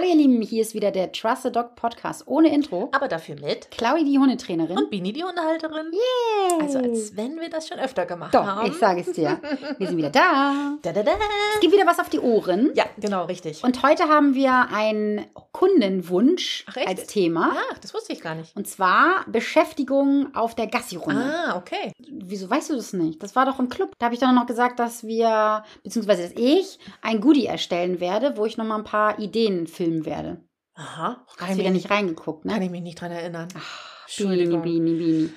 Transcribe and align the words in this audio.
Hallo 0.00 0.12
ihr 0.12 0.16
Lieben, 0.16 0.40
hier 0.40 0.62
ist 0.62 0.72
wieder 0.72 0.90
der 0.90 1.12
Trust 1.12 1.42
the 1.42 1.52
Dog 1.52 1.74
Podcast 1.76 2.22
ohne 2.26 2.50
Intro. 2.54 2.88
Aber 2.92 3.06
dafür 3.06 3.34
mit. 3.38 3.70
Claudi, 3.70 4.02
die 4.02 4.18
Hundetrainerin. 4.18 4.78
Und 4.78 4.88
Bini, 4.88 5.12
die 5.12 5.22
Hundehalterin. 5.22 5.92
Yay! 5.92 6.62
Also 6.62 6.78
als 6.78 7.14
wenn 7.18 7.38
wir 7.38 7.50
das 7.50 7.68
schon 7.68 7.78
öfter 7.78 8.06
gemacht 8.06 8.34
Doch, 8.34 8.46
haben. 8.46 8.66
ich 8.66 8.78
sage 8.78 9.02
es 9.02 9.12
dir. 9.12 9.38
Wir 9.76 9.86
sind 9.86 9.98
wieder 9.98 10.08
da. 10.08 10.54
Da, 10.82 10.92
da, 10.92 11.02
da. 11.02 11.12
Es 11.54 11.60
gibt 11.60 11.74
wieder 11.74 11.84
was 11.86 11.98
auf 11.98 12.08
die 12.08 12.20
Ohren. 12.20 12.70
Ja, 12.74 12.86
genau, 12.98 13.26
richtig. 13.26 13.62
Und 13.62 13.82
heute 13.82 14.04
haben 14.04 14.34
wir 14.34 14.68
einen 14.72 15.26
Kundenwunsch 15.52 16.64
Ach, 16.70 16.76
als 16.86 17.06
Thema. 17.06 17.52
Ach, 17.70 17.78
das 17.78 17.92
wusste 17.92 18.14
ich 18.14 18.22
gar 18.22 18.34
nicht. 18.34 18.56
Und 18.56 18.66
zwar 18.66 19.26
Beschäftigung 19.26 20.34
auf 20.34 20.54
der 20.54 20.68
Gassi-Runde. 20.68 21.20
Ah, 21.22 21.56
okay. 21.56 21.92
Wieso 22.08 22.48
weißt 22.48 22.70
du 22.70 22.76
das 22.76 22.94
nicht? 22.94 23.22
Das 23.22 23.36
war 23.36 23.44
doch 23.44 23.58
im 23.58 23.68
Club. 23.68 23.92
Da 23.98 24.06
habe 24.06 24.14
ich 24.14 24.20
dann 24.20 24.34
noch 24.34 24.46
gesagt, 24.46 24.78
dass 24.78 25.04
wir, 25.04 25.64
beziehungsweise 25.82 26.22
dass 26.22 26.32
ich, 26.34 26.78
ein 27.02 27.20
Goodie 27.20 27.44
erstellen 27.44 28.00
werde, 28.00 28.38
wo 28.38 28.46
ich 28.46 28.56
noch 28.56 28.64
mal 28.64 28.78
ein 28.78 28.84
paar 28.84 29.18
Ideen 29.18 29.66
filmen 29.90 30.06
werde. 30.06 30.44
Aha. 30.74 31.24
Hast 31.26 31.38
Kann 31.38 31.56
du 31.56 31.62
mich, 31.62 31.72
nicht 31.72 31.90
reingeguckt, 31.90 32.44
ne? 32.44 32.52
kann 32.52 32.62
ich 32.62 32.70
mich 32.70 32.82
nicht 32.82 33.00
dran 33.00 33.12
erinnern. 33.12 33.48
Bini, 33.48 34.42
Entschuldigung. 34.42 34.62
Bini, 34.62 34.94
Bini. 34.94 35.30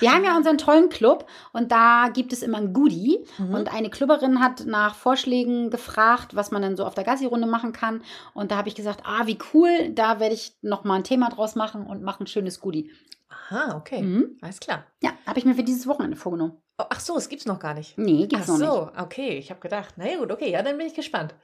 Wir 0.00 0.12
haben 0.12 0.24
ja 0.24 0.36
unseren 0.36 0.58
tollen 0.58 0.90
Club 0.90 1.26
und 1.52 1.72
da 1.72 2.08
gibt 2.12 2.32
es 2.32 2.42
immer 2.42 2.58
ein 2.58 2.72
Goodie. 2.72 3.24
Mhm. 3.38 3.54
Und 3.54 3.74
eine 3.74 3.90
Clubberin 3.90 4.40
hat 4.40 4.64
nach 4.66 4.94
Vorschlägen 4.94 5.70
gefragt, 5.70 6.36
was 6.36 6.50
man 6.50 6.62
denn 6.62 6.76
so 6.76 6.84
auf 6.84 6.94
der 6.94 7.04
Gassi-Runde 7.04 7.46
machen 7.46 7.72
kann. 7.72 8.02
Und 8.34 8.50
da 8.52 8.58
habe 8.58 8.68
ich 8.68 8.74
gesagt, 8.74 9.00
ah, 9.04 9.26
wie 9.26 9.38
cool, 9.52 9.90
da 9.92 10.20
werde 10.20 10.34
ich 10.34 10.56
nochmal 10.62 10.98
ein 10.98 11.04
Thema 11.04 11.30
draus 11.30 11.56
machen 11.56 11.84
und 11.86 12.02
mache 12.02 12.22
ein 12.22 12.28
schönes 12.28 12.60
Goodie. 12.60 12.92
Aha, 13.28 13.76
okay. 13.76 14.02
Mhm. 14.02 14.36
Alles 14.40 14.60
klar. 14.60 14.86
Ja, 15.02 15.10
habe 15.26 15.38
ich 15.38 15.44
mir 15.44 15.54
für 15.54 15.64
dieses 15.64 15.86
Wochenende 15.86 16.16
vorgenommen. 16.16 16.61
Oh, 16.78 16.84
ach 16.88 17.00
so, 17.00 17.16
es 17.16 17.28
gibt's 17.28 17.44
noch 17.46 17.58
gar 17.60 17.74
nicht. 17.74 17.98
Nee, 17.98 18.26
gibt's 18.26 18.44
ach 18.44 18.58
noch 18.58 18.58
nicht. 18.58 18.68
so, 18.68 18.90
okay. 19.02 19.38
Ich 19.38 19.50
habe 19.50 19.60
gedacht, 19.60 19.94
na 19.98 20.08
ja, 20.08 20.16
gut, 20.18 20.32
okay, 20.32 20.50
ja, 20.50 20.62
dann 20.62 20.78
bin 20.78 20.86
ich 20.86 20.94
gespannt. 20.94 21.34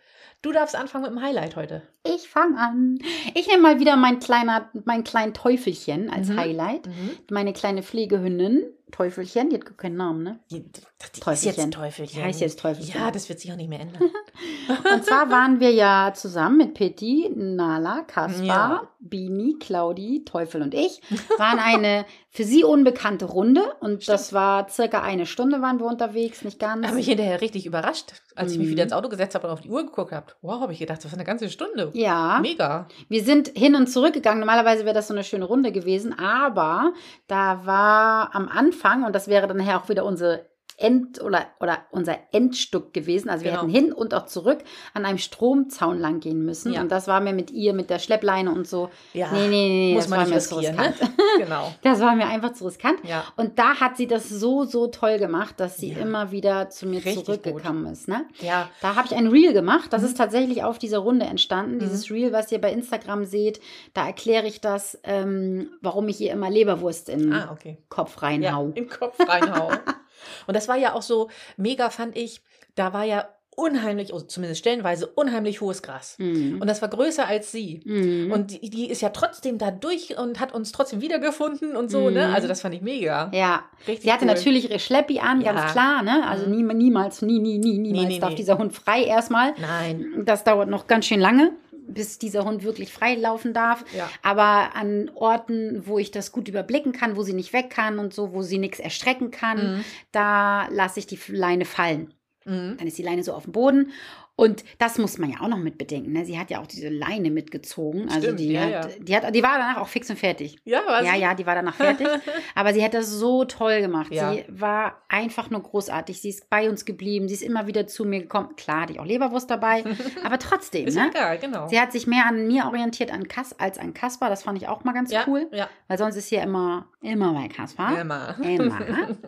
Du 0.41 0.53
darfst 0.53 0.75
anfangen 0.77 1.05
mit 1.05 1.13
dem 1.13 1.23
Highlight 1.23 1.57
heute. 1.57 1.83
Ich 2.05 2.29
fange 2.29 2.59
an. 2.59 2.99
Ich 3.35 3.47
nehme 3.49 3.63
mal 3.63 3.81
wieder 3.81 3.97
mein 3.97 4.21
kleiner, 4.21 4.71
mein 4.85 5.05
kleinen 5.05 5.35
Teufelchen 5.35 6.11
als 6.11 6.29
Mhm. 6.29 6.39
Highlight. 6.39 6.87
Mhm. 6.87 7.11
Meine 7.31 7.53
kleine 7.53 7.83
Pflegehündin, 7.83 8.65
Teufelchen, 8.92 9.50
die 9.50 9.56
hat 9.56 9.64
gar 9.67 9.75
keinen 9.77 9.97
Namen, 9.97 10.22
ne? 10.22 10.39
Die, 10.50 10.61
die 10.62 10.81
ist 10.81 11.22
Teufelchen. 11.22 11.64
jetzt 11.64 11.75
Teufelchen. 11.75 12.19
Die 12.20 12.25
heißt 12.25 12.41
jetzt 12.41 12.58
Teufelchen. 12.58 13.00
Ja, 13.00 13.11
das 13.11 13.28
wird 13.28 13.39
sich 13.41 13.53
auch 13.53 13.56
nicht 13.56 13.69
mehr 13.69 13.80
ändern. 13.80 14.03
Und 14.92 15.05
zwar 15.05 15.30
waren 15.30 15.61
wir 15.61 15.70
ja 15.72 16.12
zusammen 16.14 16.56
mit 16.58 16.75
Pitti, 16.75 17.30
Nala, 17.34 18.03
Kaspar, 18.03 18.45
Ja. 18.45 18.89
Bini, 19.00 19.56
Claudi, 19.61 20.25
Teufel 20.25 20.61
und 20.61 20.75
ich, 20.75 21.00
waren 21.39 21.58
eine 21.61 22.05
für 22.30 22.42
sie 22.45 22.62
unbekannte 22.64 23.25
Runde 23.27 23.62
und 23.80 24.06
das 24.08 24.33
war 24.33 24.69
circa 24.69 25.02
eine 25.02 25.25
Stunde 25.25 25.62
waren 25.62 25.78
wir 25.78 25.86
unterwegs, 25.86 26.42
nicht 26.45 26.58
ganz. 26.58 26.84
habe 26.84 26.97
mich 26.97 27.06
hinterher 27.06 27.41
richtig 27.41 27.64
überrascht, 27.64 28.12
als 28.34 28.52
ich 28.52 28.58
mich 28.58 28.67
Mhm. 28.67 28.70
wieder 28.73 28.83
ins 28.83 28.92
Auto 28.92 29.08
gesetzt 29.08 29.34
habe 29.34 29.47
und 29.47 29.52
auf 29.52 29.61
die 29.61 29.70
Uhr 29.70 29.86
geguckt 29.86 30.12
habe. 30.12 30.27
Wow, 30.42 30.61
habe 30.61 30.73
ich 30.73 30.78
gedacht, 30.80 30.98
das 31.02 31.11
war 31.11 31.17
eine 31.17 31.25
ganze 31.25 31.48
Stunde. 31.48 31.91
ja, 31.95 32.39
Mega. 32.42 32.89
wir 33.08 33.23
sind 33.25 33.52
hin 33.56 33.75
und 33.77 33.86
zurück 33.89 34.12
gegangen. 34.14 34.41
Normalerweise 34.41 34.84
wäre 34.84 34.95
das 34.95 35.08
so 35.08 35.14
eine 35.14 35.25
schöne 35.25 35.45
Runde 35.47 35.73
gewesen, 35.73 36.19
aber 36.19 36.92
da 37.28 37.64
war 37.64 38.34
am 38.34 38.48
Anfang, 38.48 38.78
und 39.05 39.15
das 39.15 39.29
wäre 39.29 39.47
dann 39.47 39.57
nachher 39.57 39.81
auch 39.81 39.89
wieder 39.89 40.05
unsere 40.05 40.47
End 40.81 41.21
oder, 41.23 41.47
oder 41.61 41.79
unser 41.91 42.17
Endstück 42.33 42.95
gewesen. 42.95 43.29
Also 43.29 43.45
wir 43.45 43.51
Genau. 43.51 43.62
hätten 43.62 43.73
hin 43.73 43.93
und 43.93 44.15
auch 44.15 44.27
zurück 44.27 44.61
an 44.95 45.05
einem 45.05 45.19
Stromzaun 45.19 45.98
lang 45.98 46.20
gehen 46.20 46.45
müssen. 46.45 46.73
Ja. 46.73 46.81
Und 46.81 46.93
das 46.93 47.09
war 47.09 47.20
mir 47.20 47.33
mit 47.33 47.51
ihr, 47.51 47.73
mit 47.75 47.91
der 47.91 47.98
Schleppleine 47.98 48.53
und 48.53 48.67
so. 48.69 48.89
Ja, 49.12 49.31
nee, 49.33 49.48
nee, 49.48 49.69
nee, 49.69 49.95
muss 49.95 50.05
das 50.05 50.11
man 50.11 50.20
war 50.20 50.27
mir 50.29 50.39
zu 50.41 50.55
riskieren, 50.57 50.77
ne? 50.77 50.89
riskant. 50.91 51.12
genau. 51.39 51.75
Das 51.83 52.01
war 52.01 52.15
mir 52.15 52.27
einfach 52.27 52.53
zu 52.53 52.65
riskant. 52.65 53.01
Ja. 53.03 53.25
Und 53.37 53.59
da 53.59 53.81
hat 53.81 53.97
sie 53.97 54.07
das 54.07 54.29
so, 54.29 54.65
so 54.65 54.87
toll 54.87 55.19
gemacht, 55.19 55.55
dass 55.59 55.79
sie 55.79 55.93
Ja. 55.93 55.98
immer 55.98 56.31
wieder 56.31 56.70
zu 56.70 56.87
mir 56.87 57.05
Richtig 57.05 57.25
zurückgekommen 57.25 57.87
ist. 57.87 58.07
Ne? 58.09 58.25
Ja, 58.41 58.69
Da 58.81 58.95
habe 58.95 59.07
ich 59.11 59.17
ein 59.17 59.27
Reel 59.27 59.53
gemacht. 59.53 59.87
Mhm. 59.87 59.91
Das 59.91 60.03
ist 60.05 60.17
tatsächlich 60.17 60.63
auf 60.63 60.79
dieser 60.79 60.98
Runde 60.98 61.27
entstanden. 61.27 61.81
Dieses 61.81 62.09
Reel, 62.11 62.33
was 62.33 62.53
ihr 62.53 62.61
bei 62.61 62.73
Instagram 62.73 63.25
seht, 63.25 63.61
da 63.95 64.07
erkläre 64.07 64.47
ich 64.47 64.61
das, 64.61 64.98
ähm, 65.03 65.70
warum 65.81 66.07
ich 66.09 66.20
ihr 66.20 66.33
immer 66.33 66.51
Leberwurst 66.51 67.09
in 67.09 67.33
ah, 67.33 67.51
okay. 67.53 67.79
Kopf 67.89 68.15
Ja, 68.23 68.29
reinhau. 68.29 68.70
im 68.75 68.89
Kopf 68.89 69.19
reinhauen. 69.29 69.77
und 70.47 70.55
das 70.56 70.68
war 70.68 70.77
ja 70.77 70.95
auch 70.95 71.02
so 71.02 71.29
mega, 71.56 71.90
fand 71.90 72.17
ich. 72.17 72.40
Da 72.74 72.92
war 72.92 73.05
ja 73.05 73.29
unheimlich, 73.56 74.12
also 74.14 74.24
zumindest 74.24 74.61
stellenweise, 74.61 75.08
unheimlich 75.08 75.61
hohes 75.61 75.83
Gras. 75.83 76.14
Mhm. 76.18 76.61
Und 76.61 76.68
das 76.68 76.80
war 76.80 76.89
größer 76.89 77.27
als 77.27 77.51
sie. 77.51 77.80
Mhm. 77.84 78.30
Und 78.30 78.52
die, 78.52 78.70
die 78.70 78.89
ist 78.89 79.01
ja 79.02 79.08
trotzdem 79.08 79.58
da 79.58 79.73
durch 79.73 80.17
und 80.17 80.39
hat 80.39 80.55
uns 80.55 80.70
trotzdem 80.70 81.01
wiedergefunden 81.01 81.74
und 81.74 81.90
so, 81.90 82.08
ne? 82.08 82.28
Mhm. 82.28 82.34
Also 82.34 82.46
das 82.46 82.61
fand 82.61 82.77
ich 82.77 82.83
mega. 82.83 83.33
ja, 83.34 83.64
Richtig 83.89 84.02
sie 84.05 84.12
hatte 84.12 84.27
cool. 84.27 84.33
natürlich 84.33 84.70
ihre 84.70 84.78
Schleppi 84.78 85.18
an, 85.18 85.40
Ja. 85.40 85.52
ganz 85.55 85.73
klar. 85.73 86.05
Ne? 86.05 86.24
Also 86.28 86.46
Mhm. 86.46 86.68
nie, 86.68 86.74
niemals, 86.74 87.20
nie, 87.23 87.40
nie, 87.40 87.58
nie, 87.58 87.78
niemals 87.78 88.07
nee, 88.08 88.18
darf 88.20 88.30
nee. 88.30 88.36
dieser 88.36 88.58
Hund 88.58 88.73
frei 88.74 89.02
erstmal. 89.02 89.55
Nein. 89.61 90.23
Das 90.24 90.45
dauert 90.45 90.68
noch 90.68 90.86
ganz 90.86 91.07
schön 91.07 91.18
lange, 91.18 91.51
bis 91.89 92.19
dieser 92.19 92.45
Hund 92.45 92.63
wirklich 92.63 92.93
frei 92.93 93.15
laufen 93.15 93.53
darf. 93.53 93.85
Ja. 93.97 94.09
Aber 94.23 94.75
an 94.77 95.11
Orten, 95.15 95.83
wo 95.87 95.99
ich 95.99 96.11
das 96.11 96.33
gut 96.33 96.49
überblicken 96.49 96.93
kann, 96.93 97.17
wo 97.17 97.23
sie 97.23 97.33
nicht 97.33 97.53
weg 97.53 97.71
kann 97.71 97.99
und 97.99 98.15
so, 98.15 98.33
wo 98.33 98.43
sie 98.43 98.59
nichts 98.59 98.79
erstrecken 98.79 99.31
kann, 99.31 99.77
Mhm. 99.79 99.85
da 100.13 100.69
lasse 100.69 101.01
ich 101.01 101.07
die 101.07 101.19
Leine 101.29 101.65
fallen. 101.65 102.15
Mhm. 102.45 102.77
Dann 102.79 102.87
ist 102.87 102.99
die 102.99 103.03
Leine 103.03 103.25
so 103.25 103.33
auf 103.33 103.45
dem 103.45 103.53
Boden. 103.53 103.93
Und 104.39 104.63
das 104.79 104.99
muss 104.99 105.19
man 105.19 105.31
ja 105.31 105.41
auch 105.41 105.49
noch 105.49 105.59
mit 105.59 105.79
bedenken. 105.79 106.13
Ne? 106.13 106.25
Sie 106.25 106.39
hat 106.39 106.49
ja 106.49 106.61
auch 106.61 106.67
diese 106.69 106.91
Leine 106.91 107.29
mitgezogen. 107.33 108.09
Also 108.09 108.21
Stimmt, 108.21 108.39
die, 108.39 108.53
ja, 108.53 108.61
hat, 108.61 108.71
ja. 108.71 108.89
Die, 109.01 109.17
hat, 109.17 109.35
die 109.35 109.43
war 109.43 109.59
danach 109.59 109.79
auch 109.79 109.89
fix 109.89 110.09
und 110.11 110.17
fertig. 110.17 110.61
Ja, 110.65 110.81
was? 110.87 111.05
Ja, 111.05 111.17
ja, 111.17 111.35
die 111.35 111.45
war 111.45 111.57
danach 111.57 111.75
fertig. 111.75 112.07
Aber 112.55 112.73
sie 112.73 112.85
hat 112.85 112.95
das 112.95 113.11
so 113.11 113.45
toll 113.47 113.81
gemacht. 113.81 114.13
Ja. 114.13 114.33
Sie 114.33 114.45
war 114.47 115.03
einfach 115.09 115.51
nur 115.51 115.61
großartig. 115.61 116.21
Sie 116.21 116.29
ist 116.29 116.49
bei 116.49 116.71
uns 116.71 116.85
geblieben. 116.85 117.27
Sie 117.27 117.35
ist 117.35 117.43
immer 117.43 117.67
wieder 117.67 117.89
zu 117.89 118.05
mir 118.05 118.21
gekommen. 118.21 118.55
Klar, 118.55 118.83
hatte 118.83 118.93
ich 118.93 119.01
auch 119.01 119.05
Leberwurst 119.05 119.51
dabei. 119.51 119.83
aber 120.25 120.39
trotzdem, 120.39 120.87
Ist 120.87 120.95
ne? 120.95 121.11
egal, 121.11 121.39
genau. 121.39 121.67
Sie 121.67 121.81
hat 121.81 121.91
sich 121.91 122.07
mehr 122.07 122.27
an 122.29 122.47
mir 122.47 122.67
orientiert 122.67 123.13
an 123.13 123.27
Kas 123.27 123.59
als 123.59 123.77
an 123.77 123.93
Kaspar. 123.93 124.31
Das 124.31 124.45
fand 124.45 124.63
ich 124.63 124.69
auch 124.69 124.85
mal 124.85 124.93
ganz 124.93 125.13
cool. 125.27 125.49
Ja, 125.51 125.69
Weil 125.89 125.99
sonst 125.99 126.15
ist 126.15 126.29
hier 126.29 126.43
immer, 126.43 126.87
immer 127.01 127.33
bei 127.33 127.49
Kaspar. 127.49 128.00
immer. 128.00 128.37
Immer. 128.41 128.79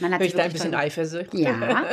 Man 0.00 0.12
hat 0.12 0.20
Hör 0.20 0.26
ich 0.26 0.34
da 0.34 0.42
ein 0.42 0.52
bisschen 0.52 0.74
eifersüchtig? 0.74 1.40
Ja, 1.40 1.84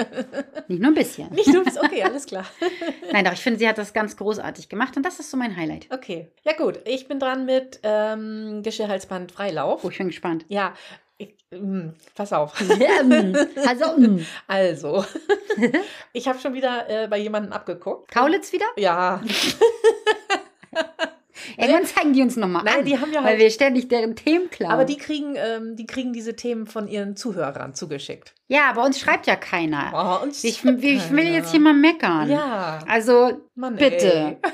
nicht 0.67 0.81
nur 0.81 0.91
ein 0.91 0.95
bisschen. 0.95 1.31
Nicht 1.31 1.53
nur 1.53 1.63
bis, 1.63 1.77
okay, 1.77 2.03
alles 2.03 2.25
klar. 2.25 2.48
Nein, 3.11 3.25
doch, 3.25 3.33
ich 3.33 3.41
finde, 3.41 3.59
sie 3.59 3.67
hat 3.67 3.77
das 3.77 3.93
ganz 3.93 4.15
großartig 4.17 4.69
gemacht 4.69 4.95
und 4.97 5.03
das 5.05 5.19
ist 5.19 5.31
so 5.31 5.37
mein 5.37 5.55
Highlight. 5.55 5.87
Okay. 5.91 6.27
Ja, 6.43 6.53
gut. 6.53 6.79
Ich 6.85 7.07
bin 7.07 7.19
dran 7.19 7.45
mit 7.45 7.79
ähm, 7.83 8.61
Geschirrhalsband 8.63 9.31
Freilauf. 9.31 9.83
Oh, 9.83 9.89
ich 9.89 9.97
bin 9.97 10.07
gespannt. 10.07 10.45
Ja, 10.49 10.73
ich, 11.17 11.35
ähm, 11.51 11.93
pass 12.15 12.31
auf. 12.33 12.53
Ähm, 12.61 13.35
also, 13.67 13.85
ähm, 13.97 14.25
Also, 14.47 15.05
ich 16.13 16.27
habe 16.27 16.39
schon 16.39 16.53
wieder 16.53 16.89
äh, 16.89 17.07
bei 17.07 17.17
jemandem 17.17 17.51
abgeguckt. 17.53 18.09
Kaulitz 18.11 18.53
wieder? 18.53 18.65
Ja, 18.77 19.21
Irgendwann 21.57 21.85
zeigen 21.85 22.13
die 22.13 22.21
uns 22.21 22.35
nochmal 22.35 22.63
Nein, 22.63 22.79
an. 22.79 22.85
die 22.85 22.97
haben 22.99 23.11
ja 23.11 23.19
Weil 23.21 23.31
halt- 23.31 23.39
wir 23.39 23.49
ständig 23.49 23.87
deren 23.89 24.15
Themen 24.15 24.49
klauen. 24.49 24.71
aber 24.71 24.85
die 24.85 24.97
kriegen, 24.97 25.35
ähm, 25.35 25.75
die 25.75 25.85
kriegen 25.85 26.13
diese 26.13 26.35
Themen 26.35 26.67
von 26.67 26.87
ihren 26.87 27.15
Zuhörern 27.15 27.73
zugeschickt. 27.73 28.33
Ja, 28.51 28.73
bei 28.73 28.83
uns 28.83 28.99
schreibt 28.99 29.27
ja 29.27 29.35
keiner. 29.35 29.91
Oh, 29.93 30.23
und 30.23 30.31
Ich, 30.43 30.65
ich 30.65 31.11
will 31.11 31.27
jetzt 31.27 31.51
hier 31.51 31.59
mal 31.59 31.73
meckern. 31.73 32.31
Ja, 32.31 32.79
Also, 32.87 33.41
Mann, 33.53 33.75
bitte. 33.75 34.37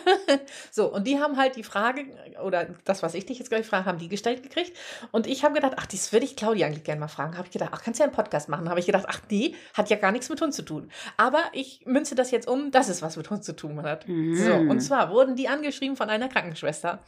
So, 0.71 0.91
und 0.91 1.07
die 1.07 1.19
haben 1.19 1.37
halt 1.37 1.55
die 1.55 1.63
Frage, 1.63 2.05
oder 2.43 2.67
das, 2.83 3.03
was 3.03 3.13
ich 3.13 3.25
dich 3.25 3.39
jetzt 3.39 3.49
gleich 3.49 3.65
frage, 3.65 3.85
haben 3.85 3.97
die 3.97 4.09
gestellt 4.09 4.43
gekriegt. 4.43 4.75
Und 5.11 5.27
ich 5.27 5.45
habe 5.45 5.53
gedacht, 5.53 5.73
ach, 5.77 5.85
das 5.85 6.11
würde 6.11 6.25
ich 6.25 6.35
Claudia 6.35 6.67
eigentlich 6.67 6.83
gerne 6.83 6.99
mal 6.99 7.07
fragen. 7.07 7.37
Habe 7.37 7.47
ich 7.47 7.53
gedacht, 7.53 7.69
ach, 7.73 7.81
kannst 7.81 7.99
du 7.99 8.03
ja 8.03 8.07
einen 8.07 8.15
Podcast 8.15 8.49
machen? 8.49 8.67
Habe 8.67 8.81
ich 8.81 8.85
gedacht, 8.85 9.05
ach, 9.07 9.21
die 9.31 9.55
hat 9.73 9.89
ja 9.89 9.95
gar 9.95 10.11
nichts 10.11 10.27
mit 10.27 10.41
Hund 10.41 10.53
zu 10.53 10.63
tun. 10.63 10.91
Aber 11.15 11.39
ich 11.53 11.83
münze 11.85 12.15
das 12.15 12.31
jetzt 12.31 12.47
um, 12.47 12.71
dass 12.71 12.89
es 12.89 13.01
was 13.01 13.15
mit 13.15 13.29
Hund 13.29 13.45
zu 13.45 13.55
tun 13.55 13.81
hat. 13.83 14.05
Mhm. 14.07 14.35
So, 14.35 14.53
und 14.53 14.81
zwar 14.81 15.11
wurden 15.11 15.37
die 15.37 15.47
angeschrieben 15.47 15.95
von 15.95 16.09
einer 16.09 16.27
Krankenschwester. 16.27 16.99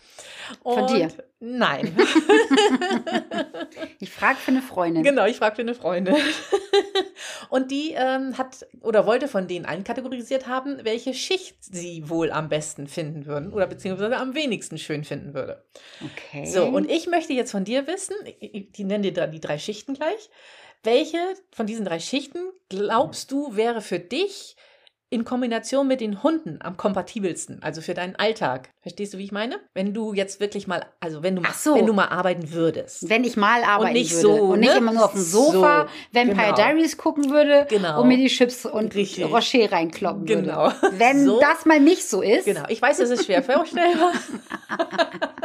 Von 0.64 0.84
und 0.84 0.92
dir? 0.92 1.10
Nein. 1.40 1.96
ich 4.00 4.10
frage 4.10 4.38
für 4.38 4.52
eine 4.52 4.62
Freundin. 4.62 5.04
Genau, 5.04 5.26
ich 5.26 5.38
fragte 5.38 5.62
eine 5.62 5.76
Freundin. 5.76 6.16
Und 7.50 7.72
die 7.72 7.94
ähm, 7.94 8.38
hat 8.38 8.68
oder 8.82 9.06
wollte 9.06 9.28
von 9.28 9.48
denen 9.48 9.66
einkategorisiert 9.66 10.48
haben, 10.48 10.80
welche 10.84 11.14
Schicht 11.14 11.58
sie 11.62 12.10
wohl 12.10 12.32
am 12.32 12.50
besten 12.50 12.88
finden 12.88 13.26
würden 13.26 13.54
oder 13.54 13.68
beziehungsweise 13.68 14.18
am 14.18 14.36
wenigsten 14.36 14.78
schön 14.78 15.04
finden 15.04 15.34
würde. 15.34 15.64
Okay. 16.04 16.46
So, 16.46 16.66
und 16.66 16.90
ich 16.90 17.08
möchte 17.08 17.34
jetzt 17.34 17.52
von 17.52 17.64
dir 17.64 17.88
wissen, 17.88 18.16
die 18.42 18.84
nennen 18.84 19.04
dir 19.04 19.28
die 19.28 19.40
drei 19.40 19.58
Schichten 19.58 19.94
gleich. 19.94 20.30
Welche 20.84 21.18
von 21.52 21.66
diesen 21.66 21.86
drei 21.86 22.00
Schichten 22.00 22.40
glaubst 22.70 23.32
du 23.32 23.56
wäre 23.56 23.82
für 23.82 24.00
dich 24.00 24.56
in 25.10 25.24
Kombination 25.24 25.88
mit 25.88 26.02
den 26.02 26.22
Hunden 26.22 26.60
am 26.62 26.76
kompatibelsten, 26.76 27.62
also 27.64 27.82
für 27.82 27.94
deinen 27.94 28.16
Alltag? 28.18 28.70
Verstehst 28.82 29.14
du, 29.14 29.18
wie 29.18 29.24
ich 29.24 29.32
meine? 29.32 29.60
Wenn 29.74 29.94
du 29.94 30.14
jetzt 30.14 30.40
wirklich 30.40 30.68
mal, 30.68 30.86
also 31.00 31.24
wenn 31.24 31.36
du 31.36 31.42
mal, 31.42 31.54
so. 31.54 31.76
wenn 31.76 31.86
du 31.86 31.94
mal 31.94 32.08
arbeiten 32.08 32.52
würdest. 32.52 33.10
Wenn 33.10 33.24
ich 33.24 33.38
mal 33.38 33.64
arbeiten 33.64 33.94
nicht 33.94 34.12
würde 34.14 34.22
so, 34.22 34.44
und 34.44 34.60
nicht 34.60 34.72
ne? 34.72 34.78
immer 34.78 34.94
nur 34.94 35.06
auf 35.06 35.12
dem 35.14 35.22
Sofa 35.22 35.88
So, 36.14 36.20
Vampire 36.20 36.54
genau. 36.54 36.56
Diaries 36.56 36.98
gucken 36.98 37.30
würde 37.30 37.68
Genau. 37.70 38.02
und 38.02 38.08
mir 38.10 38.18
die 38.18 38.28
Chips 38.28 38.66
und 38.66 38.96
Richtig. 38.96 39.26
Rocher 39.32 39.72
reinkloppen 39.72 40.26
Genau. 40.26 40.66
würde. 40.66 41.00
Wenn 41.00 41.26
So. 41.26 41.40
das 41.40 41.66
mal 41.66 41.80
nicht 41.80 42.08
so 42.08 42.22
ist, 42.22 42.46
Genau, 42.46 42.64
ich 42.68 42.82
weiß, 42.82 42.98
das 42.98 43.10
ist 43.10 43.26
schwer 43.26 43.44
vorstellbar. 43.44 44.12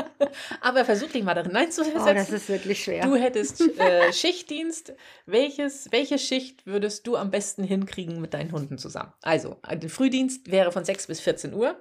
Aber 0.61 0.85
versuch 0.85 1.11
dich 1.11 1.23
mal 1.23 1.35
darin 1.35 1.57
einzusetzen. 1.57 2.01
oh, 2.01 2.15
das 2.15 2.31
ist 2.31 2.49
wirklich 2.49 2.85
schwer. 2.85 3.05
Du 3.05 3.17
hättest 3.17 3.61
äh, 3.79 4.13
Schichtdienst. 4.13 4.95
Welches, 5.27 5.91
welche 5.91 6.19
Schicht 6.19 6.67
würdest 6.67 7.07
du 7.07 7.17
am 7.17 7.31
besten 7.31 7.65
hinkriegen 7.65 8.21
mit 8.21 8.35
deinen 8.35 8.53
Hunden 8.53 8.79
zusammen? 8.79 9.13
Also, 9.23 9.57
der 9.71 9.91
Frühdienst 9.91 10.51
wäre 10.51 10.73
von 10.73 10.85
6 10.85 11.07
bis 11.07 11.21
14 11.21 11.55
Uhr. 11.55 11.77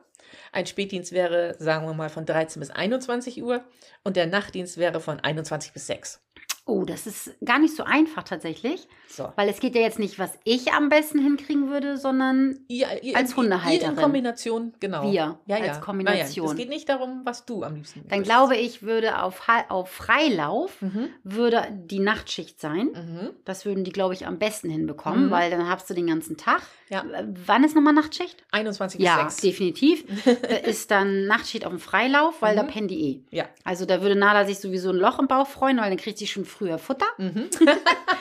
Ein 0.51 0.65
Spätdienst 0.65 1.11
wäre, 1.11 1.55
sagen 1.59 1.85
wir 1.85 1.93
mal, 1.93 2.09
von 2.09 2.25
13 2.25 2.59
bis 2.59 2.69
21 2.69 3.41
Uhr 3.43 3.63
und 4.03 4.15
der 4.15 4.27
Nachtdienst 4.27 4.77
wäre 4.77 4.99
von 4.99 5.19
21 5.19 5.73
bis 5.73 5.87
6. 5.87 6.21
Oh, 6.65 6.85
das 6.85 7.07
ist 7.07 7.31
gar 7.43 7.57
nicht 7.59 7.75
so 7.75 7.83
einfach 7.83 8.23
tatsächlich. 8.23 8.87
So. 9.09 9.27
Weil 9.35 9.49
es 9.49 9.59
geht 9.59 9.75
ja 9.75 9.81
jetzt 9.81 9.97
nicht, 9.99 10.19
was 10.19 10.31
ich 10.45 10.71
am 10.71 10.89
besten 10.89 11.19
hinkriegen 11.19 11.69
würde, 11.69 11.97
sondern 11.97 12.59
Ihr, 12.67 12.87
ihr, 13.03 13.17
Als 13.17 13.31
Ihr 13.31 13.37
Hundehalterin. 13.37 13.95
in 13.95 14.01
Kombination, 14.01 14.73
genau. 14.79 15.03
Wir 15.11 15.37
ja, 15.47 15.55
als 15.57 15.65
ja. 15.67 15.79
Kombination. 15.79 16.45
Nein, 16.45 16.55
es 16.55 16.59
geht 16.61 16.69
nicht 16.69 16.87
darum, 16.87 17.21
was 17.25 17.45
du 17.45 17.63
am 17.63 17.75
liebsten 17.75 18.01
dann 18.07 18.19
würdest. 18.19 18.25
glaube 18.31 18.55
ich, 18.57 18.83
würde 18.83 19.21
auf, 19.23 19.41
auf 19.69 19.89
Freilauf 19.89 20.81
Mhm. 20.81 21.09
würde 21.23 21.67
die 21.71 21.99
Nachtschicht 21.99 22.61
sein. 22.61 22.87
Mhm. 22.93 23.29
Das 23.43 23.65
würden 23.65 23.83
die, 23.83 23.91
glaube 23.91 24.13
ich, 24.13 24.27
am 24.27 24.37
besten 24.37 24.69
hinbekommen, 24.69 25.25
Mhm. 25.27 25.31
weil 25.31 25.49
dann 25.51 25.67
hast 25.67 25.89
du 25.89 25.93
den 25.93 26.07
ganzen 26.07 26.37
Tag. 26.37 26.61
Ja. 26.89 27.03
Wann 27.45 27.63
ist 27.63 27.75
nochmal 27.75 27.93
Nachtschicht? 27.93 28.43
21 28.51 28.99
bis 28.99 29.05
Ja, 29.07 29.17
6. 29.29 29.37
definitiv. 29.41 30.05
ist 30.65 30.91
dann 30.91 31.25
Nachtschicht 31.25 31.65
auf 31.65 31.71
dem 31.71 31.79
Freilauf, 31.79 32.41
weil 32.41 32.55
da 32.55 32.63
Mhm. 32.63 32.67
pennen 32.67 32.87
die 32.87 33.01
eh. 33.31 33.35
Ja. 33.35 33.45
Also 33.63 33.85
da 33.85 34.01
würde 34.01 34.15
Nala 34.15 34.45
sich 34.45 34.59
sowieso 34.59 34.89
ein 34.91 34.95
Loch 34.97 35.17
im 35.19 35.27
Bauch 35.27 35.47
freuen, 35.47 35.77
weil 35.77 35.89
dann 35.89 35.97
kriegt 35.97 36.17
sie 36.17 36.27
schon 36.27 36.45
früher 36.51 36.77
Futter. 36.77 37.07
Mhm. 37.17 37.49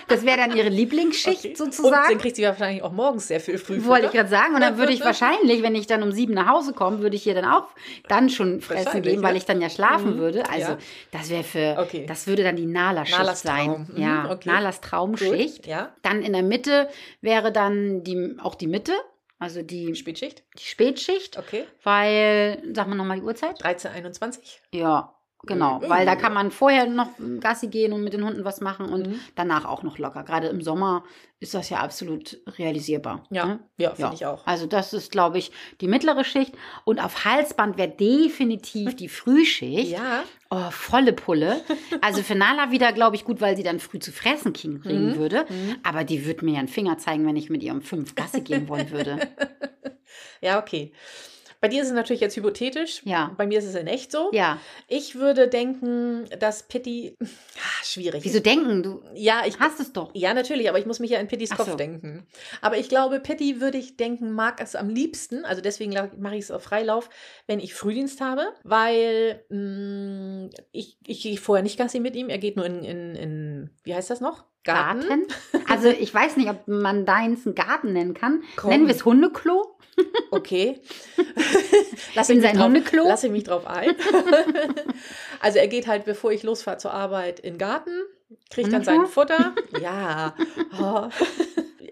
Das 0.08 0.24
wäre 0.26 0.38
dann 0.38 0.56
ihre 0.56 0.70
Lieblingsschicht 0.70 1.38
Okay. 1.38 1.48
Und 1.50 1.56
sozusagen. 1.56 2.08
dann 2.08 2.18
kriegt 2.18 2.34
sie 2.34 2.42
wahrscheinlich 2.42 2.82
auch 2.82 2.90
morgens 2.90 3.28
sehr 3.28 3.38
viel 3.38 3.58
früh. 3.58 3.84
Wollte 3.84 4.06
ich 4.06 4.12
gerade 4.12 4.28
sagen. 4.28 4.56
Und 4.56 4.60
dann 4.60 4.76
würde 4.76 4.92
ich 4.92 5.00
wahrscheinlich, 5.04 5.62
wenn 5.62 5.76
ich 5.76 5.86
dann 5.86 6.02
um 6.02 6.10
sieben 6.10 6.34
nach 6.34 6.48
Hause 6.48 6.72
komme, 6.72 6.98
würde 6.98 7.14
ich 7.14 7.24
ihr 7.28 7.34
dann 7.34 7.44
auch 7.44 7.68
dann 8.08 8.28
schon 8.28 8.60
fressen 8.60 9.02
gehen, 9.02 9.22
weil 9.22 9.36
ich 9.36 9.44
dann 9.44 9.60
ja 9.60 9.70
schlafen 9.70 10.16
Mhm. 10.16 10.18
würde. 10.18 10.50
Also 10.50 10.72
Ja. 10.72 10.78
das 11.12 11.30
wäre 11.30 11.44
für, 11.44 11.76
Okay. 11.78 12.06
das 12.08 12.26
würde 12.26 12.42
dann 12.42 12.56
die 12.56 12.66
Nala-Schicht 12.66 13.18
Nalas 13.20 13.42
sein. 13.42 13.86
Mhm, 13.94 14.02
Ja, 14.02 14.30
okay. 14.32 14.48
Nalas 14.48 14.80
Traumschicht. 14.80 15.68
Ja. 15.68 15.94
Dann 16.02 16.22
in 16.24 16.32
der 16.32 16.42
Mitte 16.42 16.88
wäre 17.20 17.52
dann 17.52 18.02
die, 18.02 18.36
auch 18.42 18.56
die 18.56 18.66
Mitte, 18.66 18.94
also 19.38 19.62
die, 19.62 19.94
Spätschicht. 19.94 20.42
die 20.58 20.64
Spätschicht, 20.64 21.38
Okay. 21.38 21.66
weil, 21.84 22.60
sag 22.74 22.88
mal 22.88 22.96
nochmal 22.96 23.18
die 23.18 23.22
Uhrzeit? 23.24 23.62
13, 23.62 23.92
21. 23.92 24.60
Ja, 24.72 25.14
genau. 25.44 25.78
Mhm. 25.80 25.88
Weil 25.88 26.06
da 26.06 26.16
kann 26.16 26.32
man 26.34 26.50
vorher 26.50 26.86
noch 26.86 27.10
Gassi 27.40 27.68
gehen 27.68 27.92
und 27.92 28.02
mit 28.04 28.12
den 28.12 28.24
Hunden 28.24 28.44
was 28.44 28.60
machen 28.60 28.86
und 28.86 29.06
Mhm. 29.08 29.20
danach 29.34 29.64
auch 29.64 29.82
noch 29.82 29.98
locker. 29.98 30.22
Gerade 30.22 30.48
im 30.48 30.60
Sommer 30.62 31.04
ist 31.40 31.54
das 31.54 31.70
ja 31.70 31.78
absolut 31.78 32.38
realisierbar. 32.58 33.24
Ja, 33.30 33.46
ne? 33.46 33.60
ja, 33.78 33.90
finde 33.90 34.02
Ja. 34.02 34.12
ich 34.14 34.26
auch. 34.26 34.46
Also 34.46 34.66
das 34.66 34.92
ist, 34.92 35.10
glaube 35.10 35.38
ich, 35.38 35.52
die 35.80 35.88
mittlere 35.88 36.24
Schicht. 36.24 36.54
Und 36.84 37.02
auf 37.02 37.24
Halsband 37.24 37.78
wäre 37.78 37.88
definitiv 37.88 38.94
die 38.96 39.08
Frühschicht. 39.08 39.90
Ja. 39.98 40.22
Oh, 40.52 40.70
volle 40.72 41.12
Pulle. 41.12 41.60
Also 42.00 42.22
für 42.24 42.34
Nala 42.34 42.72
wieder, 42.72 42.92
glaube 42.92 43.14
ich, 43.14 43.24
gut, 43.24 43.40
weil 43.40 43.56
sie 43.56 43.62
dann 43.62 43.78
früh 43.78 44.00
zu 44.00 44.10
fressen 44.10 44.52
kriegen 44.52 44.80
kriegen 44.80 45.10
Mhm. 45.10 45.16
würde. 45.16 45.46
Mhm. 45.48 45.76
Aber 45.84 46.02
die 46.02 46.26
würde 46.26 46.44
mir 46.44 46.54
ja 46.54 46.58
einen 46.58 46.66
Finger 46.68 46.98
zeigen, 46.98 47.24
wenn 47.24 47.36
ich 47.36 47.50
mit 47.50 47.62
ihr 47.62 47.72
um 47.72 47.82
fünf 47.82 48.16
Gasse 48.16 48.40
gehen 48.42 48.68
wollen 48.68 48.90
würde. 48.90 49.18
Ja, 50.42 50.58
okay. 50.58 50.92
Bei 51.60 51.68
dir 51.68 51.82
ist 51.82 51.88
es 51.88 51.94
natürlich 51.94 52.20
jetzt 52.22 52.36
hypothetisch. 52.36 53.02
Ja. 53.04 53.34
Bei 53.36 53.46
mir 53.46 53.58
ist 53.58 53.66
es 53.66 53.74
in 53.74 53.86
echt 53.86 54.10
so. 54.12 54.30
Ja. 54.32 54.58
Ich 54.88 55.16
würde 55.16 55.46
denken, 55.48 56.24
dass 56.38 56.62
Pitti. 56.64 57.16
Ah, 57.62 57.84
schwierig. 57.84 58.24
Wieso 58.24 58.40
denken? 58.40 58.82
Du 58.82 59.02
Ja, 59.14 59.42
ich. 59.46 59.58
hast 59.60 59.80
es 59.80 59.92
doch. 59.92 60.10
Ja, 60.14 60.32
natürlich, 60.32 60.68
aber 60.70 60.78
ich 60.78 60.86
muss 60.86 60.98
mich 60.98 61.10
ja 61.10 61.18
in 61.18 61.28
Pittys 61.28 61.50
Kopf 61.50 61.68
so. 61.68 61.76
denken. 61.76 62.26
Aber 62.62 62.78
ich 62.78 62.88
glaube, 62.88 63.20
Pitti 63.20 63.60
würde 63.60 63.76
ich 63.76 63.96
denken, 63.98 64.32
mag 64.32 64.60
es 64.62 64.74
am 64.74 64.88
liebsten, 64.88 65.44
also 65.44 65.60
deswegen 65.60 65.92
mache 66.18 66.36
ich 66.36 66.44
es 66.44 66.50
auf 66.50 66.62
Freilauf, 66.62 67.10
wenn 67.46 67.60
ich 67.60 67.74
Frühdienst 67.74 68.20
habe, 68.22 68.46
weil 68.64 69.44
mh, 69.50 70.50
ich, 70.72 70.96
ich 71.06 71.22
gehe 71.22 71.36
vorher 71.36 71.62
nicht 71.62 71.76
Gassi 71.78 72.00
mit 72.00 72.16
ihm, 72.16 72.30
er 72.30 72.38
geht 72.38 72.56
nur 72.56 72.64
in, 72.64 72.82
in, 72.82 73.14
in 73.14 73.70
wie 73.84 73.94
heißt 73.94 74.08
das 74.10 74.20
noch? 74.22 74.44
Garten. 74.64 75.26
Also 75.68 75.88
ich 75.88 76.12
weiß 76.12 76.36
nicht, 76.36 76.50
ob 76.50 76.68
man 76.68 77.06
deins 77.06 77.46
einen 77.46 77.54
Garten 77.54 77.92
nennen 77.92 78.14
kann. 78.14 78.42
Komm. 78.56 78.70
Nennen 78.70 78.86
wir 78.86 78.94
es 78.94 79.04
Hundeklo? 79.04 79.76
Okay. 80.30 80.80
lass 82.14 82.30
In 82.30 82.40
sein 82.40 82.56
drauf, 82.56 82.66
Hundeklo? 82.66 83.04
Lass 83.06 83.24
ich 83.24 83.30
mich 83.30 83.44
drauf 83.44 83.66
ein. 83.66 83.90
also 85.40 85.58
er 85.58 85.68
geht 85.68 85.86
halt, 85.86 86.04
bevor 86.04 86.32
ich 86.32 86.42
losfahre 86.42 86.78
zur 86.78 86.92
Arbeit, 86.92 87.40
in 87.40 87.54
den 87.54 87.58
Garten, 87.58 87.90
kriegt 88.50 88.72
dann 88.72 88.84
sein? 88.84 89.06
Futter. 89.06 89.54
Ja. 89.80 90.34
Oh. 90.80 91.08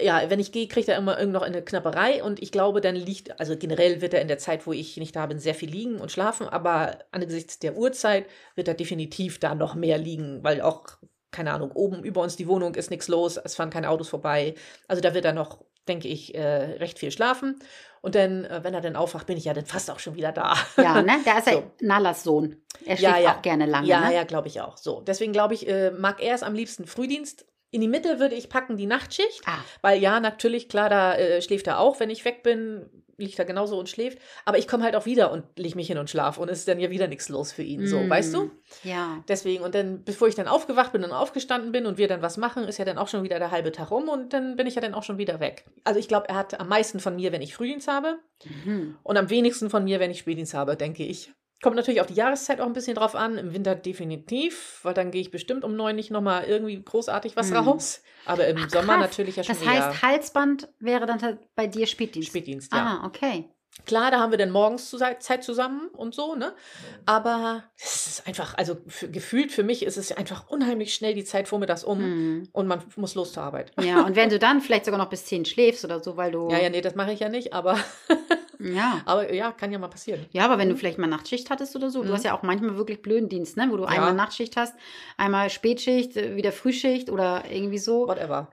Ja, 0.01 0.23
wenn 0.29 0.39
ich 0.39 0.53
gehe, 0.53 0.69
kriegt 0.69 0.89
er 0.89 0.97
immer 0.97 1.19
irgend 1.19 1.33
noch 1.33 1.43
eine 1.43 1.63
Knapperei 1.63 2.23
und 2.23 2.41
ich 2.41 2.53
glaube, 2.53 2.81
dann 2.81 2.95
liegt, 2.95 3.41
also 3.41 3.57
generell 3.57 4.01
wird 4.01 4.15
er 4.15 4.21
in 4.23 4.29
der 4.29 4.39
Zeit, 4.39 4.67
wo 4.67 4.73
ich 4.73 4.97
nicht 4.97 5.17
da 5.17 5.27
bin, 5.27 5.41
sehr 5.41 5.55
viel 5.55 5.71
liegen 5.71 6.01
und 6.01 6.13
schlafen, 6.13 6.49
aber 6.49 6.99
angesichts 7.11 7.59
der 7.59 7.77
Uhrzeit 7.77 8.27
wird 8.55 8.69
er 8.69 8.75
definitiv 8.75 9.41
da 9.41 9.57
noch 9.57 9.75
mehr 9.75 9.99
liegen, 9.99 10.45
weil 10.45 10.61
auch, 10.61 10.99
keine 11.31 11.53
Ahnung, 11.53 11.73
oben 11.73 12.03
über 12.05 12.23
uns 12.23 12.37
die 12.37 12.49
Wohnung 12.49 12.75
ist 12.75 12.91
nichts 12.91 13.09
los, 13.09 13.37
es 13.37 13.55
fahren 13.55 13.71
keine 13.71 13.91
Autos 13.91 14.09
vorbei. 14.09 14.55
Also 14.89 15.01
da 15.03 15.15
wird 15.15 15.25
er 15.25 15.33
noch, 15.33 15.65
denke 15.87 16.09
ich, 16.09 16.35
äh, 16.35 16.41
recht 16.79 16.99
viel 16.99 17.11
schlafen. 17.11 17.59
Und 18.01 18.15
dann, 18.15 18.45
äh, 18.45 18.61
wenn 18.63 18.75
er 18.75 18.81
dann 18.81 18.97
aufwacht, 18.97 19.27
bin 19.27 19.37
ich 19.37 19.45
ja 19.45 19.55
dann 19.55 19.67
fast 19.67 19.91
auch 19.91 19.99
schon 19.99 20.15
wieder 20.15 20.33
da. 20.33 20.55
Ja, 20.77 21.03
ne? 21.03 21.13
Der 21.27 21.39
ist 21.39 21.47
ja 21.47 21.53
So. 21.55 21.71
Nalas 21.81 22.23
Sohn. 22.23 22.63
Er 22.85 22.97
Ja, 22.97 23.11
schläft 23.11 23.25
ja. 23.25 23.37
auch 23.37 23.43
gerne 23.43 23.67
lange. 23.67 23.87
Ja, 23.89 24.09
ne? 24.09 24.15
ja, 24.15 24.25
glaube 24.25 24.49
ich 24.49 24.61
auch. 24.61 24.77
So, 24.77 25.01
deswegen 25.01 25.33
glaube 25.33 25.55
ich, 25.55 25.69
äh, 25.69 25.91
mag 25.91 26.23
er 26.23 26.35
es 26.35 26.43
am 26.43 26.55
liebsten 26.55 26.87
Frühdienst. 26.87 27.47
In 27.71 27.81
die 27.83 27.89
Mitte 27.89 28.19
würde 28.19 28.35
ich 28.35 28.49
packen 28.49 28.77
die 28.77 28.87
Nachtschicht, 28.87 29.43
Ah, 29.47 29.59
weil 29.83 30.01
ja, 30.01 30.21
natürlich, 30.21 30.69
klar, 30.69 30.89
da 30.89 31.15
äh, 31.17 31.43
schläft 31.43 31.67
er 31.67 31.79
auch, 31.81 32.01
wenn 32.01 32.09
ich 32.11 32.25
weg 32.25 32.43
bin, 32.43 32.89
liegt 33.19 33.39
er 33.39 33.45
genauso 33.45 33.77
und 33.79 33.89
schläft. 33.89 34.19
Aber 34.45 34.59
ich 34.59 34.69
komme 34.69 34.85
halt 34.85 34.95
auch 34.97 35.05
wieder 35.05 35.33
und 35.33 35.43
lege 35.57 35.75
mich 35.75 35.89
hin 35.89 35.99
und 35.99 36.09
schlafe 36.09 36.41
und 36.41 36.49
es 36.49 36.61
ist 36.61 36.69
dann 36.69 36.79
ja 36.79 36.89
wieder 36.89 37.09
nichts 37.09 37.29
los 37.29 37.51
für 37.53 37.63
ihn. 37.65 37.87
So, 37.89 37.99
Mm. 38.01 38.09
weißt 38.09 38.33
du? 38.33 38.51
ja. 38.85 39.23
Deswegen, 39.29 39.65
und 39.65 39.75
dann, 39.75 40.05
bevor 40.05 40.29
ich 40.29 40.37
dann 40.37 40.47
aufgewacht 40.47 40.93
bin 40.93 41.03
und 41.05 41.11
aufgestanden 41.13 41.73
bin 41.73 41.85
und 41.85 41.99
wir 41.99 42.07
dann 42.09 42.23
was 42.23 42.37
machen, 42.37 42.63
ist 42.65 42.79
ja 42.79 42.85
dann 42.85 42.97
auch 42.97 43.09
schon 43.09 43.25
wieder 43.25 43.39
der 43.41 43.51
halbe 43.51 43.73
Tag 43.73 43.91
rum 43.91 44.09
und 44.09 44.33
dann 44.33 44.55
bin 44.57 44.67
ich 44.69 44.77
ja 44.77 44.81
dann 44.81 44.95
auch 44.95 45.03
schon 45.03 45.19
wieder 45.19 45.41
weg. 45.41 45.65
Also 45.85 45.99
ich 45.99 46.07
glaube, 46.09 46.29
er 46.29 46.37
hat 46.37 46.59
am 46.61 46.69
meisten 46.69 47.01
von 47.01 47.17
mir, 47.17 47.33
wenn 47.33 47.43
ich 47.43 47.55
Frühdienst 47.55 47.89
habe 47.89 48.19
Mhm. 48.65 48.97
und 49.03 49.17
am 49.19 49.31
wenigsten 49.31 49.69
von 49.69 49.83
mir, 49.83 49.99
wenn 49.99 50.13
ich 50.13 50.21
Spätdienst 50.21 50.55
habe, 50.55 50.77
denke 50.77 51.03
ich. 51.05 51.33
Kommt 51.63 51.75
natürlich 51.77 52.01
auf 52.01 52.07
die 52.07 52.15
Jahreszeit 52.15 52.61
auch 52.61 52.67
ein 52.67 52.73
bisschen 52.73 52.95
drauf 52.95 53.15
an. 53.17 53.37
Im 53.37 53.53
Winter 53.53 53.75
definitiv, 53.75 54.81
weil 54.85 54.95
dann 54.95 55.11
gehe 55.11 55.21
ich 55.21 55.31
bestimmt 55.31 55.65
um 55.65 55.75
neun 55.75 55.97
nicht 55.97 56.11
nochmal 56.11 56.45
irgendwie 56.45 56.81
großartig 56.83 57.37
was 57.37 57.51
Hm. 57.51 57.57
raus. 57.57 58.03
Aber 58.27 58.47
im 58.47 58.59
Ach, 58.59 58.71
Sommer 58.71 58.97
natürlich 58.99 59.37
ja 59.37 59.43
schon 59.45 59.57
Das 59.57 59.67
heißt, 59.67 59.89
eher 59.89 60.03
Halsband 60.03 60.69
wäre 60.79 61.07
dann 61.07 61.21
halt 61.23 61.39
bei 61.57 61.67
dir 61.67 61.87
Spätdienst. 61.87 62.29
Spätdienst, 62.29 62.73
ja. 62.73 63.01
Ah, 63.03 63.07
okay. 63.07 63.49
Klar, 63.87 64.11
da 64.11 64.19
haben 64.19 64.33
wir 64.33 64.39
dann 64.39 64.51
morgens 64.51 64.91
Zeit 65.21 65.45
zusammen 65.45 65.89
und 65.89 66.15
so, 66.15 66.35
ne? 66.35 66.53
Aber 67.07 67.65
es 67.77 68.07
ist 68.09 68.27
einfach, 68.27 68.55
also 68.57 68.77
für, 68.89 69.09
gefühlt 69.09 69.53
für 69.53 69.63
mich 69.63 69.85
ist 69.85 69.97
es 69.97 70.11
einfach 70.11 70.49
unheimlich 70.49 70.95
schnell 70.95 71.15
die 71.15 71.25
Zeit 71.25 71.47
vormittags 71.49 71.85
um 71.85 72.01
Mhm. 72.01 72.49
und 72.53 72.67
man 72.67 72.83
muss 72.97 73.15
los 73.15 73.33
zur 73.33 73.45
Arbeit. 73.45 73.73
Ja, 73.81 74.05
und 74.05 74.17
wenn 74.17 74.31
du 74.31 74.39
dann 74.39 74.61
vielleicht 74.61 74.85
sogar 74.85 74.99
noch 74.99 75.11
bis 75.11 75.27
10 75.27 75.45
schläfst 75.45 75.85
oder 75.85 76.03
so, 76.03 76.17
weil 76.17 76.33
du. 76.33 76.49
Ja, 76.51 76.59
ja, 76.59 76.71
nee, 76.71 76.81
das 76.81 76.95
mache 76.97 77.13
ich 77.13 77.21
ja 77.21 77.29
nicht, 77.29 77.53
aber, 77.53 77.79
Ja. 78.61 79.01
aber 79.05 79.33
ja, 79.33 79.53
kann 79.53 79.71
ja 79.73 79.79
mal 79.79 79.89
passieren. 79.89 80.27
Ja, 80.33 80.45
aber 80.45 80.59
wenn 80.59 80.69
du 80.69 80.77
vielleicht 80.77 80.99
mal 80.99 81.07
Nachtschicht 81.07 81.49
hattest 81.51 81.77
oder 81.77 81.91
so, 81.91 82.03
du 82.03 82.09
Mhm. 82.09 82.13
hast 82.15 82.25
ja 82.25 82.35
auch 82.37 82.43
manchmal 82.43 82.77
wirklich 82.77 83.03
blöden 83.03 83.29
Dienst, 83.29 83.57
ne? 83.57 83.69
Wo 83.71 83.77
du 83.77 83.85
Ja. 83.85 83.89
einmal 83.91 84.15
Nachtschicht 84.15 84.57
hast, 84.57 84.75
einmal 85.17 85.49
Spätschicht, 85.51 86.17
äh, 86.17 86.35
wieder 86.37 86.53
Frühschicht 86.53 87.11
oder 87.11 87.45
irgendwie 87.51 87.79
so. 87.79 88.09
Whatever. 88.09 88.49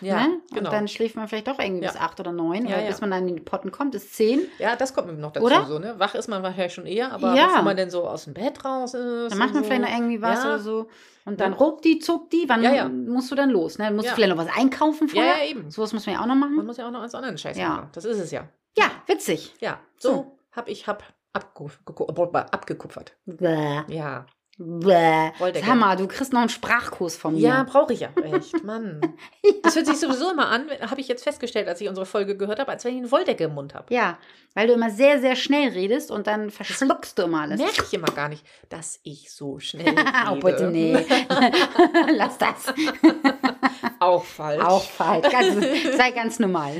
Ja, 0.00 0.26
ne? 0.26 0.38
genau. 0.50 0.60
Und 0.68 0.72
dann 0.72 0.88
schläft 0.88 1.16
man 1.16 1.28
vielleicht 1.28 1.48
doch 1.48 1.58
irgendwie 1.58 1.84
Ja. 1.84 1.92
bis 1.92 2.00
acht 2.00 2.18
oder 2.20 2.32
neun, 2.32 2.66
Ja, 2.66 2.74
oder 2.76 2.82
ja. 2.82 2.88
bis 2.88 3.00
man 3.00 3.10
dann 3.10 3.28
in 3.28 3.36
die 3.36 3.42
Potten 3.42 3.70
kommt, 3.70 3.94
ist 3.94 4.14
zehn. 4.14 4.40
Ja, 4.58 4.76
das 4.76 4.94
kommt 4.94 5.06
mir 5.08 5.12
noch 5.14 5.32
dazu, 5.32 5.46
Oder? 5.46 5.64
so, 5.66 5.78
ne? 5.78 5.94
Wach 5.98 6.14
ist 6.14 6.28
man 6.28 6.42
wahrscheinlich 6.42 6.74
schon 6.74 6.86
eher, 6.86 7.12
aber 7.12 7.34
Ja. 7.34 7.46
bevor 7.46 7.62
man 7.62 7.76
denn 7.76 7.90
so 7.90 8.06
aus 8.08 8.24
dem 8.24 8.34
Bett 8.34 8.64
raus 8.64 8.94
ist. 8.94 9.30
Dann 9.30 9.38
macht 9.38 9.54
man 9.54 9.62
und 9.62 9.66
vielleicht 9.66 9.82
so. 9.84 9.88
noch 9.90 9.96
irgendwie 9.96 10.22
was 10.22 10.42
ja. 10.42 10.44
oder 10.46 10.58
so. 10.58 10.88
Und 11.24 11.40
dann 11.40 11.52
Ja. 11.52 11.58
ruckt 11.58 11.84
die, 11.84 11.98
zuckt 11.98 12.32
die, 12.32 12.44
wann 12.48 12.62
Ja, 12.62 12.72
ja. 12.74 12.88
musst 12.88 13.30
du 13.30 13.34
dann 13.34 13.50
los? 13.50 13.78
Ne? 13.78 13.90
Musst 13.90 14.06
Ja. 14.06 14.10
du 14.12 14.16
vielleicht 14.16 14.36
noch 14.36 14.44
was 14.44 14.56
einkaufen 14.56 15.08
Ja, 15.08 15.14
vorher. 15.14 15.44
ja, 15.44 15.50
eben. 15.50 15.70
Sowas 15.70 15.92
muss 15.92 16.06
man 16.06 16.14
ja 16.16 16.20
auch 16.20 16.26
noch 16.26 16.34
Man 16.36 16.54
machen. 16.54 16.66
muss 16.66 16.76
ja 16.76 16.86
auch 16.86 16.90
noch 16.92 17.00
ans 17.00 17.14
anderen 17.14 17.36
Scheiß 17.38 17.56
Ja. 17.58 17.68
machen. 17.68 17.88
Das 17.92 18.04
ist 18.04 18.18
es 18.18 18.30
ja. 18.30 18.48
Ja, 18.78 18.90
witzig. 19.06 19.54
Ja, 19.60 19.80
so 19.98 20.08
So. 20.12 20.38
hab 20.52 20.68
ich 20.68 20.86
hab 20.86 21.02
geku- 21.34 22.34
abgekupfert. 22.34 23.16
Bäh. 23.26 23.82
Ja. 23.88 24.26
Bäh. 24.58 25.32
Sag 25.38 25.74
mal, 25.76 25.96
du 25.98 26.08
kriegst 26.08 26.32
noch 26.32 26.40
einen 26.40 26.48
Sprachkurs 26.48 27.14
von 27.14 27.34
mir. 27.34 27.40
Ja, 27.40 27.62
brauche 27.64 27.92
ich 27.92 28.00
ja 28.00 28.08
echt, 28.24 28.64
Mann. 28.64 29.02
Das 29.62 29.76
hört 29.76 29.84
sich 29.84 29.98
sowieso 30.00 30.30
immer 30.30 30.48
an, 30.48 30.70
habe 30.80 30.98
ich 31.02 31.08
jetzt 31.08 31.24
festgestellt, 31.24 31.68
als 31.68 31.78
ich 31.82 31.88
unsere 31.90 32.06
Folge 32.06 32.38
gehört 32.38 32.58
habe, 32.58 32.70
als 32.72 32.82
wenn 32.86 32.92
ich 32.94 32.98
eine 33.02 33.10
Wolldecke 33.12 33.44
im 33.44 33.54
Mund 33.54 33.74
habe. 33.74 33.92
Ja, 33.92 34.16
weil 34.54 34.66
du 34.66 34.72
immer 34.72 34.88
sehr, 34.88 35.20
sehr 35.20 35.36
schnell 35.36 35.68
redest 35.72 36.10
und 36.10 36.26
dann 36.26 36.50
verschluckst 36.50 37.18
du 37.18 37.24
immer 37.24 37.42
alles. 37.42 37.60
Merke 37.60 37.82
ich 37.84 37.92
immer 37.92 38.08
gar 38.08 38.30
nicht, 38.30 38.46
dass 38.70 38.98
ich 39.02 39.30
so 39.30 39.58
schnell 39.58 39.94
Oh, 40.30 40.32
rede. 40.32 40.46
bitte, 40.46 40.70
nee. 40.70 41.04
Lass 42.16 42.38
das. 42.38 42.72
Auch 44.06 44.24
falsch. 44.24 44.62
Auch 44.64 44.84
falsch. 44.84 45.28
Ganz, 45.30 45.54
sei 45.96 46.12
ganz 46.12 46.38
normal. 46.38 46.74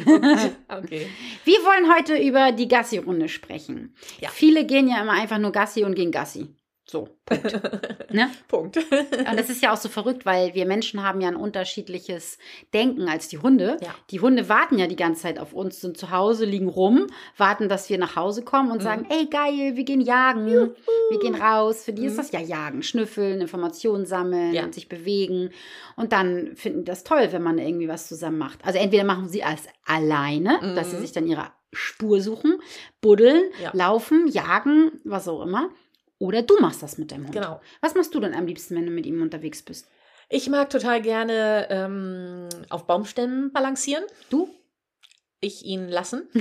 Okay. 0.68 1.08
Wir 1.44 1.58
wollen 1.58 1.92
heute 1.92 2.16
über 2.16 2.52
die 2.52 2.68
Gassi-Runde 2.68 3.28
sprechen. 3.28 3.96
Ja. 4.20 4.28
Viele 4.28 4.64
gehen 4.64 4.86
ja 4.88 5.02
immer 5.02 5.12
einfach 5.12 5.38
nur 5.38 5.50
Gassi 5.50 5.82
und 5.82 5.96
gehen 5.96 6.12
Gassi. 6.12 6.54
So, 6.88 7.08
Punkt. 7.24 7.52
ne? 8.12 8.30
Punkt. 8.46 8.76
Und 8.76 9.36
das 9.36 9.50
ist 9.50 9.60
ja 9.60 9.72
auch 9.72 9.76
so 9.76 9.88
verrückt, 9.88 10.24
weil 10.24 10.54
wir 10.54 10.66
Menschen 10.66 11.02
haben 11.02 11.20
ja 11.20 11.26
ein 11.26 11.34
unterschiedliches 11.34 12.38
Denken 12.72 13.08
als 13.08 13.26
die 13.26 13.38
Hunde. 13.38 13.76
Ja. 13.82 13.92
Die 14.10 14.20
Hunde 14.20 14.48
warten 14.48 14.78
ja 14.78 14.86
die 14.86 14.94
ganze 14.94 15.22
Zeit 15.22 15.40
auf 15.40 15.52
uns, 15.52 15.80
sind 15.80 15.96
zu 15.98 16.12
Hause, 16.12 16.44
liegen 16.44 16.68
rum, 16.68 17.08
warten, 17.36 17.68
dass 17.68 17.90
wir 17.90 17.98
nach 17.98 18.14
Hause 18.14 18.42
kommen 18.42 18.70
und 18.70 18.78
Mhm. 18.78 18.82
sagen, 18.84 19.06
ey 19.10 19.26
geil, 19.26 19.74
wir 19.74 19.82
gehen 19.82 20.00
jagen, 20.00 20.46
wir 21.10 21.18
gehen 21.18 21.34
raus. 21.34 21.82
Für 21.84 21.92
die 21.92 22.06
ist 22.06 22.12
Mhm. 22.12 22.16
das 22.18 22.30
ja 22.30 22.38
jagen, 22.40 22.84
schnüffeln, 22.84 23.40
Informationen 23.40 24.06
sammeln 24.06 24.54
Ja. 24.54 24.62
und 24.62 24.72
sich 24.72 24.88
bewegen. 24.88 25.50
Und 25.96 26.12
dann 26.12 26.54
finden 26.54 26.80
die 26.80 26.84
das 26.84 27.02
toll, 27.02 27.28
wenn 27.32 27.42
man 27.42 27.58
irgendwie 27.58 27.88
was 27.88 28.06
zusammen 28.06 28.38
macht. 28.38 28.64
Also 28.64 28.78
entweder 28.78 29.02
machen 29.02 29.28
sie 29.28 29.40
es 29.40 29.64
alleine, 29.84 30.60
dass 30.76 30.90
sie 30.92 30.98
Mhm. 30.98 31.00
sich 31.00 31.10
dann 31.10 31.26
ihre 31.26 31.48
Spur 31.72 32.20
suchen, 32.20 32.60
buddeln, 33.00 33.42
Ja. 33.60 33.70
laufen, 33.74 34.28
jagen, 34.28 34.92
was 35.04 35.26
auch 35.26 35.42
immer. 35.42 35.68
Oder 36.18 36.42
du 36.42 36.58
machst 36.60 36.82
das 36.82 36.98
mit 36.98 37.12
deinem 37.12 37.24
Hund. 37.24 37.34
Genau. 37.34 37.60
Was 37.80 37.94
machst 37.94 38.14
du 38.14 38.20
denn 38.20 38.34
am 38.34 38.46
liebsten, 38.46 38.74
wenn 38.76 38.86
du 38.86 38.92
mit 38.92 39.06
ihm 39.06 39.20
unterwegs 39.22 39.62
bist? 39.62 39.88
Ich 40.28 40.48
mag 40.48 40.70
total 40.70 41.00
gerne 41.02 41.66
ähm, 41.70 42.48
auf 42.70 42.86
Baumstämmen 42.86 43.52
balancieren. 43.52 44.04
Du? 44.30 44.48
Ich 45.40 45.64
ihn 45.64 45.88
lassen. 45.88 46.28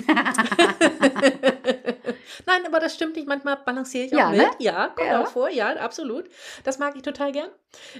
Nein, 2.46 2.66
aber 2.66 2.80
das 2.80 2.96
stimmt 2.96 3.16
nicht. 3.16 3.28
Manchmal 3.28 3.58
balanciere 3.58 4.06
ich 4.06 4.14
auch 4.16 4.20
Ja, 4.20 4.30
mit. 4.30 4.40
ne? 4.40 4.50
Ja, 4.60 4.88
kommt 4.90 5.10
Ja. 5.10 5.24
auch 5.24 5.28
vor. 5.28 5.50
Ja, 5.50 5.70
absolut. 5.78 6.26
Das 6.64 6.80
mag 6.80 6.96
ich 6.96 7.02
total 7.02 7.32
gern. 7.32 7.50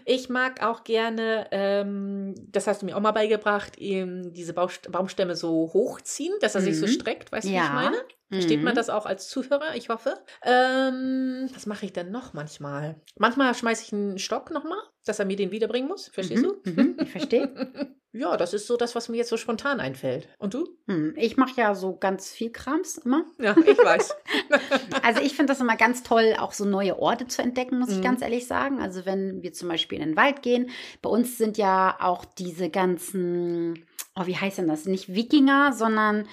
Ich 0.06 0.30
mag 0.30 0.64
auch 0.64 0.84
gerne, 0.84 1.48
ähm, 1.52 2.36
das 2.52 2.68
hast 2.68 2.82
du 2.82 2.86
mir 2.86 2.96
auch 2.96 3.02
mal 3.02 3.12
beigebracht, 3.12 3.78
eben 3.78 4.34
diese 4.34 4.54
Baumstämme 4.54 5.36
so 5.36 5.72
hochziehen, 5.74 6.34
dass 6.42 6.56
er 6.56 6.62
sich 6.62 6.80
so 6.80 6.86
Mhm. 6.86 6.92
streckt. 6.92 7.32
Weißt 7.32 7.48
du, 7.48 7.52
wie 7.52 7.56
Ja. 7.56 7.66
ich 7.66 7.74
meine? 7.74 7.98
Versteht 8.36 8.64
man 8.64 8.74
Mhm. 8.74 8.78
das 8.78 8.90
auch 8.90 9.06
als 9.06 9.28
Zuhörer? 9.30 9.76
Ich 9.76 9.90
hoffe. 9.90 10.16
Ähm, 10.44 11.50
was 11.54 11.66
mache 11.66 11.86
ich 11.86 11.94
denn 11.94 12.12
noch 12.12 12.34
manchmal? 12.34 12.96
Manchmal 13.18 13.54
schmeiße 13.56 13.84
ich 13.86 13.94
einen 13.94 14.20
Stock 14.20 14.52
nochmal, 14.52 14.80
dass 15.06 15.20
er 15.20 15.26
mir 15.26 15.36
den 15.36 15.52
wiederbringen 15.52 15.88
muss. 15.88 16.08
Verstehst 16.10 16.44
Mhm, 16.44 16.74
mhm, 16.74 16.98
ich 17.02 17.12
verstehe. 17.12 17.48
du? 17.48 17.96
Ja, 18.18 18.38
das 18.38 18.54
ist 18.54 18.66
so 18.68 18.78
das, 18.78 18.96
was 18.96 19.10
mir 19.10 19.18
jetzt 19.18 19.28
so 19.28 19.36
spontan 19.36 19.82
einfällt. 19.82 20.30
Und 20.38 20.54
du? 20.54 20.70
Hm, 20.88 21.16
Ich 21.18 21.36
mache 21.36 21.60
ja 21.60 21.76
so 21.76 21.98
ganz 21.98 22.30
viel 22.32 22.50
Krams 22.50 22.98
immer. 23.00 23.26
Ja, 23.42 23.54
ich 23.58 23.78
weiß. 23.78 24.16
Also 25.04 25.20
ich 25.22 25.36
finde 25.36 25.52
das 25.52 25.60
immer 25.60 25.76
ganz 25.76 26.02
toll, 26.02 26.34
auch 26.40 26.54
so 26.54 26.64
neue 26.64 26.98
Orte 26.98 27.28
zu 27.28 27.42
entdecken, 27.42 27.78
muss 27.78 27.90
ich 27.90 27.98
Mhm. 27.98 28.04
ganz 28.04 28.22
ehrlich 28.22 28.48
sagen. 28.48 28.80
Also 28.82 29.06
wenn 29.06 29.44
wir 29.44 29.52
zum 29.52 29.68
Beispiel 29.68 30.00
in 30.00 30.06
den 30.12 30.16
Wald 30.16 30.42
gehen, 30.44 30.70
bei 31.02 31.10
uns 31.10 31.38
sind 31.38 31.58
ja 31.58 31.98
auch 32.00 32.24
diese 32.24 32.70
ganzen, 32.70 33.86
oh, 34.16 34.26
wie 34.28 34.38
heißt 34.38 34.60
denn 34.60 34.70
das? 34.70 34.86
Nicht 34.86 35.14
Wikinger, 35.14 35.74
sondern 35.74 36.26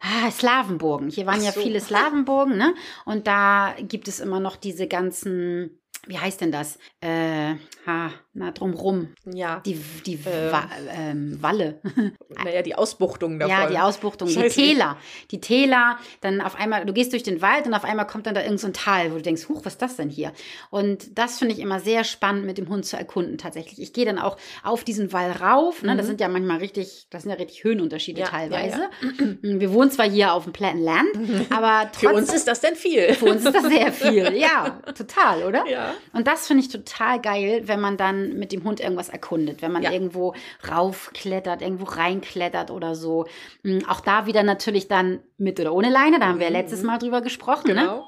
ah, 0.00 0.30
Slawenburgen. 0.30 1.10
Hier 1.10 1.26
waren 1.26 1.40
Ach 1.40 1.44
ja 1.44 1.52
so. 1.52 1.60
viele 1.60 1.80
Slawenburgen, 1.80 2.56
ne? 2.56 2.74
Und 3.04 3.26
da 3.26 3.74
gibt 3.80 4.08
es 4.08 4.20
immer 4.20 4.40
noch 4.40 4.56
diese 4.56 4.86
ganzen, 4.88 5.77
wie 6.06 6.18
heißt 6.18 6.40
denn 6.40 6.52
das? 6.52 6.78
Äh, 7.00 7.54
ha, 7.86 8.10
na, 8.34 8.50
drumrum. 8.52 9.08
ja. 9.26 9.60
Die, 9.66 9.74
die 10.06 10.14
Ähm. 10.26 10.52
Wa 10.52 10.68
ähm, 10.90 11.38
Walle. 11.42 11.80
Naja, 12.44 12.62
die 12.62 12.74
Ausbuchtung 12.76 13.38
davon. 13.40 13.50
Ja, 13.56 13.66
die 13.68 13.78
Ausbuchtung, 13.78 14.28
die 14.28 14.34
Scheiße. 14.34 14.54
Täler. 14.54 14.96
Die 15.32 15.40
Täler, 15.40 15.98
dann 16.20 16.40
auf 16.40 16.54
einmal, 16.54 16.86
du 16.86 16.92
gehst 16.92 17.12
durch 17.12 17.24
den 17.24 17.42
Wald 17.42 17.66
und 17.66 17.74
auf 17.74 17.84
einmal 17.84 18.06
kommt 18.06 18.26
dann 18.26 18.34
da 18.34 18.42
irgend 18.42 18.60
so 18.60 18.68
Tal, 18.68 19.10
wo 19.10 19.16
du 19.16 19.22
denkst, 19.22 19.48
huch, 19.48 19.64
was 19.64 19.72
ist 19.74 19.82
das 19.82 19.96
denn 19.96 20.08
hier? 20.08 20.32
Und 20.70 21.18
das 21.18 21.38
finde 21.38 21.54
ich 21.54 21.60
immer 21.60 21.80
sehr 21.80 22.04
spannend, 22.04 22.46
mit 22.46 22.56
dem 22.58 22.68
Hund 22.68 22.86
zu 22.86 22.96
erkunden 22.96 23.38
tatsächlich. 23.38 23.80
Ich 23.80 23.92
gehe 23.92 24.04
dann 24.04 24.18
auch 24.20 24.36
auf 24.62 24.84
diesen 24.84 25.12
Wall 25.12 25.32
rauf. 25.32 25.82
Ne? 25.82 25.96
Das 25.96 26.04
Mhm. 26.06 26.10
sind 26.10 26.20
ja 26.20 26.28
manchmal 26.28 26.58
richtig, 26.58 27.08
das 27.10 27.22
sind 27.22 27.30
ja 27.32 27.36
richtig 27.38 27.64
Höhenunterschiede 27.64 28.20
Ja, 28.20 28.26
ja, 28.26 28.30
teilweise. 28.30 28.88
Wir 29.42 29.72
wohnen 29.72 29.90
zwar 29.90 30.08
hier 30.08 30.32
auf 30.32 30.44
dem 30.44 30.52
platten 30.52 30.80
Land, 30.82 31.08
aber 31.50 31.90
Für 31.94 32.08
uns 32.10 32.18
trotzdem. 32.28 32.36
ist 32.36 32.46
das 32.48 32.60
denn 32.60 32.76
viel. 32.76 33.14
Für 33.14 33.24
uns 33.26 33.44
ist 33.44 33.54
das 33.54 33.64
sehr 33.64 33.92
viel. 33.92 34.36
Ja, 34.36 34.80
total, 34.96 35.42
oder? 35.42 35.66
Ja. 35.66 35.87
Und 36.12 36.26
das 36.26 36.46
finde 36.46 36.62
ich 36.62 36.68
total 36.70 37.20
geil, 37.20 37.62
wenn 37.66 37.80
man 37.80 37.96
dann 37.96 38.34
mit 38.38 38.52
dem 38.52 38.64
Hund 38.64 38.80
irgendwas 38.80 39.08
erkundet, 39.08 39.62
wenn 39.62 39.72
man 39.72 39.82
Ja. 39.82 39.92
irgendwo 39.92 40.34
raufklettert, 40.70 41.62
irgendwo 41.62 41.84
reinklettert 41.84 42.70
oder 42.70 42.94
so. 42.94 43.26
Mm, 43.62 43.78
Auch 43.88 44.00
da 44.00 44.26
wieder 44.26 44.42
natürlich 44.42 44.88
dann 44.88 45.20
mit 45.36 45.58
oder 45.60 45.72
ohne 45.74 45.90
Leine, 45.90 46.18
da 46.18 46.26
haben 46.26 46.38
wir 46.38 46.46
ja 46.46 46.50
Mhm. 46.50 46.56
letztes 46.56 46.82
Mal 46.82 46.98
drüber 46.98 47.20
gesprochen. 47.20 47.68
Ne? 47.74 47.80
Genau. 47.82 48.04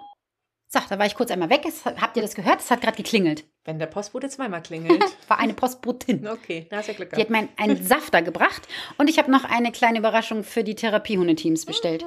So, 0.73 0.79
da 0.89 1.01
war 1.01 1.07
ich 1.07 1.17
kurz 1.17 1.33
einmal 1.33 1.51
weg. 1.51 1.63
Es, 1.67 1.85
habt 1.85 2.17
ihr 2.17 2.23
das 2.23 2.37
gehört? 2.37 2.61
Es 2.61 2.71
hat 2.71 2.81
gerade 2.81 2.97
geklingelt. 2.97 3.45
Wenn 3.65 3.81
der 3.81 3.87
Postbote 3.87 4.29
zweimal 4.29 4.63
klingelt. 4.63 5.03
War 5.29 5.41
eine 5.41 5.53
Postbotin. 5.53 6.25
Okay, 6.31 6.67
da 6.71 6.77
hast 6.77 6.87
du 6.87 6.93
ja 6.93 6.97
Glück 6.97 7.11
Die 7.13 7.21
hat 7.23 7.29
gehabt. 7.29 7.49
mir 7.59 7.63
einen 7.65 7.85
Safter 7.85 8.23
gebracht 8.23 8.69
und 8.97 9.11
ich 9.11 9.19
habe 9.19 9.33
noch 9.33 9.43
eine 9.45 9.73
kleine 9.73 9.99
Überraschung 9.99 10.45
für 10.45 10.63
die 10.63 10.77
Therapiehundeteams 10.77 11.67
bestellt. 11.67 12.05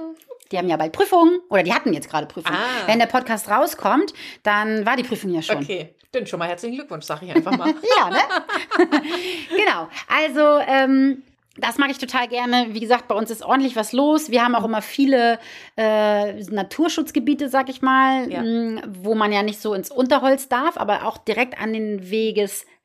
Die 0.53 0.57
haben 0.59 0.69
ja 0.69 0.77
bald 0.77 0.91
Prüfungen 0.93 1.39
oder 1.49 1.63
die 1.63 1.73
hatten 1.73 1.91
jetzt 1.93 2.09
gerade 2.09 2.27
Prüfungen. 2.27 2.55
Ah. 2.57 2.85
Wenn 2.87 2.99
der 2.99 3.07
Podcast 3.07 3.49
rauskommt, 3.49 4.13
dann 4.43 4.85
war 4.85 4.95
die 4.95 5.01
Prüfung 5.03 5.31
ja 5.33 5.41
schon. 5.41 5.57
Okay, 5.57 5.95
dann 6.11 6.27
schon 6.27 6.37
mal 6.37 6.47
herzlichen 6.47 6.75
Glückwunsch, 6.75 7.05
sage 7.05 7.25
ich 7.25 7.35
einfach 7.35 7.57
mal. 7.57 7.73
Ja, 7.97 8.09
ne? 8.11 8.19
genau. 9.57 9.89
Also, 10.07 10.59
ähm, 10.67 11.23
das 11.57 11.77
mache 11.77 11.91
ich 11.91 11.97
total 11.97 12.27
gerne. 12.27 12.67
Wie 12.69 12.79
gesagt, 12.79 13.07
bei 13.07 13.15
uns 13.15 13.29
ist 13.31 13.43
ordentlich 13.43 13.75
was 13.75 13.93
los. 13.93 14.29
Wir 14.31 14.43
haben 14.43 14.55
auch 14.55 14.63
immer 14.65 14.81
viele 14.81 15.39
äh, 15.75 16.33
Naturschutzgebiete, 16.43 17.49
sag 17.49 17.69
ich 17.69 17.81
mal, 17.81 18.31
Ja. 18.31 18.41
mh, 18.41 18.81
wo 19.01 19.13
man 19.15 19.31
ja 19.31 19.43
nicht 19.43 19.59
so 19.59 19.73
ins 19.73 19.91
Unterholz 19.91 20.49
darf, 20.49 20.77
aber 20.77 21.05
auch 21.07 21.17
direkt 21.17 21.59
an 21.59 21.73
den 21.73 22.09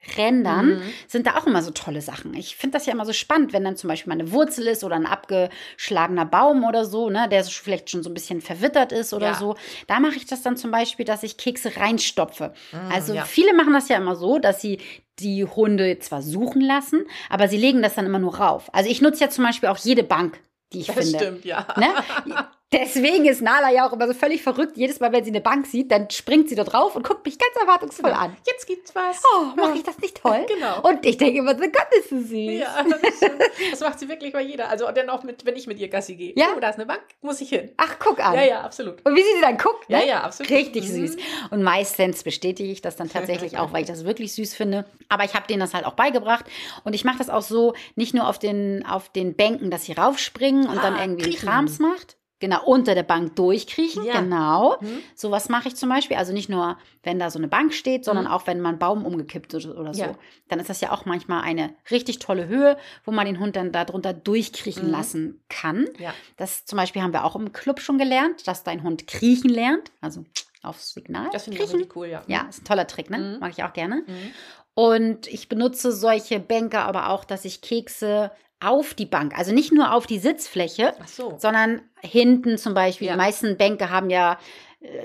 Wegesrändern 0.01 0.77
Mhm. 0.77 0.83
sind 1.07 1.27
da 1.27 1.37
auch 1.37 1.47
immer 1.47 1.63
so 1.63 1.71
tolle 1.71 2.01
Sachen. 2.01 2.35
Ich 2.35 2.57
finde 2.57 2.79
das 2.79 2.87
ja 2.87 2.93
immer 2.93 3.05
so 3.05 3.13
spannend, 3.13 3.53
wenn 3.53 3.65
dann 3.65 3.77
zum 3.77 3.89
Beispiel 3.89 4.13
mal 4.13 4.21
eine 4.21 4.33
Wurzel 4.33 4.67
ist 4.67 4.85
oder 4.85 4.97
ein 4.97 5.07
abgeschlagener 5.07 6.25
Baum 6.25 6.65
oder 6.65 6.85
so, 6.85 7.11
ne, 7.11 7.29
der 7.29 7.45
so 7.45 7.51
vielleicht 7.51 7.91
schon 7.91 8.03
so 8.03 8.11
ein 8.11 8.15
bisschen 8.15 8.41
verwittert 8.41 8.93
ist 8.93 9.13
oder 9.13 9.29
Ja. 9.29 9.35
so. 9.35 9.57
Da 9.87 10.01
mache 10.01 10.17
ich 10.17 10.27
das 10.27 10.43
dann 10.43 10.57
zum 10.57 10.71
Beispiel, 10.71 11.05
dass 11.05 11.23
ich 11.23 11.37
Kekse 11.37 11.77
reinstopfe. 11.77 12.53
Also 12.91 13.13
Mm, 13.13 13.17
ja. 13.17 13.25
viele 13.25 13.55
machen 13.55 13.73
das 13.73 13.89
ja 13.89 13.97
immer 13.97 14.17
so, 14.17 14.39
dass 14.39 14.61
sie 14.61 14.79
die 15.19 15.45
Hunde 15.45 15.99
zwar 15.99 16.23
suchen 16.23 16.61
lassen, 16.63 17.05
aber 17.29 17.49
sie 17.49 17.57
legen 17.59 17.83
das 17.83 17.95
dann 17.95 18.07
immer 18.07 18.21
nur 18.21 18.37
rauf. 18.37 18.73
Also 18.73 18.89
ich 18.91 19.01
nutze 19.01 19.25
ja 19.25 19.31
zum 19.31 19.45
Beispiel 19.45 19.69
auch 19.69 19.79
jede 19.79 20.05
Bank, 20.05 20.41
die 20.73 20.81
ich 20.81 20.87
Das 20.87 20.97
finde. 20.97 21.19
stimmt, 21.19 21.45
ja. 21.45 21.67
Ne? 21.77 21.87
Deswegen 22.71 23.25
ist 23.25 23.41
Nala 23.41 23.71
ja 23.73 23.89
auch 23.89 23.95
immer 23.95 24.07
so 24.07 24.13
völlig 24.13 24.43
verrückt. 24.43 24.77
Jedes 24.77 25.01
Mal, 25.01 25.11
wenn 25.11 25.25
sie 25.25 25.31
eine 25.31 25.41
Bank 25.41 25.67
sieht, 25.67 25.91
dann 25.91 26.11
springt 26.11 26.51
sie 26.51 26.55
da 26.55 26.65
drauf 26.65 26.95
und 26.97 27.03
guckt 27.07 27.25
mich 27.25 27.39
ganz 27.39 27.57
erwartungsvoll 27.59 28.11
an. 28.11 28.37
Jetzt 28.47 28.67
gibt's 28.67 28.95
was. 28.95 29.23
Oh, 29.35 29.45
mache 29.57 29.77
ich 29.79 29.83
das 29.85 29.99
nicht 30.01 30.19
toll? 30.23 30.45
Genau. 30.47 30.83
Und 30.87 31.07
ich 31.07 31.17
denke 31.17 31.39
immer, 31.39 31.53
so 31.57 31.63
Gott, 31.63 31.87
ist 31.99 32.11
so 32.11 32.19
süß. 32.21 32.29
Ja, 32.61 32.85
das, 32.85 33.31
das 33.71 33.81
macht 33.81 33.99
sie 33.99 34.09
wirklich 34.11 34.35
bei 34.35 34.43
jeder. 34.43 34.69
Also 34.69 34.85
dann 34.93 35.09
auch 35.09 35.23
mit, 35.23 35.47
wenn 35.47 35.57
ich 35.57 35.67
mit 35.67 35.79
ihr 35.79 35.89
Gassi 35.89 36.15
gehe. 36.17 36.35
Ja? 36.37 36.49
Oh, 36.57 36.61
da 36.61 36.69
ist 36.69 36.77
eine 36.77 36.85
Bank, 36.85 37.01
muss 37.23 37.41
ich 37.41 37.49
hin. 37.49 37.71
Ach, 37.79 37.97
guck 37.99 38.21
an. 38.21 38.35
Ja, 38.35 38.43
ja, 38.45 38.61
absolut. 38.61 39.05
Und 39.07 39.17
wie 39.17 39.23
sie 39.23 39.41
dann 39.41 39.57
guckt, 39.57 39.89
ne? 39.89 40.01
Ja, 40.01 40.05
ja, 40.07 40.23
absolut. 40.25 40.53
Richtig 40.53 40.85
Mhm. 40.89 41.07
süß. 41.07 41.17
Und 41.51 41.63
meistens 41.63 42.23
bestätige 42.23 42.71
ich 42.71 42.83
das 42.83 42.97
dann 42.97 43.09
tatsächlich 43.09 43.57
auch, 43.57 43.73
weil 43.73 43.81
ich 43.81 43.89
das 43.89 44.05
wirklich 44.05 44.35
süß 44.35 44.55
finde. 44.55 44.85
Aber 45.09 45.25
ich 45.25 45.33
habe 45.33 45.47
denen 45.47 45.61
das 45.61 45.73
halt 45.73 45.87
auch 45.87 45.95
beigebracht. 45.95 46.45
Und 46.85 46.93
ich 46.95 47.05
mache 47.05 47.17
das 47.17 47.31
auch 47.31 47.41
so, 47.43 47.73
nicht 47.97 48.13
nur 48.13 48.29
auf 48.29 48.39
den, 48.39 48.85
auf 48.85 49.09
den 49.09 49.35
Bänken, 49.37 49.71
dass 49.71 49.87
sie 49.87 49.93
raufspringen 49.93 50.69
und 50.69 50.77
dann 50.77 50.97
Ah, 50.97 51.01
irgendwie 51.03 51.25
einen 51.25 51.33
kriechen. 51.33 51.49
Krams 51.49 51.79
macht. 51.79 52.18
Genau, 52.41 52.63
unter 52.65 52.95
der 52.95 53.03
Bank 53.03 53.35
durchkriechen. 53.37 54.05
Ja. 54.05 54.21
Genau. 54.21 54.77
Mhm. 54.81 55.01
Sowas 55.17 55.49
mache 55.49 55.69
ich 55.69 55.77
zum 55.77 55.89
Beispiel. 55.89 56.17
Also 56.17 56.33
nicht 56.33 56.49
nur, 56.49 56.79
wenn 57.03 57.19
da 57.19 57.31
so 57.31 57.39
eine 57.39 57.49
Bank 57.49 57.75
steht, 57.75 58.05
sondern 58.05 58.27
Mhm. 58.27 58.31
auch, 58.31 58.47
wenn 58.47 58.61
mal 58.61 58.71
ein 58.71 58.79
Baum 58.79 59.05
umgekippt 59.05 59.55
ist 59.55 59.67
oder 59.67 59.93
so. 59.93 60.03
Ja. 60.03 60.15
Dann 60.49 60.61
ist 60.61 60.71
das 60.71 60.81
ja 60.81 60.93
auch 60.93 61.05
manchmal 61.05 61.43
eine 61.43 61.75
richtig 61.91 62.21
tolle 62.21 62.47
Höhe, 62.47 62.77
wo 63.05 63.11
man 63.11 63.27
den 63.27 63.41
Hund 63.41 63.57
dann 63.57 63.73
darunter 63.73 64.13
durchkriechen 64.13 64.87
Mhm. 64.87 64.91
lassen 64.93 65.43
kann. 65.49 65.89
Ja. 65.99 66.15
Das 66.37 66.65
zum 66.65 66.77
Beispiel 66.77 67.03
haben 67.03 67.13
wir 67.13 67.25
auch 67.25 67.35
im 67.35 67.53
Club 67.53 67.81
schon 67.81 67.99
gelernt, 67.99 68.47
dass 68.47 68.63
dein 68.63 68.85
Hund 68.85 69.07
kriechen 69.09 69.51
lernt. 69.51 69.91
Also 70.01 70.25
aufs 70.63 70.93
Signal. 70.93 71.29
Das 71.33 71.45
finde 71.45 71.59
ich 71.59 71.73
richtig 71.73 71.97
cool, 71.97 72.07
ja. 72.07 72.23
Ja, 72.29 72.47
ist 72.49 72.63
ein 72.63 72.65
toller 72.65 72.87
Trick, 72.87 73.11
ne? 73.11 73.19
Mhm. 73.19 73.39
Mag 73.41 73.51
ich 73.51 73.65
auch 73.65 73.73
gerne. 73.73 74.03
Mhm. 74.07 74.31
Und 74.75 75.27
ich 75.27 75.49
benutze 75.49 75.91
solche 75.91 76.39
Bänke 76.39 76.79
aber 76.79 77.11
auch, 77.11 77.25
dass 77.25 77.45
ich 77.45 77.63
Kekse 77.63 78.31
auf 78.61 78.95
die 78.95 79.07
Bank, 79.07 79.37
also 79.39 79.53
nicht 79.53 79.73
nur 79.73 79.93
auf 79.93 80.07
die 80.07 80.19
Sitzfläche, 80.19 80.95
so. 81.07 81.37
sondern 81.39 81.83
hinten 82.01 82.59
zum 82.59 82.75
Beispiel. 82.75 83.07
Ja. 83.07 83.15
Die 83.15 83.19
meisten 83.19 83.57
Bänke 83.57 83.91
haben 83.91 84.11
ja, 84.11 84.39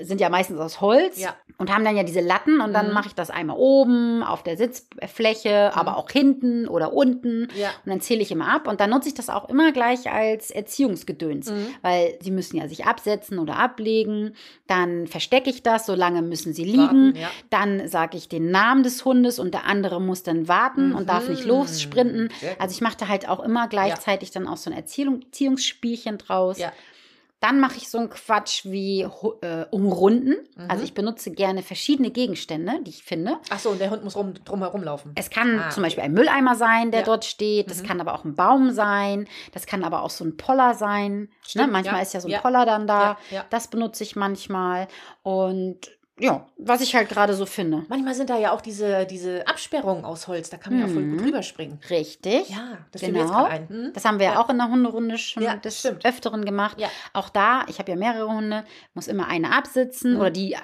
sind 0.02 0.20
ja 0.20 0.28
meistens 0.28 0.60
aus 0.60 0.80
Holz 0.80 1.20
Ja. 1.20 1.34
und 1.58 1.74
haben 1.74 1.84
dann 1.84 1.96
ja 1.96 2.04
diese 2.04 2.20
Latten 2.20 2.60
und 2.60 2.72
dann 2.72 2.88
Mhm. 2.88 2.94
mache 2.94 3.08
ich 3.08 3.14
das 3.16 3.30
einmal 3.30 3.56
oben 3.58 4.22
auf 4.22 4.44
der 4.44 4.56
Sitzfläche, 4.56 5.74
aber 5.74 5.96
auch 5.96 6.08
hinten 6.08 6.68
oder 6.68 6.92
unten. 6.92 7.48
Ja. 7.56 7.70
Und 7.84 7.90
dann 7.90 8.00
zähle 8.00 8.22
ich 8.22 8.30
immer 8.30 8.54
ab 8.54 8.68
und 8.68 8.80
dann 8.80 8.90
nutze 8.90 9.08
ich 9.08 9.14
das 9.14 9.28
auch 9.28 9.48
immer 9.48 9.72
gleich 9.72 10.08
als 10.12 10.52
Erziehungsgedöns, 10.52 11.50
Mhm. 11.50 11.66
weil 11.82 12.16
sie 12.20 12.30
müssen 12.30 12.56
ja 12.56 12.68
sich 12.68 12.86
absetzen 12.86 13.40
oder 13.40 13.56
ablegen. 13.58 14.34
Dann 14.68 15.08
verstecke 15.08 15.50
ich 15.50 15.64
das, 15.64 15.86
solange 15.86 16.22
müssen 16.22 16.54
sie 16.54 16.64
liegen. 16.64 16.78
Warten, 17.08 17.16
ja. 17.16 17.30
Dann 17.50 17.88
sage 17.88 18.16
ich 18.16 18.28
den 18.28 18.52
Namen 18.52 18.84
des 18.84 19.04
Hundes 19.04 19.40
und 19.40 19.54
der 19.54 19.64
andere 19.66 20.00
muss 20.00 20.22
dann 20.22 20.46
warten 20.46 20.92
und 20.94 21.08
darf 21.08 21.28
nicht 21.28 21.42
Mhm. 21.42 21.48
lossprinten. 21.48 22.28
Also 22.60 22.72
ich 22.74 22.80
mache 22.80 22.96
da 22.98 23.08
halt 23.08 23.28
auch 23.28 23.40
immer 23.40 23.66
gleichzeitig 23.66 24.30
dann 24.30 24.46
auch 24.46 24.56
so 24.56 24.70
ein 24.70 24.76
Erziehung, 24.76 25.22
Erziehungsspielchen 25.22 26.18
draus. 26.18 26.58
Dann 27.44 27.60
mache 27.60 27.76
ich 27.76 27.90
so 27.90 27.98
einen 27.98 28.08
Quatsch 28.08 28.64
wie 28.64 29.02
äh, 29.02 29.66
umrunden. 29.70 30.34
Mhm. 30.56 30.70
Also 30.70 30.82
ich 30.82 30.94
benutze 30.94 31.30
gerne 31.30 31.62
verschiedene 31.62 32.10
Gegenstände, 32.10 32.72
die 32.82 32.88
ich 32.90 33.04
finde. 33.04 33.36
Ach 33.50 33.58
so, 33.58 33.68
und 33.68 33.80
der 33.82 33.90
Hund 33.90 34.02
muss 34.02 34.16
rum, 34.16 34.32
drum 34.46 34.62
laufen. 34.82 35.12
Es 35.14 35.28
kann 35.28 35.58
Ah, 35.60 35.68
zum 35.68 35.82
Beispiel 35.82 36.04
ein 36.04 36.12
Mülleimer 36.14 36.54
sein, 36.54 36.90
der 36.90 37.00
Ja. 37.00 37.06
dort 37.06 37.26
steht. 37.26 37.68
Das 37.70 37.82
Mhm. 37.82 37.86
kann 37.86 38.00
aber 38.00 38.14
auch 38.14 38.24
ein 38.24 38.34
Baum 38.34 38.70
sein. 38.70 39.28
Das 39.52 39.66
kann 39.66 39.84
aber 39.84 40.02
auch 40.04 40.08
so 40.10 40.24
ein 40.24 40.38
Poller 40.38 40.72
sein. 40.72 41.20
Ne? 41.20 41.28
Stimmt, 41.42 41.72
Manchmal 41.72 41.96
ja. 41.96 42.02
ist 42.02 42.14
ja 42.14 42.20
so 42.20 42.28
ein 42.28 42.30
Ja. 42.30 42.40
Poller 42.40 42.64
dann 42.64 42.86
da. 42.86 43.18
Das 43.50 43.68
benutze 43.68 44.04
ich 44.04 44.16
manchmal. 44.16 44.88
Und 45.22 45.90
ja, 46.20 46.46
was 46.58 46.80
ich 46.80 46.94
halt 46.94 47.08
gerade 47.08 47.34
so 47.34 47.44
finde. 47.44 47.84
Manchmal 47.88 48.14
sind 48.14 48.30
da 48.30 48.38
ja 48.38 48.52
auch 48.52 48.60
diese, 48.60 49.04
diese 49.04 49.46
Absperrungen 49.48 50.04
aus 50.04 50.28
Holz, 50.28 50.48
da 50.48 50.56
kann 50.58 50.72
man 50.78 50.82
ja 50.82 50.88
voll 50.88 51.02
gut 51.02 51.20
Mhm. 51.20 51.24
drüber 51.24 51.42
springen. 51.42 51.80
Richtig. 51.90 52.48
Ja, 52.50 52.78
das 52.92 53.02
Genau. 53.02 53.18
jetzt 53.20 53.32
ein. 53.32 53.68
Hm? 53.68 53.90
Das 53.94 54.04
haben 54.04 54.18
wir 54.20 54.26
ja 54.26 54.40
auch 54.40 54.48
in 54.48 54.58
der 54.58 54.68
Hunderunde 54.68 55.18
schon 55.18 55.42
Ja, 55.42 55.56
des 55.56 55.80
stimmt. 55.80 56.04
Öfteren 56.06 56.44
gemacht. 56.44 56.80
Ja. 56.80 56.88
Auch 57.14 57.28
da, 57.30 57.64
ich 57.68 57.80
habe 57.80 57.90
ja 57.90 57.96
mehrere 57.96 58.28
Hunde, 58.28 58.64
muss 58.94 59.08
immer 59.08 59.26
eine 59.26 59.52
absitzen 59.52 60.14
Mhm. 60.14 60.20
oder 60.20 60.30
die, 60.30 60.52
äh, 60.52 60.58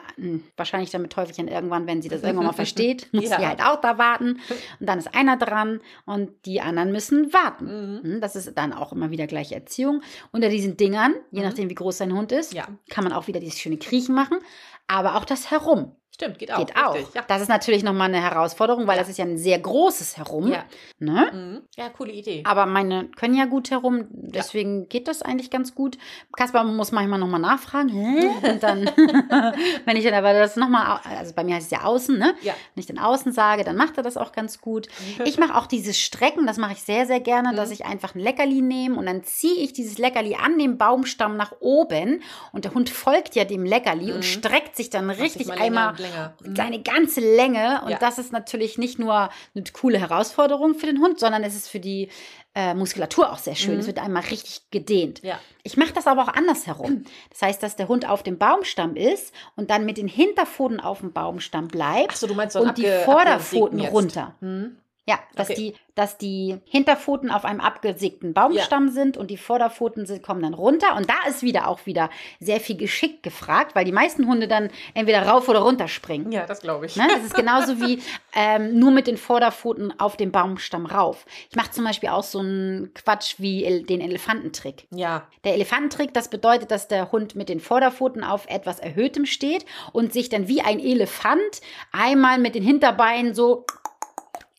wahrscheinlich 0.57 0.91
damit 0.91 1.13
Teufelchen 1.13 1.49
irgendwann, 1.49 1.87
wenn 1.89 2.01
sie 2.01 2.09
das 2.09 2.23
irgendwann 2.23 2.47
mal 2.47 2.53
versteht, 2.87 3.09
muss 3.13 3.29
Ja. 3.29 3.39
sie 3.41 3.47
halt 3.47 3.61
auch 3.61 3.81
da 3.81 3.99
warten. 3.99 4.39
Und 4.79 4.87
dann 4.87 5.01
ist 5.01 5.13
einer 5.15 5.37
dran 5.37 5.81
und 6.07 6.31
die 6.47 6.61
anderen 6.61 6.93
müssen 6.93 7.33
warten. 7.33 7.65
Mhm. 7.67 8.03
Hm, 8.05 8.21
Das 8.21 8.37
ist 8.37 8.57
dann 8.57 8.73
auch 8.73 8.93
immer 8.93 9.11
wieder 9.11 9.27
gleiche 9.27 9.57
Erziehung. 9.57 10.03
Unter 10.31 10.49
diesen 10.49 10.77
Dingern, 10.77 11.15
je 11.33 11.41
Mhm. 11.41 11.47
nachdem 11.47 11.71
wie 11.71 11.75
groß 11.75 11.99
dein 11.99 12.13
Hund 12.13 12.31
ist, 12.31 12.55
kann 12.89 13.03
man 13.05 13.13
auch 13.13 13.27
wieder 13.27 13.41
dieses 13.41 13.59
schöne 13.59 13.79
Kriechen 13.79 14.15
machen. 14.15 14.39
Aber 14.87 15.15
auch 15.15 15.25
das 15.25 15.40
Herum 15.47 15.97
Stimmt, 16.21 16.39
geht 16.39 16.53
auch. 16.53 16.59
geht 16.59 16.77
auch. 16.77 16.95
richtig, 16.95 17.15
Ja. 17.15 17.23
Das 17.27 17.41
ist 17.41 17.49
natürlich 17.49 17.83
nochmal 17.83 18.09
eine 18.09 18.23
Herausforderung, 18.23 18.87
weil 18.87 18.97
Ja. 18.97 19.03
das 19.03 19.09
ist 19.09 19.19
ja 19.19 19.25
ein 19.25 19.39
sehr 19.39 19.59
großes 19.59 20.17
Herum. 20.19 20.49
Ja. 20.53 20.65
Ne? 20.99 21.31
Mhm. 21.33 21.63
ja, 21.77 21.89
coole 21.89 22.13
Idee. 22.13 22.43
Aber 22.47 22.67
meine 22.67 23.07
können 23.17 23.35
ja 23.35 23.47
gut 23.47 23.71
herum, 23.71 24.07
deswegen 24.11 24.89
geht 24.89 25.09
das 25.09 25.23
eigentlich 25.23 25.51
ganz 25.51 25.75
gut. 25.75 25.97
Kasper 26.37 26.63
muss 26.65 26.93
manchmal 26.93 27.19
nochmal 27.19 27.41
nachfragen. 27.41 27.89
Hä? 27.89 28.29
Und 28.51 28.63
dann, 28.63 28.85
wenn 29.85 29.97
ich 29.97 30.05
dann 30.05 30.15
aber 30.15 30.33
das 30.35 30.57
nochmal, 30.57 31.01
also 31.19 31.33
bei 31.35 31.45
mir 31.45 31.55
heißt 31.55 31.73
es 31.73 31.79
ja 31.79 31.85
außen, 31.85 32.19
ne? 32.19 32.35
Ja. 32.43 32.55
Wenn 32.75 32.81
ich 32.81 32.87
dann 32.87 32.99
außen 32.99 33.33
sage, 33.33 33.65
dann 33.65 33.77
macht 33.77 33.97
er 33.97 34.03
das 34.03 34.17
auch 34.17 34.33
ganz 34.33 34.61
gut. 34.61 34.89
Ich 35.25 35.39
mache 35.39 35.55
auch 35.57 35.67
dieses 35.67 35.99
Strecken, 35.99 36.47
das 36.47 36.57
mache 36.57 36.73
ich 36.73 36.83
sehr, 36.83 37.07
sehr 37.07 37.21
gerne, 37.21 37.55
dass 37.55 37.69
Mhm. 37.69 37.75
ich 37.75 37.85
einfach 37.85 38.15
ein 38.15 38.21
Leckerli 38.21 38.63
nehme 38.63 38.97
und 38.97 39.07
dann 39.07 39.23
ziehe 39.23 39.55
ich 39.55 39.73
dieses 39.73 39.99
Leckerli 39.99 40.35
an 40.35 40.59
dem 40.59 40.77
Baumstamm 40.79 41.37
nach 41.37 41.53
oben 41.61 42.23
und 42.53 42.65
der 42.65 42.75
Hund 42.75 42.91
folgt 42.91 43.35
ja 43.37 43.45
dem 43.45 43.65
Leckerli 43.65 44.07
Mhm. 44.09 44.15
und 44.17 44.25
streckt 44.25 44.77
sich 44.77 44.91
dann 44.91 45.09
richtig 45.11 45.47
mal 45.47 45.59
länger 45.59 45.95
länger. 46.11 46.35
Mhm. 46.43 46.57
seine 46.57 46.83
ganze 46.83 47.21
Länge. 47.21 47.83
Und 47.85 47.91
Ja. 47.91 47.99
das 47.99 48.19
ist 48.19 48.33
natürlich 48.33 48.79
nicht 48.79 48.99
nur 48.99 49.31
eine 49.55 49.65
coole 49.73 49.99
Herausforderung 49.99 50.75
für 50.75 50.87
den 50.87 51.01
Hund, 51.01 51.19
sondern 51.19 51.45
es 51.45 51.55
ist 51.55 51.69
für 51.69 51.81
die 51.81 52.09
äh, 52.55 52.75
Muskulatur 52.75 53.33
auch 53.33 53.39
sehr 53.39 53.55
schön. 53.55 53.75
Mhm. 53.75 53.81
Es 53.81 53.87
wird 53.87 53.99
einmal 54.03 54.23
richtig 54.25 54.63
gedehnt. 54.71 55.23
Ja. 55.23 55.39
Ich 55.63 55.77
mache 55.77 55.93
das 55.93 56.07
aber 56.07 56.23
auch 56.25 56.29
andersherum. 56.35 57.05
Das 57.31 57.43
heißt, 57.43 57.63
dass 57.63 57.77
der 57.77 57.87
Hund 57.87 58.09
auf 58.09 58.23
dem 58.25 58.39
Baumstamm 58.39 58.97
ist 58.97 59.33
und 59.55 59.71
dann 59.71 59.85
mit 59.85 59.99
den 59.99 60.09
Hinterpfoten 60.09 60.81
auf 60.81 60.99
dem 60.99 61.13
Baumstamm 61.13 61.69
bleibt 61.69 62.21
du 62.23 62.35
meinst 62.35 62.55
so 62.55 62.61
und 62.61 62.77
die 62.77 62.89
Vorderpfoten 63.05 63.81
runter. 63.81 64.35
Mhm. 64.41 64.77
Ja, 65.11 65.19
dass, 65.35 65.51
Okay. 65.51 65.57
die, 65.57 65.75
dass 65.97 66.19
die 66.19 66.57
Hinterpfoten 66.67 67.33
auf 67.33 67.45
einem 67.45 67.61
abgesägten 67.61 68.33
Baumstamm 68.33 68.91
sind 68.91 69.17
und 69.17 69.29
die 69.29 69.37
Vorderpfoten 69.37 70.07
sind, 70.07 70.23
kommen 70.23 70.43
dann 70.43 70.55
runter. 70.55 70.95
Und 70.97 71.11
da 71.11 71.29
ist 71.29 71.43
wieder 71.43 71.67
auch 71.67 71.85
wieder 71.85 72.11
sehr 72.39 72.61
viel 72.61 72.77
Geschick 72.77 73.25
gefragt, 73.25 73.75
weil 73.75 73.85
die 73.85 73.91
meisten 73.93 74.29
Hunde 74.29 74.47
dann 74.47 74.71
entweder 74.95 75.27
rauf 75.27 75.49
oder 75.49 75.59
runter 75.61 75.89
springen. 75.89 76.31
Ja, 76.31 76.47
das 76.47 76.61
glaube 76.61 76.87
ich. 76.87 76.95
Ne? 76.95 77.09
Das 77.13 77.25
ist 77.25 77.35
genauso 77.35 77.81
wie 77.81 78.01
ähm, 78.35 78.79
nur 78.79 78.93
mit 78.93 79.09
den 79.09 79.17
Vorderpfoten 79.17 79.99
auf 79.99 80.17
den 80.17 80.31
Baumstamm 80.31 80.87
rauf. 80.87 81.27
Ich 81.51 81.57
mache 81.57 81.73
zum 81.73 81.85
Beispiel 81.85 82.11
auch 82.11 82.23
so 82.23 82.39
einen 82.39 82.95
Quatsch 82.95 83.35
wie 83.39 83.65
el 83.65 83.83
den 83.83 84.01
Elefantentrick. 84.01 84.87
Ja. 84.95 85.27
Der 85.43 85.55
Elefantentrick, 85.55 86.15
das 86.15 86.29
bedeutet, 86.31 86.71
dass 86.71 86.87
der 86.87 87.11
Hund 87.11 87.35
mit 87.35 87.49
den 87.49 87.59
Vorderpfoten 87.59 88.23
auf 88.23 88.47
etwas 88.49 88.79
Erhöhtem 88.79 89.27
steht 89.27 89.65
und 89.93 90.13
sich 90.13 90.29
dann 90.29 90.47
wie 90.47 90.61
ein 90.61 90.79
Elefant 90.79 91.61
einmal 91.91 92.39
mit 92.39 92.55
den 92.55 92.63
Hinterbeinen 92.63 93.35
so 93.35 93.65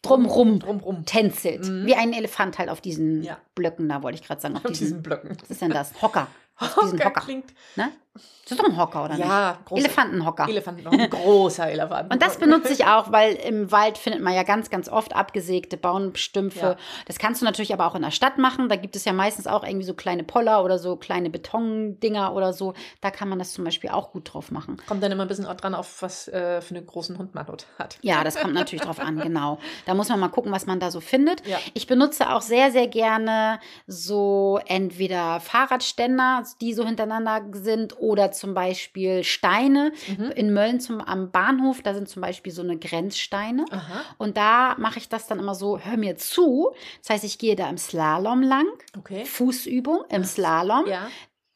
drumrum 0.02 0.60
Drumrum. 0.60 1.06
tänzelt. 1.06 1.68
Mhm. 1.68 1.86
Wie 1.86 1.96
ein 1.96 2.14
Elefant 2.14 2.58
halt 2.58 2.70
auf 2.70 2.82
diesen 2.82 3.24
Ja. 3.24 3.38
Blöcken 3.56 3.88
da, 3.90 4.02
wollte 4.04 4.20
ich 4.20 4.26
gerade 4.28 4.42
sagen. 4.42 4.56
Auf 4.58 4.66
Auf 4.66 4.72
diesen, 4.72 4.86
diesen 4.86 5.04
Blöcken. 5.04 5.38
was 5.42 5.50
ist 5.52 5.62
denn 5.62 5.72
das? 5.72 6.00
Hocker. 6.02 6.28
Auf 6.58 6.76
diesen 6.84 7.00
Hocker 7.00 7.10
Hocker. 7.10 7.22
klingt. 7.22 7.54
Ne? 7.76 7.92
Das 8.14 8.58
ist 8.58 8.60
doch 8.60 8.66
ein 8.70 8.76
Hocker, 8.78 9.06
oder 9.06 9.16
Ja, 9.16 9.52
nicht? 9.52 9.70
großer- 9.70 9.78
Elefantenhocker. 9.78 10.50
Elefant, 10.50 10.84
noch 10.84 10.92
ein 10.92 11.10
großer 11.10 11.70
Elefant. 11.70 12.12
Und 12.12 12.22
das 12.22 12.38
benutze 12.38 12.74
ich 12.74 12.86
auch, 12.86 13.10
weil 13.14 13.36
im 13.36 13.72
Wald 13.72 13.98
findet 13.98 14.22
man 14.22 14.34
ja 14.34 14.44
ganz, 14.44 14.70
ganz 14.70 14.90
oft 14.90 15.16
abgesägte 15.16 15.78
Baumstümpfe. 15.78 16.60
Ja. 16.60 16.76
Das 17.06 17.18
kannst 17.20 17.42
du 17.42 17.46
natürlich 17.46 17.72
aber 17.74 17.86
auch 17.88 17.96
in 17.96 18.02
der 18.02 18.12
Stadt 18.12 18.38
machen. 18.38 18.68
Da 18.68 18.76
gibt 18.76 18.98
es 18.98 19.06
ja 19.06 19.14
meistens 19.14 19.48
auch 19.48 19.64
irgendwie 19.64 19.86
so 19.86 19.94
kleine 19.94 20.24
Poller 20.26 20.66
oder 20.66 20.78
so 20.80 20.98
kleine 20.98 21.30
Betondinger 21.30 22.34
oder 22.34 22.52
so. 22.52 22.74
Da 23.00 23.12
kann 23.12 23.30
man 23.30 23.40
das 23.40 23.54
zum 23.54 23.64
Beispiel 23.64 23.90
auch 23.92 24.12
gut 24.12 24.34
drauf 24.34 24.52
machen. 24.52 24.76
Kommt 24.86 25.02
dann 25.02 25.14
immer 25.14 25.24
ein 25.24 25.30
bisschen 25.30 25.46
dran, 25.46 25.74
auf 25.74 26.02
was 26.02 26.28
äh, 26.28 26.60
für 26.60 26.76
einen 26.76 26.86
großen 26.86 27.18
Hund 27.18 27.34
man 27.34 27.46
dort 27.46 27.68
hat. 27.80 27.98
Ja, 28.02 28.26
das 28.26 28.36
kommt 28.36 28.54
natürlich 28.54 28.84
drauf 28.84 29.00
an, 29.00 29.18
genau. 29.20 29.60
Da 29.86 29.94
muss 29.94 30.10
man 30.10 30.20
mal 30.20 30.28
gucken, 30.30 30.52
was 30.52 30.66
man 30.66 30.82
da 30.82 30.92
so 30.92 31.00
findet. 31.00 31.48
Ja. 31.48 31.58
Ich 31.74 31.88
benutze 31.88 32.30
auch 32.34 32.42
sehr, 32.42 32.72
sehr 32.72 32.88
gerne 32.88 33.60
so 33.88 34.60
entweder 34.66 35.40
Fahrradständer, 35.40 36.44
die 36.60 36.74
so 36.74 36.86
hintereinander 36.86 37.44
sind, 37.54 37.96
oder 38.02 38.32
zum 38.32 38.54
Beispiel 38.54 39.24
Steine. 39.24 39.94
Mhm. 40.08 40.32
In 40.32 40.54
Mölln 40.54 40.80
zum, 40.80 41.00
am 41.00 41.32
Bahnhof, 41.32 41.82
da 41.82 41.94
sind 41.94 42.10
zum 42.10 42.22
Beispiel 42.22 42.52
so 42.52 42.62
eine 42.62 42.78
Grenzsteine. 42.78 43.66
Aha. 43.72 44.02
Und 44.18 44.38
da 44.38 44.76
mache 44.78 45.00
ich 45.00 45.08
das 45.08 45.28
dann 45.28 45.40
immer 45.40 45.56
so, 45.56 45.80
hör 45.80 45.98
mir 45.98 46.18
zu. 46.18 46.74
Das 47.02 47.12
heißt, 47.12 47.24
ich 47.24 47.38
gehe 47.38 47.56
da 47.56 47.70
im 47.70 47.78
Slalom 47.78 48.42
lang, 48.42 48.66
Okay. 48.98 49.26
Fußübung 49.26 50.04
im 50.10 50.24
Slalom. 50.24 50.88
Ja. 50.88 51.08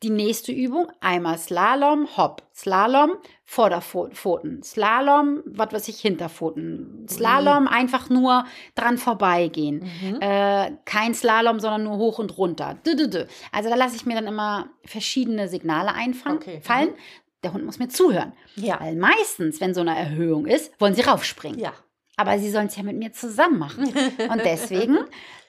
Die 0.04 0.10
nächste 0.10 0.52
Übung, 0.52 0.92
einmal 1.00 1.38
Slalom, 1.38 2.08
Hopp, 2.16 2.44
Slalom, 2.54 3.14
Vorderpfoten, 3.48 4.64
Slalom, 4.64 5.42
was 5.46 5.72
weiß 5.72 5.88
ich, 5.88 6.00
Hinterpfoten, 6.02 7.06
Slalom, 7.10 7.68
einfach 7.68 8.10
nur 8.10 8.46
dran 8.74 8.98
vorbeigehen. 8.98 9.90
Mhm. 10.02 10.18
Äh, 10.20 10.72
kein 10.86 11.14
Slalom, 11.14 11.60
sondern 11.60 11.84
nur 11.84 11.98
hoch 11.98 12.20
und 12.20 12.38
runter. 12.38 12.78
Dü, 12.86 12.96
dü, 12.96 13.08
dü. 13.10 13.26
Also 13.52 13.70
da 13.70 13.76
lasse 13.76 13.96
ich 13.96 14.06
mir 14.06 14.16
dann 14.16 14.28
immer 14.28 14.70
verschiedene 14.84 15.48
Signale 15.48 15.94
einfallen, 15.94 16.38
Okay. 16.38 16.60
fallen. 16.62 16.90
Mhm. 16.90 16.96
Der 17.44 17.54
Hund 17.54 17.66
muss 17.66 17.78
mir 17.80 17.88
zuhören. 17.90 18.34
Ja. 18.56 18.80
Weil 18.82 18.96
meistens, 18.96 19.62
wenn 19.62 19.74
so 19.76 19.82
eine 19.82 19.96
Erhöhung 19.98 20.48
ist, 20.48 20.72
wollen 20.82 20.96
sie 20.96 21.02
raufspringen. 21.04 21.60
Ja. 21.60 21.74
Aber 22.18 22.40
sie 22.40 22.50
sollen 22.50 22.68
es 22.68 22.76
ja 22.76 22.84
mit 22.84 22.98
mir 22.98 23.12
zusammen 23.14 23.60
machen. 23.60 23.86
Und 24.30 24.42
deswegen, 24.44 24.98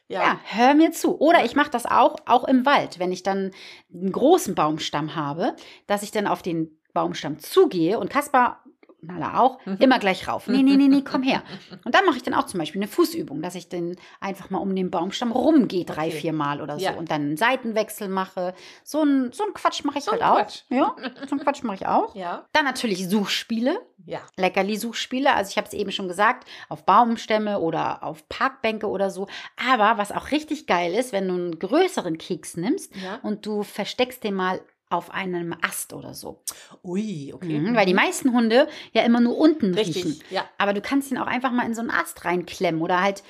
ja, 0.09 0.23
Ja. 0.23 0.41
hör 0.45 0.75
mir 0.75 0.93
zu. 0.93 1.19
Oder 1.19 1.45
ich 1.45 1.57
mache 1.57 1.71
das 1.71 1.87
auch, 1.87 2.17
auch 2.27 2.45
im 2.45 2.67
Wald, 2.67 2.99
wenn 2.99 3.13
ich 3.13 3.23
dann 3.23 3.53
einen 3.93 4.13
großen 4.13 4.55
Baumstamm 4.55 5.15
habe, 5.17 5.57
dass 5.87 6.03
ich 6.03 6.11
dann 6.11 6.27
auf 6.27 6.43
den 6.43 6.79
Baumstamm 6.97 7.39
zugehe 7.39 7.99
und 8.01 8.11
Kaspar, 8.11 8.63
Nala 9.03 9.39
auch, 9.39 9.65
Mhm. 9.67 9.77
immer 9.79 9.99
gleich 10.01 10.27
rauf. 10.27 10.49
Nee, 10.49 10.63
nee, 10.65 10.75
nee, 10.75 10.89
nee, 10.89 11.03
komm 11.09 11.23
her. 11.23 11.43
Und 11.85 11.95
dann 11.95 12.05
mache 12.07 12.17
ich 12.17 12.25
dann 12.25 12.35
auch 12.35 12.47
zum 12.47 12.59
Beispiel 12.59 12.81
eine 12.81 12.89
Fußübung, 12.91 13.41
dass 13.41 13.55
ich 13.55 13.69
den 13.69 13.95
einfach 14.21 14.51
mal 14.51 14.59
um 14.59 14.75
den 14.75 14.91
Baumstamm 14.91 15.31
rumgehe, 15.31 15.85
drei, 15.85 16.07
Okay. 16.09 16.17
vier 16.17 16.33
Mal 16.33 16.61
oder 16.61 16.77
so. 16.79 16.87
Ja. 16.87 16.95
Und 16.95 17.09
dann 17.13 17.21
einen 17.21 17.37
Seitenwechsel 17.37 18.09
mache. 18.09 18.53
So 18.83 19.03
ein, 19.05 19.31
so 19.33 19.45
ein 19.45 19.53
Quatsch 19.55 19.85
mache 19.85 19.99
ich 19.99 20.05
So 20.05 20.11
halt 20.13 20.23
auch. 20.25 20.37
Quatsch. 20.39 20.63
Ja, 20.71 20.97
so 21.29 21.37
ein 21.37 21.41
Quatsch 21.41 21.63
mache 21.63 21.77
ich 21.77 21.87
auch. 21.87 22.17
Ja. 22.17 22.47
Dann 22.53 22.65
natürlich 22.65 23.09
Suchspiele. 23.09 23.79
Ja. 24.07 24.21
Leckerli-Suchspiele. 24.39 25.33
Also 25.33 25.51
ich 25.51 25.57
habe 25.57 25.69
es 25.69 25.75
eben 25.75 25.93
schon 25.93 26.09
gesagt, 26.09 26.49
auf 26.69 26.85
Baumstämme 26.85 27.61
oder 27.61 28.03
auf 28.03 28.29
Parkbänke 28.29 28.89
oder 28.89 29.11
so. 29.11 29.29
Aber 29.71 29.99
was 29.99 30.11
auch 30.11 30.33
richtig 30.33 30.67
geil 30.67 30.93
ist, 30.95 31.13
wenn 31.13 31.29
du 31.29 31.35
einen 31.35 31.59
größeren 31.61 32.19
Keks 32.19 32.57
nimmst 32.57 32.93
Ja. 32.97 33.21
und 33.23 33.47
du 33.47 33.63
versteckst 33.63 34.25
den 34.25 34.35
mal 34.35 34.61
auf 34.89 35.11
einem 35.11 35.55
Ast 35.63 35.93
oder 35.93 36.15
so. 36.15 36.43
Ui, 36.85 37.33
okay. 37.33 37.59
Mhm, 37.59 37.75
weil 37.75 37.87
die 37.87 37.95
meisten 37.95 38.33
Hunde 38.33 38.69
ja 38.93 39.03
immer 39.03 39.21
nur 39.21 39.37
unten 39.37 39.75
Richtig. 39.75 40.05
riechen. 40.05 40.23
Ja. 40.31 40.49
Aber 40.59 40.73
du 40.73 40.81
kannst 40.81 41.11
ihn 41.11 41.19
auch 41.19 41.27
einfach 41.27 41.51
mal 41.51 41.67
in 41.67 41.75
so 41.75 41.81
einen 41.81 41.91
Ast 41.91 42.25
reinklemmen 42.25 42.81
oder 42.81 43.03
halt, 43.03 43.23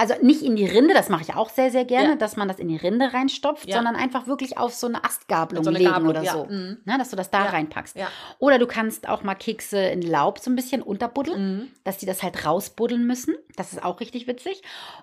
also 0.00 0.14
nicht 0.22 0.42
in 0.42 0.56
die 0.56 0.64
Rinde, 0.64 0.94
das 0.94 1.08
mache 1.10 1.22
ich 1.22 1.34
auch 1.36 1.50
sehr, 1.50 1.70
sehr 1.70 1.84
gerne, 1.84 2.10
Ja. 2.10 2.16
dass 2.16 2.36
man 2.36 2.48
das 2.48 2.58
in 2.58 2.68
die 2.68 2.76
Rinde 2.78 3.12
reinstopft, 3.12 3.68
Ja. 3.68 3.76
sondern 3.76 3.96
einfach 3.96 4.26
wirklich 4.26 4.56
auf 4.56 4.72
so 4.74 4.86
eine 4.86 5.04
Astgabelung 5.04 5.62
So 5.62 5.68
eine 5.70 5.78
legen 5.78 5.90
Gabelung, 5.90 6.10
oder 6.16 6.24
so. 6.24 6.44
Mhm. 6.46 6.78
Ne, 6.86 6.96
dass 6.98 7.10
du 7.10 7.16
das 7.16 7.30
da 7.30 7.42
reinpackst. 7.44 7.96
Oder 8.38 8.58
du 8.58 8.66
kannst 8.66 9.08
auch 9.08 9.22
mal 9.22 9.34
Kekse 9.34 9.78
in 9.78 10.00
Laub 10.02 10.38
so 10.38 10.50
ein 10.50 10.56
bisschen 10.56 10.80
unterbuddeln 10.82 11.58
Mhm. 11.58 11.68
dass 11.84 11.98
die 11.98 12.06
das 12.06 12.22
halt 12.22 12.46
rausbuddeln 12.46 13.06
müssen. 13.06 13.34
Das 13.56 13.72
ist 13.72 13.84
auch 13.84 14.00
richtig 14.00 14.26
witzig. 14.26 14.62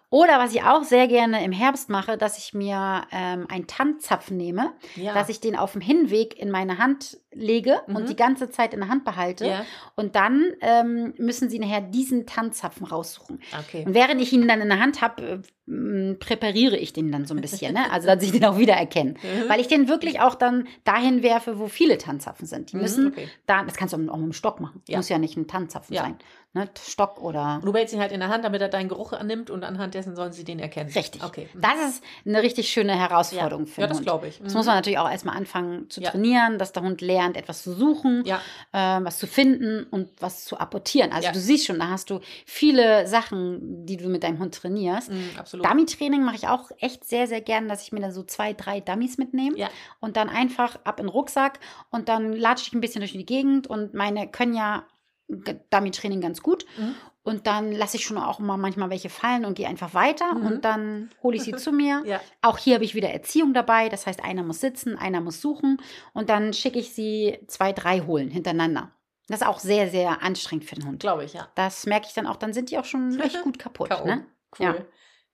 Oder 0.09 0.39
was 0.39 0.53
ich 0.53 0.63
auch 0.63 0.83
sehr 0.83 1.07
gerne 1.07 1.43
im 1.43 1.51
Herbst 1.51 1.89
mache, 1.89 2.17
dass 2.17 2.37
ich 2.39 2.53
mir 2.53 3.03
ähm, 3.11 3.45
einen 3.49 3.67
Tanzzapfen 3.67 4.35
nehme, 4.37 4.71
dass 5.13 5.29
ich 5.29 5.39
den 5.41 5.55
auf 5.55 5.73
dem 5.73 5.81
Hinweg 5.81 6.39
in 6.39 6.49
meine 6.49 6.77
Hand 6.79 7.17
lege 7.37 7.77
Mhm. 7.87 7.95
und 7.95 8.09
die 8.09 8.15
ganze 8.15 8.49
Zeit 8.49 8.73
in 8.73 8.79
der 8.81 8.89
Hand 8.89 9.05
behalte. 9.05 9.45
Ja. 9.47 9.65
Und 9.95 10.15
dann 10.15 10.43
ähm, 10.61 11.13
müssen 11.17 11.49
sie 11.49 11.59
nachher 11.59 11.81
diesen 11.81 12.25
Tanzzapfen 12.25 12.85
raussuchen. 12.85 13.39
Okay. 13.67 13.83
Und 13.85 13.93
während 13.93 14.21
ich 14.21 14.33
ihn 14.33 14.47
dann 14.47 14.61
in 14.61 14.69
der 14.69 14.79
Hand 14.79 15.01
habe, 15.01 15.41
äh, 15.67 16.13
präpariere 16.15 16.77
ich 16.77 16.93
den 16.93 17.11
dann 17.11 17.25
so 17.25 17.33
ein 17.33 17.41
bisschen. 17.41 17.73
Ne? 17.73 17.91
Also, 17.91 18.07
dass 18.07 18.23
ich 18.23 18.31
den 18.31 18.43
auch 18.45 18.57
wiedererkenne. 18.57 19.13
Mhm. 19.23 19.49
Weil 19.49 19.59
ich 19.59 19.67
den 19.67 19.87
wirklich 19.87 20.19
auch 20.19 20.35
dann 20.35 20.67
dahin 20.83 21.23
werfe, 21.23 21.59
wo 21.59 21.67
viele 21.67 21.97
Tanzzapfen 21.97 22.47
sind. 22.47 22.71
Die 22.71 22.75
Mhm, 22.77 22.81
müssen 22.81 23.07
okay. 23.07 23.27
da, 23.45 23.63
das 23.63 23.75
kannst 23.75 23.93
du 23.93 23.97
auch 24.09 24.17
mit 24.17 24.25
dem 24.25 24.33
Stock 24.33 24.59
machen. 24.59 24.81
Ja. 24.87 24.97
Muss 24.97 25.09
ja 25.09 25.17
nicht 25.17 25.37
ein 25.37 25.47
Tanzzapfen 25.47 25.95
Ja. 25.95 26.03
sein. 26.03 26.17
Ne? 26.57 26.69
Stock 26.81 27.21
oder. 27.21 27.59
Du 27.63 27.71
behältst 27.71 27.93
ihn 27.93 27.99
halt 27.99 28.11
in 28.11 28.19
der 28.19 28.29
Hand, 28.29 28.43
damit 28.43 28.61
er 28.61 28.69
deinen 28.69 28.89
Geruch 28.89 29.13
annimmt 29.13 29.49
und 29.49 29.63
anhand 29.63 29.93
dessen 29.93 30.15
sollen 30.15 30.31
sie 30.33 30.43
den 30.43 30.59
erkennen. 30.59 30.89
Richtig. 30.91 31.23
Okay. 31.23 31.47
Das 31.55 31.75
ist 31.89 32.03
eine 32.25 32.41
richtig 32.41 32.69
schöne 32.69 32.97
Herausforderung 32.97 33.65
ja. 33.65 33.71
für 33.71 33.81
ja, 33.81 33.87
das 33.87 34.01
glaube 34.01 34.27
ich. 34.27 34.39
Das 34.39 34.53
Mhm. 34.53 34.57
muss 34.57 34.65
man 34.65 34.75
natürlich 34.75 34.97
auch 34.99 35.09
erstmal 35.09 35.35
anfangen 35.37 35.89
zu 35.89 36.01
Ja. 36.01 36.09
trainieren, 36.11 36.57
dass 36.57 36.71
der 36.71 36.83
Hund 36.83 37.01
lernt, 37.01 37.37
etwas 37.37 37.63
zu 37.63 37.73
suchen, 37.73 38.23
Ja. 38.25 38.41
äh, 38.71 39.03
was 39.03 39.17
zu 39.19 39.27
finden 39.27 39.83
und 39.91 40.09
was 40.19 40.45
zu 40.45 40.57
apportieren. 40.59 41.11
Also 41.11 41.31
du 41.31 41.39
siehst 41.39 41.65
schon, 41.67 41.79
da 41.79 41.89
hast 41.89 42.09
du 42.09 42.19
viele 42.45 43.07
Sachen, 43.07 43.85
die 43.85 43.97
du 43.97 44.09
mit 44.09 44.23
deinem 44.23 44.39
Hund 44.39 44.55
trainierst. 44.55 45.11
Mhm, 45.11 45.29
absolut. 45.37 45.65
Dummy-Training 45.65 46.23
mache 46.23 46.35
ich 46.37 46.47
auch 46.47 46.71
echt 46.79 47.05
sehr, 47.05 47.27
sehr 47.27 47.41
gern, 47.41 47.67
dass 47.67 47.81
ich 47.83 47.91
mir 47.91 47.99
dann 47.99 48.11
so 48.11 48.23
zwei, 48.23 48.53
drei 48.53 48.79
Dummies 48.79 49.17
mitnehme 49.17 49.57
Ja. 49.57 49.69
und 49.99 50.17
dann 50.17 50.29
einfach 50.29 50.79
ab 50.83 50.99
in 50.99 51.05
den 51.05 51.09
Rucksack 51.11 51.59
und 51.91 52.09
dann 52.09 52.33
latsche 52.33 52.65
ich 52.67 52.73
ein 52.73 52.81
bisschen 52.81 53.01
durch 53.01 53.11
die 53.13 53.25
Gegend 53.25 53.67
und 53.67 53.93
meine 53.93 54.27
können 54.27 54.53
ja 54.55 54.83
Dummy-Training 55.27 56.21
ganz 56.21 56.41
gut. 56.41 56.65
Mhm. 56.77 56.95
Und 57.23 57.45
dann 57.45 57.73
lasse 57.73 57.97
ich 57.97 58.05
schon 58.05 58.17
auch 58.17 58.39
mal 58.39 58.55
manchmal 58.55 58.89
welche 58.89 59.09
fallen 59.09 59.43
und 59.43 59.55
gehe 59.55 59.67
einfach 59.67 59.93
weiter. 59.93 60.33
Mhm. 60.33 60.45
Und 60.45 60.65
dann 60.65 61.09
hole 61.21 61.35
ich 61.35 61.43
sie 61.43 61.51
zu 61.57 61.73
mir. 61.73 62.01
Ja. 62.05 62.21
Auch 62.41 62.57
hier 62.57 62.75
habe 62.75 62.85
ich 62.85 62.95
wieder 62.95 63.09
Erziehung 63.09 63.53
dabei. 63.53 63.89
Das 63.89 64.07
heißt, 64.07 64.23
einer 64.23 64.43
muss 64.43 64.61
sitzen, 64.61 64.97
einer 64.97 65.19
muss 65.19 65.41
suchen. 65.41 65.81
Und 66.13 66.29
dann 66.29 66.53
schicke 66.53 66.79
ich 66.79 66.93
sie 66.93 67.39
zwei, 67.47 67.73
drei 67.73 67.99
holen 68.01 68.29
hintereinander. 68.29 68.91
Das 69.27 69.41
ist 69.41 69.47
auch 69.47 69.59
sehr, 69.59 69.89
sehr 69.89 70.21
anstrengend 70.21 70.63
für 70.63 70.75
den 70.75 70.87
Hund. 70.87 70.99
Glaube 71.01 71.25
ich, 71.25 71.33
ja. 71.33 71.49
Das 71.55 71.85
merke 71.85 72.07
ich 72.07 72.13
dann 72.13 72.27
auch. 72.27 72.37
Dann 72.37 72.53
sind 72.53 72.71
die 72.71 72.77
auch 72.77 72.85
schon 72.85 73.19
echt 73.19 73.41
gut 73.43 73.59
kaputt. 73.59 73.89
Ne? 74.05 74.25
Cool. 74.57 74.65
Ja. 74.65 74.75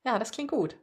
Ja. 0.04 0.20
das 0.20 0.32
klingt 0.32 0.50
gut. 0.50 0.76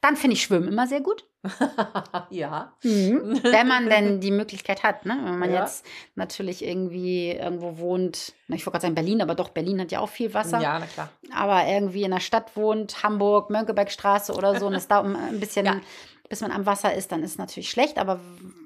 Dann 0.00 0.16
finde 0.16 0.34
ich 0.34 0.42
Schwimmen 0.42 0.68
immer 0.68 0.86
sehr 0.86 1.00
gut. 1.00 1.24
ja. 2.30 2.72
Wenn 2.82 3.68
man 3.68 3.88
denn 3.88 4.20
die 4.20 4.30
Möglichkeit 4.30 4.82
hat, 4.82 5.06
ne? 5.06 5.16
Wenn 5.24 5.38
man 5.38 5.52
Ja. 5.52 5.60
jetzt 5.62 5.84
natürlich 6.14 6.64
irgendwie 6.64 7.30
irgendwo 7.30 7.78
wohnt, 7.78 8.32
ich 8.48 8.66
wollte 8.66 8.70
gerade 8.72 8.82
sagen 8.82 8.94
Berlin, 8.94 9.22
aber 9.22 9.34
doch, 9.34 9.50
Berlin 9.50 9.80
hat 9.80 9.92
ja 9.92 10.00
auch 10.00 10.08
viel 10.08 10.34
Wasser. 10.34 10.60
Ja, 10.60 10.78
na 10.78 10.86
klar. 10.86 11.08
Aber 11.34 11.66
irgendwie 11.66 12.02
in 12.02 12.10
der 12.10 12.20
Stadt 12.20 12.56
wohnt, 12.56 13.02
Hamburg, 13.02 13.50
Mönckebergstraße 13.50 14.32
oder 14.34 14.58
so, 14.58 14.66
und 14.66 14.74
es 14.74 14.88
dauert 14.88 15.06
ein 15.06 15.40
bisschen, 15.40 15.66
Ja. 15.66 15.80
bis 16.28 16.40
man 16.40 16.50
am 16.50 16.66
Wasser 16.66 16.92
ist, 16.94 17.12
dann 17.12 17.22
ist 17.22 17.32
es 17.32 17.38
natürlich 17.38 17.70
schlecht. 17.70 17.98
Aber 17.98 18.18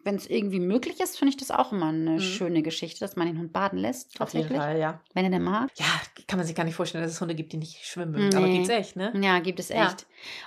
wenn 0.04 0.14
es 0.14 0.26
irgendwie 0.28 0.60
möglich 0.60 0.98
ist, 1.00 1.18
finde 1.18 1.30
ich 1.30 1.36
das 1.36 1.50
auch 1.50 1.72
immer 1.72 1.88
eine 1.88 2.12
Mhm. 2.12 2.20
schöne 2.20 2.62
Geschichte, 2.62 3.00
dass 3.00 3.16
man 3.16 3.26
den 3.26 3.38
Hund 3.38 3.52
baden 3.52 3.78
lässt, 3.78 4.18
Auf 4.20 4.32
jeden 4.32 4.48
tatsächlich. 4.48 4.58
Fall, 4.58 4.78
ja. 4.78 5.00
Wenn 5.12 5.24
er 5.26 5.30
den 5.30 5.42
mag. 5.42 5.68
Ja, 5.76 5.84
kann 6.26 6.38
man 6.38 6.46
sich 6.46 6.56
gar 6.56 6.64
nicht 6.64 6.74
vorstellen, 6.76 7.04
dass 7.04 7.12
es 7.12 7.20
Hunde 7.20 7.34
gibt, 7.34 7.52
die 7.52 7.58
nicht 7.58 7.84
schwimmen 7.84 8.12
mögen. 8.12 8.34
Aber 8.34 8.46
Nee. 8.46 8.54
gibt's 8.54 8.70
echt, 8.70 8.96
ne? 8.96 9.12
Ja, 9.20 9.38
gibt 9.40 9.60
es 9.60 9.68
Ja. 9.68 9.94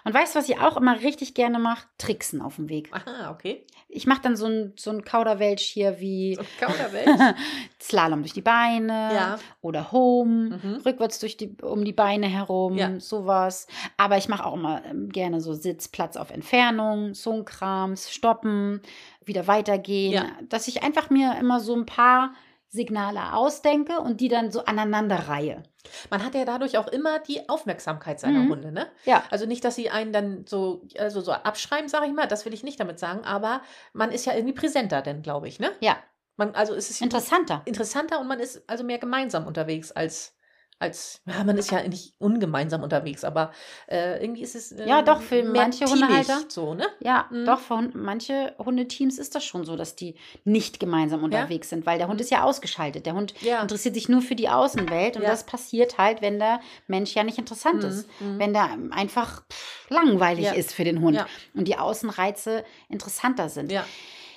Und 0.04 0.14
weißt 0.14 0.36
du, 0.36 0.40
was 0.40 0.50
ich 0.50 0.60
auch 0.60 0.78
immer 0.78 1.02
richtig 1.02 1.34
gerne 1.34 1.60
mache? 1.60 1.86
Tricksen 1.98 2.42
auf 2.42 2.58
dem 2.58 2.70
Weg. 2.70 2.90
Aha, 2.92 3.32
okay. 3.32 3.66
Ich 3.90 4.08
mache 4.08 4.22
dann 4.22 4.36
so 4.36 4.48
ein, 4.48 4.74
so 4.76 4.90
ein 4.92 5.04
Kauderwelsch 5.04 5.64
hier 5.64 6.00
wie 6.00 6.36
So 6.36 6.44
Kauderwelsch. 6.60 7.36
Slalom 7.82 8.22
durch 8.22 8.34
die 8.34 8.42
Beine 8.42 9.12
Ja. 9.14 9.40
oder 9.62 9.92
Home, 9.92 10.60
Mhm. 10.64 10.82
rückwärts 10.86 11.20
durch 11.20 11.38
die, 11.38 11.56
um 11.62 11.86
die 11.86 11.94
Beine 11.94 12.28
herum, 12.28 12.78
Ja. 12.78 13.00
sowas. 13.00 13.68
Aber 13.98 14.18
ich 14.18 14.28
mache 14.30 14.46
auch 14.46 14.56
immer 14.56 14.84
ähm, 14.86 15.10
gerne 15.10 15.42
so 15.42 15.54
Sitz, 15.54 15.88
Platz 15.88 16.18
auf 16.18 16.32
Entfernung, 16.32 17.14
so 17.14 17.32
ein 17.34 17.46
Krams, 17.46 18.12
stoppen, 18.12 18.82
wieder 19.26 19.48
weitergehen. 19.48 20.14
Ja. 20.14 20.26
Dass 20.50 20.68
ich 20.68 20.84
einfach 20.84 21.10
mir 21.10 21.36
immer 21.40 21.60
so 21.60 21.76
ein 21.76 21.86
paar 21.86 22.34
Signale 22.74 23.34
ausdenke 23.34 24.00
und 24.00 24.20
die 24.20 24.28
dann 24.30 24.52
so 24.52 24.66
aneinander 24.66 25.28
reihe. 25.30 25.62
Man 26.10 26.24
hat 26.26 26.34
ja 26.34 26.44
dadurch 26.44 26.78
auch 26.78 26.88
immer 26.88 27.20
die 27.20 27.48
Aufmerksamkeit 27.48 28.20
seiner 28.20 28.40
Mhm. 28.40 28.50
Hunde, 28.50 28.72
ne? 28.72 28.88
Ja. 29.06 29.24
Also 29.30 29.46
nicht, 29.46 29.64
dass 29.64 29.76
sie 29.76 29.90
einen 29.92 30.12
dann 30.12 30.46
so, 30.48 30.86
also 30.98 31.22
so 31.22 31.32
abschreiben, 31.32 31.88
sage 31.88 32.08
ich 32.08 32.14
mal, 32.14 32.28
das 32.28 32.46
will 32.46 32.54
ich 32.54 32.64
nicht 32.64 32.80
damit 32.80 32.98
sagen, 33.00 33.24
aber 33.24 33.62
man 33.94 34.12
ist 34.12 34.26
ja 34.26 34.34
irgendwie 34.34 34.56
präsenter, 34.56 35.02
denn 35.04 35.22
glaube 35.22 35.48
ich, 35.48 35.60
ne? 35.60 35.72
Ja, 35.82 35.98
Man, 36.36 36.56
also 36.56 36.74
es 36.74 36.90
ist 36.90 37.00
interessanter. 37.02 37.62
interessanter 37.66 38.20
und 38.20 38.28
man 38.28 38.40
ist 38.40 38.64
also 38.68 38.84
mehr 38.84 38.98
gemeinsam 38.98 39.46
unterwegs 39.46 39.92
als, 39.92 40.36
als 40.84 41.22
ja, 41.26 41.44
man 41.44 41.58
ist 41.58 41.72
ja 41.72 41.82
nicht 41.88 42.14
ungemeinsam 42.20 42.84
unterwegs, 42.84 43.24
aber 43.24 43.52
äh, 43.90 44.22
irgendwie 44.22 44.42
ist 44.44 44.54
es 44.56 44.72
äh, 44.74 44.88
Ja, 44.88 45.02
doch, 45.02 45.22
für 45.22 45.44
manche 45.44 45.86
Hundehalter. 45.86 46.42
so, 46.50 46.74
ne? 46.74 46.86
Ja, 47.00 47.26
Mhm. 47.32 47.46
doch, 47.46 47.60
für 47.60 47.82
manche 47.94 48.54
Hundeteams 48.60 49.18
ist 49.18 49.34
das 49.34 49.44
schon 49.46 49.64
so, 49.66 49.76
dass 49.76 49.96
die 49.96 50.16
nicht 50.44 50.80
gemeinsam 50.80 51.24
unterwegs 51.24 51.70
sind, 51.70 51.86
weil 51.86 51.98
der 51.98 52.08
Hund 52.08 52.22
ist 52.22 52.30
ja 52.32 52.44
ausgeschaltet. 52.44 53.06
Der 53.06 53.14
Hund 53.16 53.34
Ja. 53.42 53.62
interessiert 53.62 53.96
sich 53.96 54.10
nur 54.10 54.22
für 54.22 54.36
die 54.36 54.50
Außenwelt 54.50 55.16
und 55.16 55.24
Ja. 55.24 55.30
das 55.30 55.46
passiert 55.46 55.98
halt, 55.98 56.22
wenn 56.22 56.38
der 56.38 56.60
Mensch 56.88 57.16
ja 57.16 57.24
nicht 57.24 57.38
interessant 57.38 57.82
Mhm, 57.84 57.90
ist. 57.90 58.08
mhm. 58.20 58.40
Wenn 58.40 58.54
der 58.54 58.78
einfach 58.92 59.42
pff, 59.50 59.90
langweilig 59.90 60.46
Ja. 60.46 60.52
ist 60.54 60.74
für 60.74 60.84
den 60.84 61.02
Hund 61.02 61.16
Ja. 61.16 61.28
und 61.56 61.68
die 61.68 61.78
Außenreize 61.78 62.64
interessanter 62.90 63.50
sind. 63.50 63.72
Ja. 63.72 63.86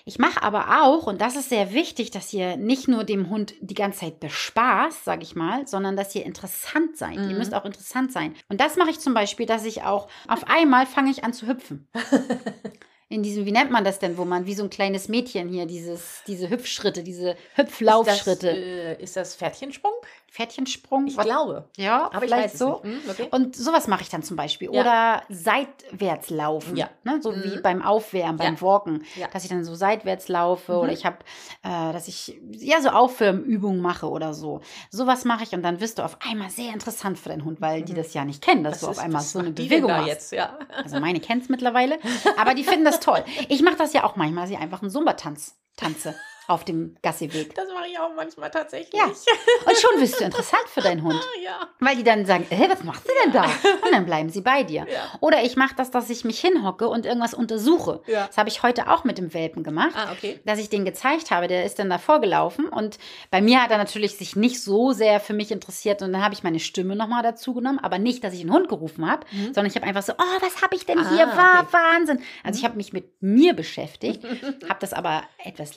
Ich 0.09 0.21
mache 0.21 0.41
aber 0.41 0.83
auch, 0.85 1.09
und 1.09 1.21
das 1.21 1.35
ist 1.35 1.49
sehr 1.49 1.73
wichtig, 1.73 2.13
dass 2.13 2.33
ihr 2.33 2.57
nicht 2.57 2.87
nur 2.87 3.03
dem 3.03 3.29
Hund 3.29 3.55
die 3.61 3.75
ganze 3.75 4.01
Zeit 4.01 4.21
bespaßt, 4.21 5.05
sage 5.05 5.25
ich 5.25 5.35
mal, 5.35 5.67
sondern 5.67 5.97
dass 5.97 6.15
ihr 6.15 6.25
interessant 6.25 6.97
seid. 6.97 7.17
Ihr 7.17 7.23
Mhm. 7.23 7.39
müsst 7.39 7.53
auch 7.53 7.65
interessant 7.65 8.13
sein. 8.13 8.37
Und 8.49 8.61
das 8.61 8.77
mache 8.77 8.91
ich 8.91 9.01
zum 9.01 9.15
Beispiel, 9.15 9.47
dass 9.47 9.65
ich 9.65 9.83
auch 9.83 10.07
auf 10.29 10.45
einmal 10.49 10.87
fange 10.87 11.11
ich 11.11 11.25
an 11.25 11.33
zu 11.33 11.49
hüpfen. 11.49 11.89
In 13.09 13.23
diesem, 13.23 13.47
wie 13.47 13.53
nennt 13.53 13.71
man 13.71 13.85
das 13.85 14.01
denn, 14.01 14.17
wo 14.19 14.25
man 14.25 14.47
wie 14.47 14.55
so 14.55 14.65
ein 14.65 14.71
kleines 14.71 15.07
Mädchen 15.09 15.49
hier, 15.49 15.67
dieses, 15.67 16.23
diese 16.27 16.51
Hüpfschritte, 16.51 17.05
diese 17.05 17.37
Hüpflaufschritte, 17.55 18.49
Ist 18.49 18.57
das, 18.59 18.99
äh, 18.99 19.03
ist 19.03 19.17
das 19.17 19.37
Pferdchensprung? 19.37 19.93
Pferdchensprung, 20.37 21.07
Ich 21.07 21.17
was- 21.17 21.25
glaube. 21.25 21.65
ja, 21.79 22.05
Aber 22.13 22.17
ich 22.25 22.31
vielleicht 22.31 22.59
so. 22.59 22.83
Hm, 22.83 23.01
okay. 23.09 23.29
Und 23.31 23.57
sowas 23.57 23.87
mache 23.89 24.03
ich 24.03 24.11
dann 24.11 24.23
zum 24.23 24.37
Beispiel. 24.37 24.69
Ja. 24.73 24.81
Oder 24.83 25.23
seitwärts 25.31 26.29
laufen. 26.29 26.77
Ja. 26.77 26.91
Ne? 27.05 27.21
So 27.23 27.35
wie 27.35 27.57
Mhm. 27.57 27.63
beim 27.63 27.83
Aufwärmen, 27.83 28.37
beim 28.37 28.55
Ja. 28.57 28.61
Walken. 28.61 29.05
Ja. 29.17 29.29
Dass 29.29 29.45
ich 29.45 29.49
dann 29.51 29.65
so 29.65 29.75
seitwärts 29.75 30.29
laufe 30.29 30.73
Mhm. 30.73 30.79
oder 30.79 30.93
ich 30.93 31.07
habe, 31.07 31.17
äh, 31.63 31.93
dass 31.93 32.07
ich 32.09 32.39
ja 32.51 32.83
so 32.83 32.91
Aufwärmübungen 32.91 33.81
mache 33.81 34.11
oder 34.11 34.35
so. 34.35 34.61
Sowas 34.91 35.25
mache 35.25 35.45
ich 35.45 35.53
und 35.53 35.63
dann 35.63 35.81
wirst 35.81 35.99
du 35.99 36.03
auf 36.03 36.19
einmal 36.21 36.51
sehr 36.51 36.73
interessant 36.75 37.19
für 37.19 37.31
deinen 37.31 37.45
Hund, 37.45 37.61
weil 37.63 37.83
die 37.83 37.93
Mhm. 37.93 37.97
das 37.97 38.13
ja 38.13 38.25
nicht 38.27 38.43
kennen, 38.43 38.63
dass 38.63 38.75
Was 38.75 38.81
du 38.81 38.87
auf 38.89 38.93
ist- 38.99 39.03
einmal 39.03 39.23
so 39.23 39.39
eine 39.39 39.53
die 39.53 39.65
Bewegung 39.65 39.91
machst. 39.91 40.07
jetzt, 40.09 40.33
ja. 40.33 40.59
Also 40.85 41.01
meine 41.01 41.21
kennt 41.21 41.45
es 41.45 41.49
mittlerweile, 41.49 41.99
aber 42.37 42.53
die 42.55 42.65
finden 42.65 42.85
das 42.85 43.01
toll. 43.01 43.25
Ich 43.49 43.63
mache 43.63 43.77
das 43.77 43.95
ja 43.95 44.05
auch 44.05 44.17
manchmal, 44.17 44.45
dass 44.45 44.51
ich 44.51 44.59
einfach 44.59 44.83
einen 44.83 44.91
Zumba-Tanz 44.91 45.57
tanze 45.77 46.15
auf 46.49 46.65
dem 46.65 46.97
Gassiweg. 47.03 47.55
Das 47.55 47.67
mache 47.73 47.87
ich 47.91 47.99
auch 47.99 48.11
manchmal 48.15 48.51
tatsächlich. 48.51 48.99
Ja. 49.01 49.07
Und 49.07 49.77
schon 49.79 50.01
wirst 50.01 50.21
du 50.21 50.25
interessant 50.25 50.65
für 50.69 50.81
deinen 50.81 51.03
Hund. 51.03 51.21
Ja. 51.43 51.69
Weil 51.79 51.95
die 51.97 52.03
dann 52.03 52.27
sagen, 52.27 52.45
hey, 52.49 52.69
was 52.69 52.83
machst 52.83 53.07
du 53.07 53.13
denn 53.25 53.33
da? 53.33 53.45
Und 53.45 53.93
dann 53.93 54.05
bleiben 54.05 54.31
sie 54.31 54.41
bei 54.41 54.65
dir. 54.65 54.85
Ja. 54.91 55.13
Oder 55.21 55.45
ich 55.45 55.55
mache 55.57 55.75
das, 55.77 55.91
dass 55.93 56.11
ich 56.11 56.25
mich 56.25 56.41
hinhocke 56.41 56.89
und 56.89 57.07
irgendwas 57.07 57.35
untersuche. 57.35 58.01
Ja. 58.07 58.27
Das 58.27 58.37
habe 58.37 58.49
ich 58.49 58.63
heute 58.65 58.89
auch 58.91 59.05
mit 59.05 59.19
dem 59.19 59.33
Welpen 59.33 59.63
gemacht. 59.63 59.93
Ah, 59.95 60.11
okay. 60.13 60.41
Dass 60.45 60.59
ich 60.59 60.69
den 60.71 60.85
gezeigt 60.85 61.31
habe, 61.31 61.47
der 61.47 61.65
ist 61.65 61.79
dann 61.79 61.89
davor 61.91 62.21
gelaufen 62.21 62.69
und 62.69 62.99
bei 63.31 63.41
mir 63.41 63.63
hat 63.63 63.71
er 63.71 63.79
natürlich 63.79 64.17
sich 64.17 64.35
nicht 64.35 64.61
so 64.61 64.93
sehr 64.93 65.21
für 65.21 65.35
mich 65.35 65.53
interessiert 65.53 66.03
und 66.03 66.13
dann 66.13 66.23
habe 66.25 66.35
ich 66.35 66.43
meine 66.43 66.59
Stimme 66.59 66.97
nochmal 66.97 67.23
dazu 67.23 67.55
genommen, 67.55 67.79
aber 67.81 67.99
nicht, 67.99 68.25
dass 68.25 68.35
ich 68.35 68.41
einen 68.41 68.53
Hund 68.53 68.69
gerufen 68.69 69.09
habe, 69.09 69.25
Mhm. 69.31 69.47
sondern 69.47 69.67
ich 69.67 69.77
habe 69.77 69.87
einfach 69.87 70.03
so, 70.03 70.13
oh, 70.15 70.41
was 70.43 70.63
habe 70.63 70.75
ich 70.75 70.85
denn 70.87 70.99
Ah, 70.99 71.09
hier? 71.11 71.27
War 71.29 71.61
okay. 71.63 71.73
Wahnsinn. 71.73 72.23
Also 72.43 72.59
ich 72.59 72.65
habe 72.65 72.77
mich 72.77 72.93
mit 72.93 73.23
mir 73.23 73.55
beschäftigt, 73.55 74.25
habe 74.69 74.79
das 74.81 74.93
aber 74.93 75.23
etwas 75.45 75.77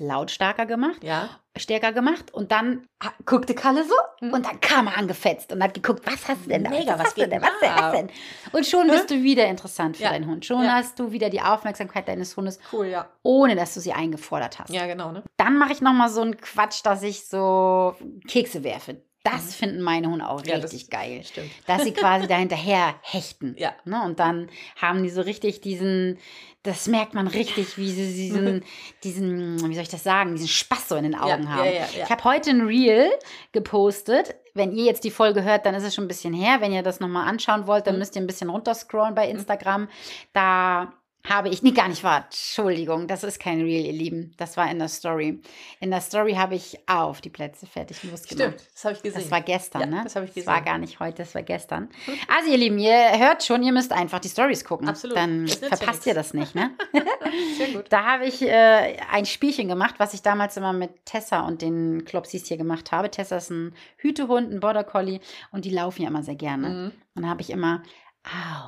lautstarker 0.60 0.66
gemacht 0.66 1.04
Ja. 1.04 1.30
stärker 1.58 1.92
gemacht 1.92 2.34
und 2.34 2.52
dann 2.52 2.86
guckte 3.26 3.54
Kalle 3.54 3.84
so 3.84 3.94
Mhm. 4.26 4.34
und 4.34 4.46
dann 4.46 4.60
kam 4.62 4.88
er 4.88 4.98
angefetzt 4.98 5.52
und 5.52 5.62
hat 5.64 5.74
geguckt, 5.74 6.06
was 6.06 6.28
hast 6.28 6.46
du 6.46 6.50
denn 6.50 6.64
da? 6.64 6.70
Mega, 6.70 6.94
was 6.94 7.08
hast 7.08 7.18
du 7.18 7.22
geht 7.22 7.32
denn? 7.34 7.42
Was 7.42 7.50
da? 7.62 7.76
Was 7.78 7.92
denn? 7.94 8.10
Und 8.54 8.66
schon 8.66 8.88
bist 8.88 9.10
du 9.12 9.22
wieder 9.24 9.46
interessant 9.48 9.98
für 9.98 10.04
Ja. 10.04 10.10
deinen 10.12 10.28
Hund. 10.28 10.46
Schon 10.46 10.64
Ja. 10.64 10.74
hast 10.76 11.00
du 11.00 11.12
wieder 11.12 11.30
die 11.30 11.42
Aufmerksamkeit 11.42 12.08
deines 12.08 12.36
Hundes, 12.38 12.60
Cool, 12.72 12.88
ja. 12.88 13.08
ohne 13.24 13.56
dass 13.56 13.74
du 13.74 13.80
sie 13.82 13.92
eingefordert 13.94 14.60
hast. 14.60 14.70
Ja, 14.70 14.86
genau, 14.88 15.12
ne? 15.12 15.24
Dann 15.38 15.58
mache 15.58 15.74
ich 15.74 15.82
nochmal 15.82 16.10
so 16.10 16.22
einen 16.22 16.38
Quatsch, 16.38 16.82
dass 16.86 17.04
ich 17.04 17.26
so 17.28 17.96
Kekse 18.28 18.64
werfe. 18.64 19.02
Das 19.32 19.56
finden 19.56 19.82
meine 19.82 20.10
Hunde 20.10 20.28
auch 20.28 20.42
Mhm. 20.42 20.50
Ja, 20.50 20.60
das- 20.60 20.72
richtig 20.74 20.90
geil. 20.90 21.24
Stimmt. 21.24 21.52
Dass 21.68 21.84
sie 21.84 21.92
quasi 21.94 22.28
da 22.28 22.36
hinterher 22.38 22.96
hechten. 23.02 23.56
Ja. 23.58 23.74
Ne? 23.86 24.02
Und 24.04 24.20
dann 24.20 24.50
haben 24.82 25.04
die 25.04 25.10
so 25.10 25.22
richtig 25.22 25.62
diesen, 25.62 26.18
das 26.64 26.88
merkt 26.88 27.14
man 27.14 27.28
richtig, 27.28 27.78
wie 27.78 27.90
sie 27.90 28.14
diesen, 28.14 28.64
diesen, 29.04 29.70
wie 29.70 29.74
soll 29.76 29.84
ich 29.84 29.90
das 29.90 30.04
sagen, 30.04 30.34
diesen 30.36 30.48
Spaß 30.48 30.90
so 30.90 30.96
in 30.96 31.04
den 31.04 31.16
Augen 31.16 31.44
ja, 31.44 31.50
haben. 31.50 31.66
Ja, 31.66 31.72
ja. 31.72 31.86
Ich 32.04 32.10
habe 32.10 32.24
heute 32.24 32.50
ein 32.52 32.62
Reel 32.62 33.10
gepostet. 33.52 34.36
Wenn 34.54 34.72
ihr 34.74 34.84
jetzt 34.86 35.04
die 35.04 35.12
Folge 35.12 35.44
hört, 35.44 35.66
dann 35.66 35.76
ist 35.76 35.84
es 35.84 35.94
schon 35.96 36.06
ein 36.06 36.08
bisschen 36.10 36.34
her. 36.34 36.58
Wenn 36.60 36.72
ihr 36.74 36.84
das 36.84 37.00
nochmal 37.00 37.28
anschauen 37.28 37.68
wollt, 37.68 37.88
dann 37.88 37.96
Mhm. 37.96 38.00
müsst 38.00 38.16
ihr 38.16 38.22
ein 38.22 38.28
bisschen 38.28 38.50
runterscrollen 38.50 39.16
bei 39.16 39.30
Instagram. 39.30 39.88
Da 40.34 40.94
habe 41.28 41.50
ich, 41.50 41.62
nee, 41.62 41.72
gar 41.72 41.90
nicht 41.90 42.04
wahr, 42.04 42.24
Entschuldigung, 42.26 43.06
das 43.08 43.24
ist 43.24 43.40
kein 43.42 43.60
Reel, 43.62 43.86
ihr 43.86 43.92
Lieben. 43.94 44.34
Das 44.38 44.56
war 44.56 44.72
in 44.72 44.80
der 44.80 44.88
Story. 44.88 45.42
In 45.82 45.92
der 45.92 46.00
Story 46.00 46.34
habe 46.36 46.56
ich 46.56 46.80
auf 46.88 47.20
die 47.20 47.30
Plätze 47.30 47.68
fertig 47.68 48.02
losgemacht. 48.04 48.32
Stimmt, 48.60 48.70
das 48.74 48.86
habe 48.86 48.96
ich 48.96 49.04
gesehen. 49.04 49.22
Das 49.22 49.32
war 49.32 49.42
gestern, 49.42 49.82
Ja, 49.82 49.88
ne? 49.88 50.02
das 50.06 50.16
habe 50.16 50.26
ich 50.26 50.34
Das 50.34 50.46
war 50.48 50.56
gesehen. 50.56 50.66
gar 50.66 50.78
nicht 50.78 51.00
heute, 51.02 51.18
das 51.24 51.36
war 51.36 51.44
gestern. 51.44 51.90
Also, 52.34 52.50
ihr 52.52 52.58
Lieben, 52.58 52.80
ihr 52.80 53.20
hört 53.20 53.44
schon, 53.44 53.62
ihr 53.64 53.74
müsst 53.74 53.92
einfach 53.92 54.20
die 54.20 54.30
Stories 54.30 54.64
gucken. 54.64 54.88
Absolut. 54.88 55.18
Dann 55.18 55.46
ja 55.46 55.56
verpasst 55.68 56.06
ihr 56.06 56.14
das 56.14 56.34
nicht, 56.34 56.56
ne? 56.56 56.72
Sehr 57.58 57.74
gut. 57.74 57.86
Da 57.90 58.06
habe 58.06 58.26
ich 58.26 58.42
äh, 58.42 58.98
ein 59.12 59.26
Spielchen 59.26 59.68
gemacht, 59.68 59.96
was 59.98 60.14
ich 60.14 60.22
damals 60.22 60.56
immer 60.56 60.72
mit 60.74 61.06
Tessa 61.06 61.42
und 61.42 61.62
den 61.62 62.06
Klopsis 62.06 62.48
hier 62.48 62.58
gemacht 62.58 62.92
habe. 62.94 63.12
Tessa 63.12 63.38
ist 63.38 63.50
ein 63.50 63.76
Hütehund, 63.98 64.52
ein 64.54 64.62
Border 64.62 64.86
Collie 64.86 65.20
und 65.52 65.66
die 65.66 65.70
laufen 65.72 66.02
ja 66.02 66.08
immer 66.08 66.24
sehr 66.24 66.36
gerne. 66.36 66.70
Mhm. 66.70 66.86
Und 67.16 67.24
dann 67.24 67.30
habe 67.30 67.42
ich 67.42 67.50
immer 67.50 67.84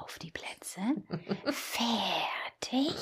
auf 0.03 0.17
die 0.19 0.31
Plätze, 0.31 0.79
fertig. 2.61 2.95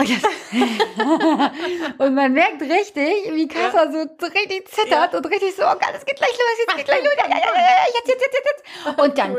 Und 1.98 2.14
man 2.14 2.32
merkt 2.32 2.62
richtig, 2.62 3.32
wie 3.32 3.48
Kassa 3.48 3.90
so, 3.90 3.98
richtig 4.28 4.68
zittert 4.68 5.12
Ja. 5.12 5.18
und 5.18 5.26
richtig 5.26 5.54
so, 5.54 5.62
oh 5.62 5.72
Gott, 5.74 5.92
es 5.96 6.04
geht 6.04 6.16
gleich 6.16 6.30
los, 6.30 6.58
jetzt 6.66 6.76
geht 6.76 6.84
gleich 6.86 7.04
los, 7.04 7.12
ja, 7.18 7.28
ja, 7.28 7.36
ja, 7.36 7.86
jetzt, 7.94 8.08
jetzt, 8.08 8.22
jetzt, 8.22 8.34
jetzt. 8.34 8.98
Und 8.98 9.18
dann, 9.18 9.36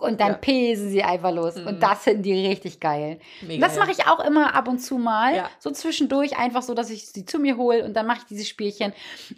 und 0.00 0.20
dann 0.20 0.28
Ja. 0.32 0.34
pesen 0.34 0.90
sie 0.90 1.02
einfach 1.04 1.30
los. 1.30 1.54
Mhm. 1.56 1.66
Und 1.68 1.80
das 1.82 2.02
finden 2.02 2.22
die 2.24 2.46
richtig 2.46 2.80
geil. 2.80 3.20
Mega, 3.42 3.64
das 3.66 3.78
mache 3.78 3.92
ich 3.92 4.06
auch 4.08 4.18
immer 4.24 4.52
ab 4.54 4.66
und 4.66 4.78
zu 4.80 4.98
mal, 4.98 5.34
Ja. 5.36 5.50
so 5.60 5.70
zwischendurch, 5.70 6.36
einfach 6.36 6.62
so, 6.62 6.74
dass 6.74 6.90
ich 6.90 7.06
sie 7.08 7.24
zu 7.24 7.38
mir 7.38 7.56
hole 7.56 7.84
und 7.84 7.94
dann 7.94 8.06
mache 8.06 8.18
ich 8.22 8.24
dieses 8.26 8.48
Spielchen. 8.48 8.92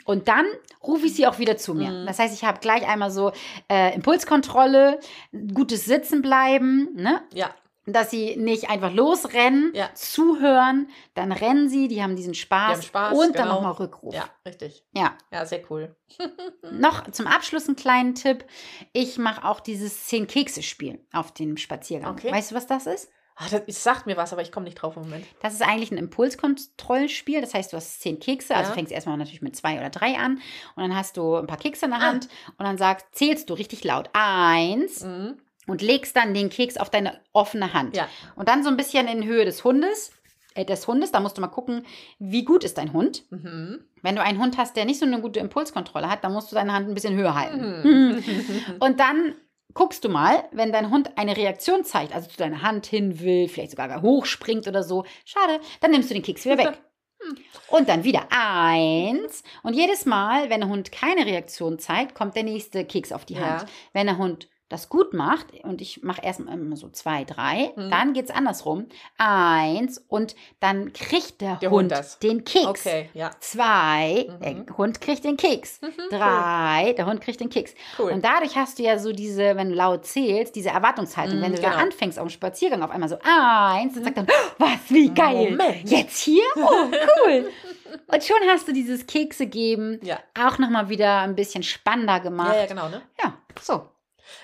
Und 0.06 0.26
dann 0.28 0.46
rufe 0.82 1.04
ich 1.06 1.14
sie 1.14 1.26
auch 1.26 1.38
wieder 1.38 1.56
zu 1.58 1.74
mir. 1.74 1.90
Mhm. 1.90 2.06
Das 2.06 2.18
heißt, 2.18 2.34
ich 2.34 2.44
habe 2.44 2.60
gleich 2.60 2.88
einmal 2.88 3.10
so 3.10 3.32
äh, 3.70 3.94
Impulskontrolle, 3.94 5.00
gutes 5.52 5.84
Sitzen 5.84 6.22
bleiben, 6.22 6.88
ne? 6.94 7.20
Ja, 7.34 7.50
dass 7.86 8.10
sie 8.10 8.36
nicht 8.36 8.70
einfach 8.70 8.92
losrennen, 8.92 9.72
Ja. 9.74 9.90
zuhören, 9.94 10.88
dann 11.14 11.32
rennen 11.32 11.68
sie, 11.68 11.88
die 11.88 12.02
haben 12.02 12.16
diesen 12.16 12.34
Spaß, 12.34 12.68
Die 12.68 12.74
haben 12.74 12.82
Spaß, 12.82 13.18
und 13.18 13.36
dann 13.36 13.42
genau. 13.44 13.54
nochmal 13.56 13.72
Rückruf. 13.72 14.14
Ja, 14.14 14.24
richtig. 14.46 14.84
ja. 14.92 15.16
Ja, 15.32 15.44
sehr 15.44 15.62
cool. 15.70 15.94
Noch 16.72 17.10
zum 17.10 17.26
Abschluss 17.26 17.66
einen 17.66 17.76
kleinen 17.76 18.14
Tipp. 18.14 18.44
Ich 18.92 19.18
mache 19.18 19.44
auch 19.44 19.60
dieses 19.60 20.06
Zehn-Kekse-Spiel 20.06 21.00
auf 21.12 21.32
dem 21.32 21.56
Spaziergang. 21.56 22.12
Okay. 22.12 22.32
Weißt 22.32 22.50
du, 22.50 22.54
was 22.54 22.66
das 22.66 22.86
ist? 22.86 23.10
Ah, 23.36 23.46
das, 23.50 23.82
sagt 23.82 24.06
mir 24.06 24.16
was, 24.16 24.32
aber 24.32 24.42
ich 24.42 24.52
komme 24.52 24.62
nicht 24.64 24.76
drauf 24.76 24.94
im 24.96 25.02
Moment. 25.02 25.26
Das 25.42 25.54
ist 25.54 25.62
eigentlich 25.62 25.90
ein 25.90 25.98
Impulskontrollspiel. 25.98 27.40
Das 27.40 27.52
heißt, 27.52 27.72
du 27.72 27.76
hast 27.76 28.00
zehn 28.00 28.20
Kekse, 28.20 28.54
also 28.54 28.68
Ja. 28.70 28.74
fängst 28.74 28.92
erstmal 28.92 29.16
natürlich 29.16 29.42
mit 29.42 29.56
zwei 29.56 29.76
oder 29.76 29.90
drei 29.90 30.16
an 30.16 30.34
und 30.76 30.82
dann 30.82 30.94
hast 30.94 31.16
du 31.16 31.34
ein 31.34 31.48
paar 31.48 31.56
Kekse 31.58 31.86
in 31.86 31.90
der 31.90 32.00
Ah. 32.00 32.04
Hand 32.04 32.28
und 32.58 32.64
dann 32.64 32.78
sagst, 32.78 33.06
zählst 33.12 33.50
du 33.50 33.54
richtig 33.54 33.82
laut 33.82 34.08
eins 34.12 35.02
Mhm. 35.02 35.38
Und 35.66 35.82
legst 35.82 36.16
dann 36.16 36.34
den 36.34 36.50
Keks 36.50 36.76
auf 36.76 36.90
deine 36.90 37.20
offene 37.32 37.72
Hand. 37.72 37.96
Ja. 37.96 38.08
Und 38.36 38.48
dann 38.48 38.62
so 38.62 38.68
ein 38.68 38.76
bisschen 38.76 39.08
in 39.08 39.24
Höhe 39.24 39.44
des 39.44 39.64
Hundes. 39.64 40.12
Äh, 40.54 40.64
des 40.64 40.86
Hundes, 40.86 41.10
da 41.12 41.20
musst 41.20 41.36
du 41.36 41.40
mal 41.40 41.48
gucken, 41.48 41.84
wie 42.18 42.44
gut 42.44 42.64
ist 42.64 42.78
dein 42.78 42.92
Hund. 42.92 43.24
Mhm. 43.30 43.84
Wenn 44.02 44.16
du 44.16 44.22
einen 44.22 44.38
Hund 44.38 44.56
hast, 44.56 44.76
der 44.76 44.84
nicht 44.84 45.00
so 45.00 45.06
eine 45.06 45.20
gute 45.20 45.40
Impulskontrolle 45.40 46.08
hat, 46.08 46.22
dann 46.22 46.32
musst 46.32 46.50
du 46.52 46.54
deine 46.54 46.72
Hand 46.72 46.88
ein 46.88 46.94
bisschen 46.94 47.16
höher 47.16 47.34
halten. 47.34 47.82
Mhm. 47.82 48.24
Und 48.80 49.00
dann 49.00 49.34
guckst 49.72 50.04
du 50.04 50.08
mal, 50.08 50.44
wenn 50.52 50.70
dein 50.72 50.90
Hund 50.90 51.18
eine 51.18 51.36
Reaktion 51.36 51.84
zeigt, 51.84 52.14
also 52.14 52.28
zu 52.28 52.36
deiner 52.36 52.62
Hand 52.62 52.86
hin 52.86 53.20
will, 53.20 53.48
vielleicht 53.48 53.72
sogar 53.72 53.88
gar 53.88 54.02
hochspringt 54.02 54.68
oder 54.68 54.84
so, 54.84 55.04
schade, 55.24 55.60
dann 55.80 55.90
nimmst 55.90 56.10
du 56.10 56.14
den 56.14 56.22
Keks 56.22 56.44
wieder 56.44 56.58
weg. 56.58 56.80
Und 57.68 57.88
dann 57.88 58.04
wieder 58.04 58.26
eins. 58.30 59.42
Und 59.62 59.74
jedes 59.74 60.04
Mal, 60.04 60.50
wenn 60.50 60.60
der 60.60 60.68
Hund 60.68 60.92
keine 60.92 61.24
Reaktion 61.24 61.78
zeigt, 61.78 62.14
kommt 62.14 62.36
der 62.36 62.42
nächste 62.42 62.84
Keks 62.84 63.12
auf 63.12 63.24
die 63.24 63.34
Ja. 63.34 63.60
Hand. 63.60 63.66
Wenn 63.94 64.06
der 64.06 64.18
Hund 64.18 64.48
das 64.70 64.88
gut 64.88 65.12
macht, 65.12 65.46
und 65.62 65.80
ich 65.82 66.02
mache 66.02 66.22
erstmal 66.22 66.54
immer 66.58 66.76
so 66.76 66.88
zwei, 66.88 67.24
drei, 67.24 67.72
Mhm. 67.76 67.90
dann 67.90 68.12
geht 68.14 68.24
es 68.24 68.30
andersrum. 68.34 68.86
Eins 69.18 69.98
und 70.08 70.34
dann 70.60 70.92
kriegt 70.92 71.40
der, 71.40 71.56
Der 71.56 71.70
Hund 71.70 71.92
Hund, 71.94 72.22
den 72.22 72.44
Keks. 72.44 72.66
Okay, 72.66 73.10
ja. 73.14 73.30
Zwei, 73.40 74.26
Mhm. 74.28 74.66
der 74.66 74.76
Hund 74.78 75.00
kriegt 75.00 75.24
den 75.24 75.36
Keks. 75.36 75.80
Drei, 76.10 76.94
der 76.96 77.06
Hund 77.06 77.20
kriegt 77.20 77.40
den 77.40 77.50
Keks. 77.50 77.74
Cool. 77.98 78.12
Und 78.12 78.24
dadurch 78.24 78.56
hast 78.56 78.78
du 78.78 78.82
ja 78.82 78.98
so 78.98 79.12
diese, 79.12 79.56
wenn 79.56 79.68
du 79.70 79.74
laut 79.74 80.06
zählst, 80.06 80.54
diese 80.56 80.70
Erwartungshaltung. 80.70 81.38
Mhm, 81.38 81.42
wenn 81.42 81.52
du 81.54 81.60
genau. 81.60 81.74
da 81.74 81.78
anfängst 81.82 82.18
auf 82.18 82.26
dem 82.26 82.30
Spaziergang 82.30 82.82
auf 82.82 82.90
einmal 82.90 83.08
so 83.08 83.16
eins, 83.22 83.94
dann 83.94 84.04
sagt 84.04 84.16
dann, 84.18 84.26
"Oh, 84.28 84.52
was, 84.58 84.78
wie 84.88 85.10
geil. 85.10 85.50
Moment. 85.52 85.90
Jetzt 85.90 86.18
hier? 86.20 86.44
Oh, 86.56 86.86
cool. 87.26 87.50
Und 88.08 88.24
schon 88.24 88.36
hast 88.48 88.66
du 88.66 88.72
dieses 88.72 89.06
Kekse 89.06 89.46
geben 89.46 90.00
Ja. 90.02 90.18
auch 90.38 90.58
nochmal 90.58 90.88
wieder 90.88 91.20
ein 91.20 91.34
bisschen 91.36 91.62
spannender 91.62 92.18
gemacht. 92.20 92.54
Ja, 92.54 92.60
ja, 92.62 92.66
genau, 92.66 92.88
ne? 92.88 93.02
Ja, 93.22 93.34
so. 93.60 93.88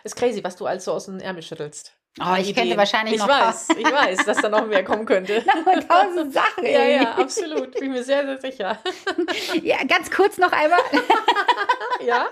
Ist 0.04 0.16
crazy, 0.16 0.42
was 0.42 0.56
du 0.56 0.66
alles 0.66 0.84
so 0.84 0.92
aus 0.92 1.06
dem 1.06 1.18
Ärmel 1.18 1.42
schüttelst. 1.42 1.92
Oh, 2.18 2.34
ich 2.36 2.46
könnte 2.46 2.62
Ideen. 2.62 2.76
wahrscheinlich 2.76 3.14
ich 3.14 3.20
noch 3.20 3.28
weiß, 3.28 3.68
ich 3.78 3.84
weiß, 3.84 4.24
dass 4.26 4.38
da 4.38 4.48
noch 4.48 4.66
mehr 4.66 4.82
kommen 4.82 5.06
könnte. 5.06 5.44
tausend, 5.64 5.88
tausend 5.88 6.34
Sachen. 6.34 6.64
ja, 6.64 6.82
ja, 6.84 7.14
absolut. 7.14 7.78
Bin 7.78 7.92
mir 7.92 8.02
sehr, 8.02 8.24
sehr 8.24 8.40
sicher. 8.40 8.78
ja, 9.62 9.76
ganz 9.84 10.10
kurz 10.10 10.36
noch 10.36 10.50
einmal. 10.50 10.80
Ja? 12.04 12.26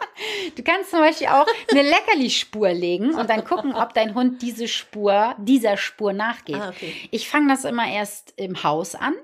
Du 0.56 0.62
kannst 0.64 0.90
zum 0.90 0.98
Beispiel 0.98 1.28
auch 1.28 1.46
eine 1.70 1.82
Leckerli-Spur 1.82 2.72
legen 2.72 3.14
und 3.14 3.30
dann 3.30 3.44
gucken, 3.44 3.72
ob 3.74 3.94
dein 3.94 4.14
Hund 4.14 4.42
diese 4.42 4.66
Spur, 4.66 5.34
dieser 5.38 5.76
Spur 5.76 6.12
nachgeht. 6.12 6.56
Ah, 6.56 6.70
okay. 6.70 6.94
Ich 7.11 7.28
fange 7.28 7.48
das 7.48 7.64
immer 7.64 7.88
erst 7.88 8.34
im 8.37 8.64
Haus 8.64 8.94
an. 8.94 9.14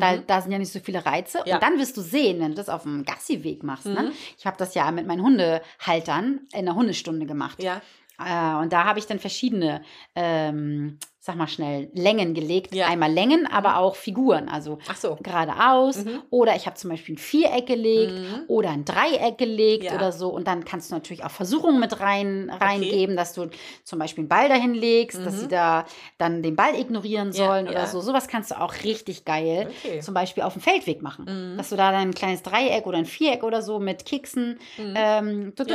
Da, 0.00 0.12
Mhm. 0.16 0.26
da 0.26 0.40
sind 0.40 0.50
ja 0.52 0.58
nicht 0.58 0.72
so 0.72 0.80
viele 0.80 1.04
Reize. 1.06 1.40
Ja. 1.46 1.54
Und 1.56 1.62
dann 1.62 1.78
wirst 1.78 1.96
du 1.96 2.00
sehen, 2.00 2.40
wenn 2.40 2.48
du 2.50 2.54
das 2.56 2.68
auf 2.68 2.82
dem 2.82 3.04
Gassi-Weg 3.04 3.62
machst. 3.62 3.86
Ne? 3.86 4.02
Mhm. 4.04 4.12
Ich 4.36 4.46
habe 4.46 4.56
das 4.56 4.74
ja 4.74 4.90
mit 4.90 5.06
meinen 5.06 5.22
Hundehaltern 5.22 6.40
in 6.52 6.64
der 6.66 6.74
Hundestunde 6.74 7.26
gemacht. 7.26 7.62
Ja, 7.62 7.80
Äh, 8.18 8.56
und 8.62 8.72
da 8.72 8.84
habe 8.84 8.98
ich 8.98 9.06
dann 9.06 9.18
verschiedene, 9.18 9.82
ähm, 10.14 10.98
sag 11.18 11.36
mal 11.36 11.48
schnell, 11.48 11.90
Längen 11.94 12.34
gelegt. 12.34 12.74
Ja. 12.74 12.86
Einmal 12.86 13.10
Längen, 13.10 13.46
aber 13.50 13.78
auch 13.78 13.96
Figuren. 13.96 14.48
Also 14.50 14.78
so. 14.94 15.16
geradeaus. 15.22 16.04
Mhm. 16.04 16.22
Oder 16.30 16.54
ich 16.54 16.66
habe 16.66 16.76
zum 16.76 16.90
Beispiel 16.90 17.14
ein 17.14 17.18
Viereck 17.18 17.66
gelegt 17.66 18.12
Mhm. 18.12 18.42
oder 18.46 18.70
ein 18.70 18.84
Dreieck 18.84 19.38
gelegt 19.38 19.84
Ja. 19.84 19.94
oder 19.94 20.12
so. 20.12 20.28
Und 20.28 20.46
dann 20.46 20.64
kannst 20.66 20.90
du 20.90 20.94
natürlich 20.94 21.24
auch 21.24 21.30
Versuchungen 21.30 21.80
mit 21.80 21.98
rein, 22.00 22.50
reingeben, 22.50 23.16
dass 23.16 23.32
du 23.32 23.48
zum 23.84 23.98
Beispiel 23.98 24.22
einen 24.22 24.28
Ball 24.28 24.48
dahin 24.50 24.74
legst, 24.74 25.18
dass 25.24 25.34
Mhm. 25.36 25.38
sie 25.38 25.48
da 25.48 25.86
dann 26.18 26.42
den 26.42 26.56
Ball 26.56 26.78
ignorieren 26.78 27.32
sollen 27.32 27.66
ja. 27.66 27.72
oder 27.72 27.86
so. 27.86 28.00
Sowas 28.02 28.28
kannst 28.28 28.50
du 28.50 28.60
auch 28.60 28.74
richtig 28.84 29.24
geil 29.24 29.70
Okay. 29.82 30.00
zum 30.00 30.12
Beispiel 30.12 30.42
auf 30.42 30.52
dem 30.52 30.60
Feldweg 30.62 31.00
machen. 31.00 31.24
Mhm. 31.54 31.56
Dass 31.56 31.70
du 31.70 31.76
da 31.76 31.90
dann 31.90 32.02
ein 32.02 32.14
kleines 32.14 32.42
Dreieck 32.42 32.86
oder 32.86 32.98
ein 32.98 33.06
Viereck 33.06 33.42
oder 33.44 33.62
so 33.62 33.78
mit 33.80 34.04
Keksen 34.04 34.58
Mhm. 34.76 34.94
ähm, 34.94 35.52
tuk, 35.56 35.68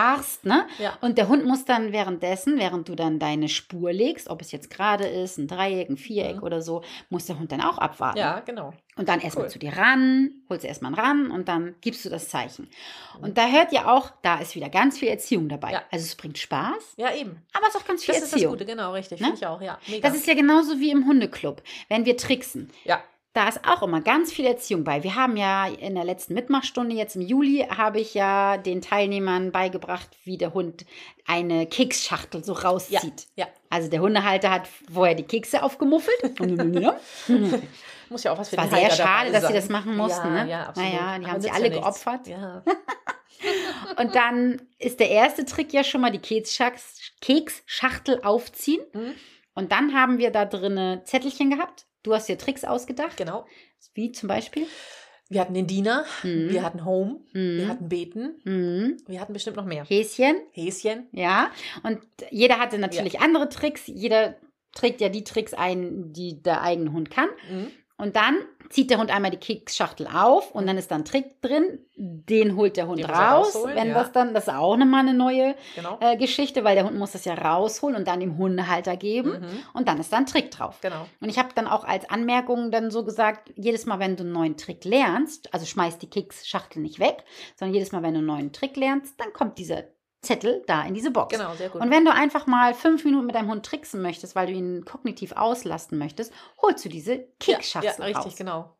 Aufbarst, 0.00 0.44
ne? 0.44 0.68
Ja. 0.78 0.96
Und 1.00 1.18
der 1.18 1.26
Hund 1.28 1.44
muss 1.44 1.64
dann 1.64 1.92
währenddessen, 1.92 2.58
während 2.58 2.88
du 2.88 2.94
dann 2.94 3.18
deine 3.18 3.48
Spur 3.48 3.92
legst, 3.92 4.28
ob 4.30 4.40
es 4.40 4.52
jetzt 4.52 4.70
gerade 4.70 5.04
ist, 5.06 5.36
ein 5.38 5.48
Dreieck, 5.48 5.90
ein 5.90 5.96
Viereck 5.96 6.36
Mhm. 6.36 6.42
oder 6.44 6.62
so, 6.62 6.82
muss 7.08 7.26
der 7.26 7.38
Hund 7.40 7.50
dann 7.50 7.60
auch 7.60 7.76
abwarten. 7.78 8.18
Ja, 8.18 8.38
genau. 8.40 8.72
Und 8.96 9.08
dann 9.08 9.20
erstmal 9.20 9.46
Cool. 9.46 9.50
zu 9.50 9.58
dir 9.58 9.76
ran, 9.76 10.30
holst 10.48 10.64
erstmal 10.64 10.94
ran 10.94 11.30
und 11.32 11.48
dann 11.48 11.74
gibst 11.80 12.04
du 12.04 12.08
das 12.08 12.28
Zeichen. 12.28 12.68
Mhm. 13.18 13.24
Und 13.24 13.38
da 13.38 13.48
hört 13.48 13.72
ihr 13.72 13.88
auch, 13.90 14.10
da 14.22 14.38
ist 14.38 14.54
wieder 14.54 14.68
ganz 14.68 14.98
viel 14.98 15.08
Erziehung 15.08 15.48
dabei. 15.48 15.72
Ja. 15.72 15.82
Also 15.90 16.04
es 16.04 16.14
bringt 16.14 16.38
Spaß, 16.38 16.94
Ja, 16.96 17.12
eben. 17.12 17.42
aber 17.52 17.66
es 17.68 17.74
ist 17.74 17.80
auch 17.80 17.86
ganz 17.86 18.04
viel 18.04 18.14
Das 18.14 18.22
ist 18.22 18.32
das 18.32 18.32
Erziehung. 18.34 18.52
Gute, 18.52 18.66
genau, 18.66 18.92
richtig. 18.92 19.18
Ne? 19.20 19.26
Finde 19.26 19.40
ich 19.40 19.46
auch, 19.46 19.60
ja. 19.60 19.78
Mega. 19.88 20.06
Das 20.08 20.16
ist 20.16 20.26
ja 20.26 20.34
genauso 20.34 20.78
wie 20.78 20.90
im 20.92 21.04
Hundeclub, 21.06 21.62
wenn 21.88 22.04
wir 22.04 22.16
tricksen. 22.16 22.70
ja. 22.84 23.02
Da 23.32 23.48
ist 23.48 23.60
auch 23.64 23.82
immer 23.82 24.00
ganz 24.00 24.32
viel 24.32 24.44
Erziehung 24.44 24.82
bei. 24.82 25.04
Wir 25.04 25.14
haben 25.14 25.36
ja 25.36 25.66
in 25.68 25.94
der 25.94 26.02
letzten 26.04 26.34
Mitmachstunde 26.34 26.96
jetzt 26.96 27.14
im 27.14 27.22
Juli 27.22 27.64
habe 27.70 28.00
ich 28.00 28.14
ja 28.14 28.56
den 28.56 28.80
Teilnehmern 28.80 29.52
beigebracht, 29.52 30.08
wie 30.24 30.36
der 30.36 30.52
Hund 30.52 30.84
eine 31.26 31.66
Keksschachtel 31.66 32.42
so 32.42 32.54
rauszieht. 32.54 33.28
Ja. 33.36 33.46
Also 33.68 33.88
der 33.88 34.00
Hundehalter 34.00 34.50
hat 34.50 34.68
vorher 34.92 35.14
die 35.14 35.22
Kekse 35.22 35.62
aufgemuffelt. 35.62 36.40
Muss 38.10 38.24
ja 38.24 38.32
auch 38.32 38.38
was 38.38 38.48
für 38.48 38.56
Es 38.56 38.62
war 38.62 38.66
den 38.66 38.90
sehr 38.90 38.90
schade, 38.90 39.30
dass 39.30 39.46
sie 39.46 39.54
das 39.54 39.68
machen 39.68 39.96
mussten. 39.96 40.26
Ja, 40.34 40.44
ne? 40.44 40.50
ja, 40.50 40.62
absolut. 40.66 40.92
Naja, 40.92 41.18
die 41.18 41.24
Aber 41.24 41.32
haben 41.32 41.40
sie 41.40 41.50
alle 41.52 41.64
ja 41.66 41.70
nichts. 41.70 41.84
geopfert. 41.84 42.26
Ja. 42.26 42.64
Und 43.96 44.14
dann 44.14 44.60
ist 44.78 45.00
der 45.00 45.10
erste 45.10 45.44
Trick 45.44 45.72
ja 45.72 45.84
schon 45.84 46.00
mal 46.00 46.10
die 46.10 46.18
Keksschach- 46.18 46.72
Keksschachtel 47.20 48.20
aufziehen. 48.22 48.82
Mhm. 48.92 49.14
Und 49.54 49.72
dann 49.72 49.94
haben 49.94 50.18
wir 50.18 50.30
da 50.30 50.44
drinne 50.44 51.02
Zettelchen 51.04 51.50
gehabt. 51.50 51.86
Du 52.02 52.14
hast 52.14 52.28
dir 52.28 52.38
Tricks 52.38 52.64
ausgedacht. 52.64 53.16
Genau. 53.16 53.46
Wie 53.94 54.12
zum 54.12 54.28
Beispiel? 54.28 54.66
Wir 55.28 55.40
hatten 55.42 55.54
den 55.54 55.66
Diener, 55.68 56.04
Mhm. 56.24 56.50
wir 56.50 56.62
hatten 56.64 56.84
Home, 56.84 57.20
wir 57.32 57.64
Mhm. 57.66 57.68
hatten 57.68 57.88
Beten, 57.88 58.40
Mhm. 58.44 58.96
wir 59.06 59.20
hatten 59.20 59.32
bestimmt 59.32 59.56
noch 59.56 59.64
mehr. 59.64 59.84
Häschen. 59.84 60.36
Häschen. 60.52 61.06
Ja. 61.12 61.52
Und 61.84 62.00
jeder 62.30 62.58
hatte 62.58 62.78
natürlich 62.78 63.20
andere 63.20 63.48
Tricks. 63.48 63.82
Jeder 63.86 64.34
trägt 64.74 65.00
ja 65.00 65.08
die 65.08 65.22
Tricks 65.24 65.54
ein, 65.54 66.12
die 66.12 66.42
der 66.42 66.62
eigene 66.62 66.92
Hund 66.92 67.10
kann. 67.10 67.28
Mhm. 67.50 67.70
Und 68.00 68.16
dann 68.16 68.36
zieht 68.70 68.88
der 68.90 68.98
Hund 68.98 69.10
einmal 69.10 69.30
die 69.32 69.36
Keksschachtel 69.36 70.06
auf 70.06 70.52
und 70.54 70.66
dann 70.66 70.78
ist 70.78 70.90
da 70.90 70.94
ein 70.94 71.04
Trick 71.04 71.42
drin. 71.42 71.80
Den 71.96 72.54
holt 72.56 72.76
der 72.76 72.86
Hund 72.86 73.00
Den 73.00 73.06
raus. 73.10 73.58
wenn 73.64 73.88
ja. 73.88 73.94
das 73.94 74.12
dann, 74.12 74.32
das 74.32 74.46
ist 74.46 74.54
auch 74.54 74.76
nochmal 74.76 75.00
eine 75.00 75.12
neue 75.12 75.54
Genau. 75.74 75.98
äh, 76.00 76.16
Geschichte, 76.16 76.62
weil 76.62 76.76
der 76.76 76.84
Hund 76.86 76.96
muss 76.96 77.12
das 77.12 77.24
ja 77.24 77.34
rausholen 77.34 77.96
und 77.96 78.06
dann 78.06 78.20
dem 78.20 78.38
Hundehalter 78.38 78.96
geben. 78.96 79.40
Mhm. 79.40 79.62
Und 79.74 79.88
dann 79.88 79.98
ist 79.98 80.12
da 80.12 80.18
ein 80.18 80.26
Trick 80.26 80.50
drauf. 80.52 80.78
Genau. 80.82 81.06
Und 81.20 81.28
ich 81.28 81.38
habe 81.38 81.48
dann 81.54 81.66
auch 81.66 81.84
als 81.84 82.08
Anmerkung 82.08 82.70
dann 82.70 82.90
so 82.92 83.04
gesagt, 83.04 83.52
jedes 83.56 83.86
Mal, 83.86 83.98
wenn 83.98 84.16
du 84.16 84.22
einen 84.22 84.32
neuen 84.32 84.56
Trick 84.56 84.84
lernst, 84.84 85.52
also 85.52 85.66
schmeiß 85.66 85.98
die 85.98 86.08
Keksschachtel 86.08 86.80
nicht 86.80 87.00
weg, 87.00 87.24
sondern 87.56 87.74
jedes 87.74 87.90
Mal, 87.92 88.02
wenn 88.02 88.12
du 88.14 88.18
einen 88.18 88.26
neuen 88.26 88.52
Trick 88.52 88.76
lernst, 88.76 89.14
dann 89.18 89.32
kommt 89.32 89.58
dieser 89.58 89.82
Zettel 90.22 90.62
da 90.66 90.82
in 90.84 90.94
diese 90.94 91.10
Box. 91.10 91.36
Genau, 91.36 91.54
sehr 91.54 91.70
gut. 91.70 91.80
Und 91.80 91.90
wenn 91.90 92.04
du 92.04 92.12
einfach 92.12 92.46
mal 92.46 92.74
fünf 92.74 93.04
Minuten 93.04 93.26
mit 93.26 93.34
deinem 93.34 93.50
Hund 93.50 93.64
tricksen 93.64 94.02
möchtest, 94.02 94.34
weil 94.36 94.46
du 94.48 94.52
ihn 94.52 94.84
kognitiv 94.84 95.32
auslasten 95.32 95.96
möchtest, 95.98 96.32
holst 96.60 96.84
du 96.84 96.88
diese 96.90 97.14
ja, 97.14 97.24
Keksschachtel 97.38 97.94
ja, 97.98 98.04
richtig, 98.04 98.26
raus. 98.26 98.36
genau. 98.36 98.76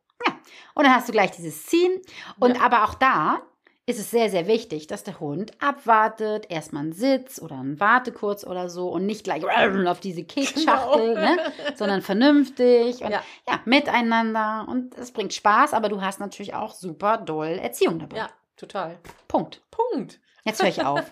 Und 0.75 0.83
dann 0.85 0.93
hast 0.95 1.07
du 1.07 1.11
gleich 1.13 1.31
dieses 1.31 1.65
Ziehen. 1.65 1.99
Und 2.39 2.57
Ja. 2.57 2.61
aber 2.63 2.83
auch 2.83 2.93
da 2.93 3.41
ist 3.87 3.99
es 3.99 4.11
sehr, 4.11 4.29
sehr 4.29 4.45
wichtig, 4.45 4.85
dass 4.85 5.03
der 5.03 5.19
Hund 5.19 5.51
abwartet, 5.59 6.45
erstmal 6.51 6.83
einen 6.83 6.93
Sitz 6.93 7.41
oder 7.41 7.55
einen 7.55 7.79
Warte 7.79 8.11
kurz 8.11 8.45
oder 8.45 8.69
so 8.69 8.89
und 8.89 9.07
nicht 9.07 9.23
gleich 9.23 9.43
auf 9.43 9.99
diese 9.99 10.23
Keksschachtel, 10.23 11.15
Genau. 11.15 11.21
ne? 11.35 11.37
sondern 11.75 12.03
vernünftig 12.03 13.03
und 13.03 13.09
ja. 13.11 13.23
Ja. 13.49 13.59
miteinander. 13.65 14.67
Und 14.69 14.95
es 14.99 15.11
bringt 15.11 15.33
Spaß, 15.33 15.73
aber 15.73 15.89
du 15.89 16.01
hast 16.01 16.19
natürlich 16.19 16.53
auch 16.53 16.73
super 16.75 17.17
doll 17.17 17.47
Erziehung 17.59 17.97
dabei. 17.97 18.17
Ja, 18.17 18.29
total. 18.55 18.99
Punkt. 19.27 19.63
Punkt. 19.71 20.19
Jetzt 20.45 20.61
höre 20.61 20.69
ich 20.69 20.83
auf. 20.83 21.03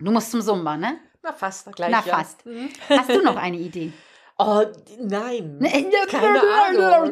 Du 0.00 0.10
musst 0.10 0.30
zum 0.30 0.40
Zumba, 0.40 0.76
ne? 0.76 0.98
Na, 1.22 1.32
fast 1.32 1.70
gleich. 1.74 1.90
Na, 1.90 2.02
ja. 2.04 2.16
fast. 2.18 2.46
Mhm. 2.46 2.68
Hast 2.88 3.08
du 3.10 3.22
noch 3.22 3.36
eine 3.36 3.56
Idee? 3.58 3.92
Oh, 4.40 4.62
nein. 5.00 5.58
Ne? 5.58 5.68
Keine 6.08 6.40
Ahnung. 6.40 7.10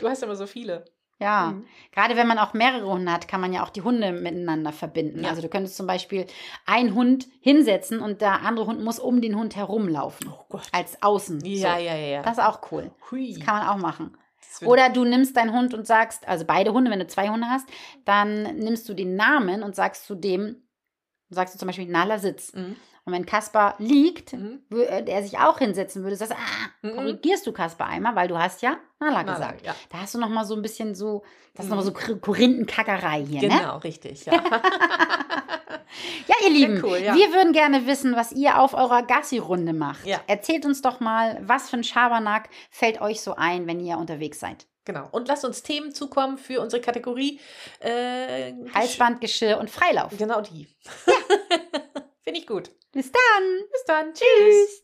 Du 0.00 0.08
hast 0.08 0.22
immer 0.24 0.34
so 0.34 0.48
viele. 0.48 0.84
Ja, 1.20 1.50
Mhm. 1.52 1.64
gerade 1.92 2.16
wenn 2.16 2.26
man 2.26 2.38
auch 2.40 2.54
mehrere 2.54 2.86
Hunde 2.88 3.12
hat, 3.12 3.28
kann 3.28 3.40
man 3.40 3.52
ja 3.52 3.62
auch 3.64 3.70
die 3.70 3.82
Hunde 3.82 4.10
miteinander 4.12 4.72
verbinden. 4.72 5.22
Ja. 5.22 5.30
Also 5.30 5.42
du 5.42 5.48
könntest 5.48 5.76
zum 5.76 5.86
Beispiel 5.86 6.26
einen 6.66 6.92
Hund 6.94 7.26
hinsetzen 7.40 8.00
und 8.00 8.20
der 8.20 8.42
andere 8.42 8.66
Hund 8.66 8.82
muss 8.82 8.98
um 8.98 9.20
den 9.20 9.36
Hund 9.36 9.54
herumlaufen. 9.54 10.28
Oh 10.28 10.44
Gott. 10.48 10.68
Als 10.72 11.00
Außen. 11.02 11.40
Ja, 11.44 11.76
so. 11.76 11.82
ja, 11.84 11.94
ja, 11.94 12.06
ja. 12.06 12.22
Das 12.22 12.38
ist 12.38 12.44
auch 12.44 12.60
cool. 12.72 12.90
Hui. 13.10 13.34
Das 13.36 13.44
kann 13.46 13.58
man 13.58 13.68
auch 13.68 13.76
machen. 13.78 14.16
Oder 14.62 14.90
du 14.90 15.04
nimmst 15.04 15.36
deinen 15.36 15.52
Hund 15.52 15.74
und 15.74 15.86
sagst, 15.86 16.26
also 16.26 16.44
beide 16.44 16.72
Hunde, 16.72 16.90
wenn 16.90 16.98
du 17.00 17.06
zwei 17.06 17.28
Hunde 17.28 17.46
hast, 17.48 17.68
dann 18.04 18.42
nimmst 18.56 18.88
du 18.88 18.94
den 18.94 19.14
Namen 19.16 19.62
und 19.62 19.74
sagst 19.76 20.06
zu 20.06 20.14
dem, 20.14 20.62
sagst 21.30 21.54
du 21.54 21.58
zum 21.58 21.66
Beispiel 21.66 21.86
Nala 21.86 22.18
Sitz. 22.18 22.52
Mhm. 22.54 22.76
Und 23.04 23.12
wenn 23.14 23.24
Kasper 23.26 23.74
liegt, 23.78 24.34
Mhm. 24.34 24.60
wö- 24.70 24.82
äh, 24.84 25.02
der 25.02 25.22
sich 25.22 25.38
auch 25.38 25.58
hinsetzen 25.58 26.02
würde, 26.02 26.16
sagst 26.16 26.32
du, 26.32 26.36
ah, 26.36 26.86
Mhm. 26.88 26.96
korrigierst 26.96 27.46
du 27.46 27.52
Kasper 27.52 27.86
einmal, 27.86 28.14
weil 28.16 28.28
du 28.28 28.38
hast 28.38 28.60
ja 28.62 28.76
Nala 29.00 29.22
Nala, 29.22 29.32
gesagt. 29.34 29.66
ja. 29.66 29.74
Da 29.90 30.00
hast 30.00 30.14
du 30.14 30.18
noch 30.18 30.28
mal 30.28 30.44
so 30.44 30.54
ein 30.54 30.62
bisschen 30.62 30.94
so, 30.94 31.22
das 31.54 31.64
ist 31.66 31.70
Mhm. 31.70 31.76
noch 31.78 31.84
mal 31.84 31.90
so 31.90 31.98
Kr- 31.98 32.18
Korinthenkackerei 32.20 33.24
hier, 33.24 33.48
ne? 33.48 33.56
Genau, 33.58 33.78
richtig. 33.78 34.26
Ja. 34.26 34.32
Ja, 36.26 36.34
ihr 36.44 36.50
Lieben, 36.50 36.84
cool, 36.84 36.98
ja. 36.98 37.14
wir 37.14 37.32
würden 37.32 37.52
gerne 37.52 37.86
wissen, 37.86 38.14
was 38.16 38.32
ihr 38.32 38.60
auf 38.60 38.74
eurer 38.74 39.02
Gassi-Runde 39.02 39.72
macht. 39.72 40.04
Ja. 40.06 40.20
Erzählt 40.26 40.66
uns 40.66 40.82
doch 40.82 41.00
mal, 41.00 41.40
was 41.42 41.70
für 41.70 41.76
ein 41.76 41.84
Schabernack 41.84 42.48
fällt 42.70 43.00
euch 43.00 43.20
so 43.20 43.34
ein, 43.34 43.66
wenn 43.66 43.80
ihr 43.80 43.98
unterwegs 43.98 44.40
seid. 44.40 44.66
genau. 44.84 45.08
Und 45.10 45.28
lasst 45.28 45.44
uns 45.44 45.62
Themen 45.62 45.94
zukommen 45.94 46.38
für 46.38 46.60
unsere 46.60 46.82
Kategorie. 46.82 47.40
Äh, 47.80 48.52
Halsband, 48.74 49.20
Geschirr 49.20 49.58
und 49.58 49.70
Freilauf. 49.70 50.12
Genau 50.16 50.40
die. 50.40 50.66
Finde 52.24 52.40
ich 52.40 52.46
gut. 52.46 52.70
Bis 52.92 53.10
dann. 53.12 53.44
Bis 53.70 53.84
dann. 53.86 54.12
Tschüss. 54.14 54.76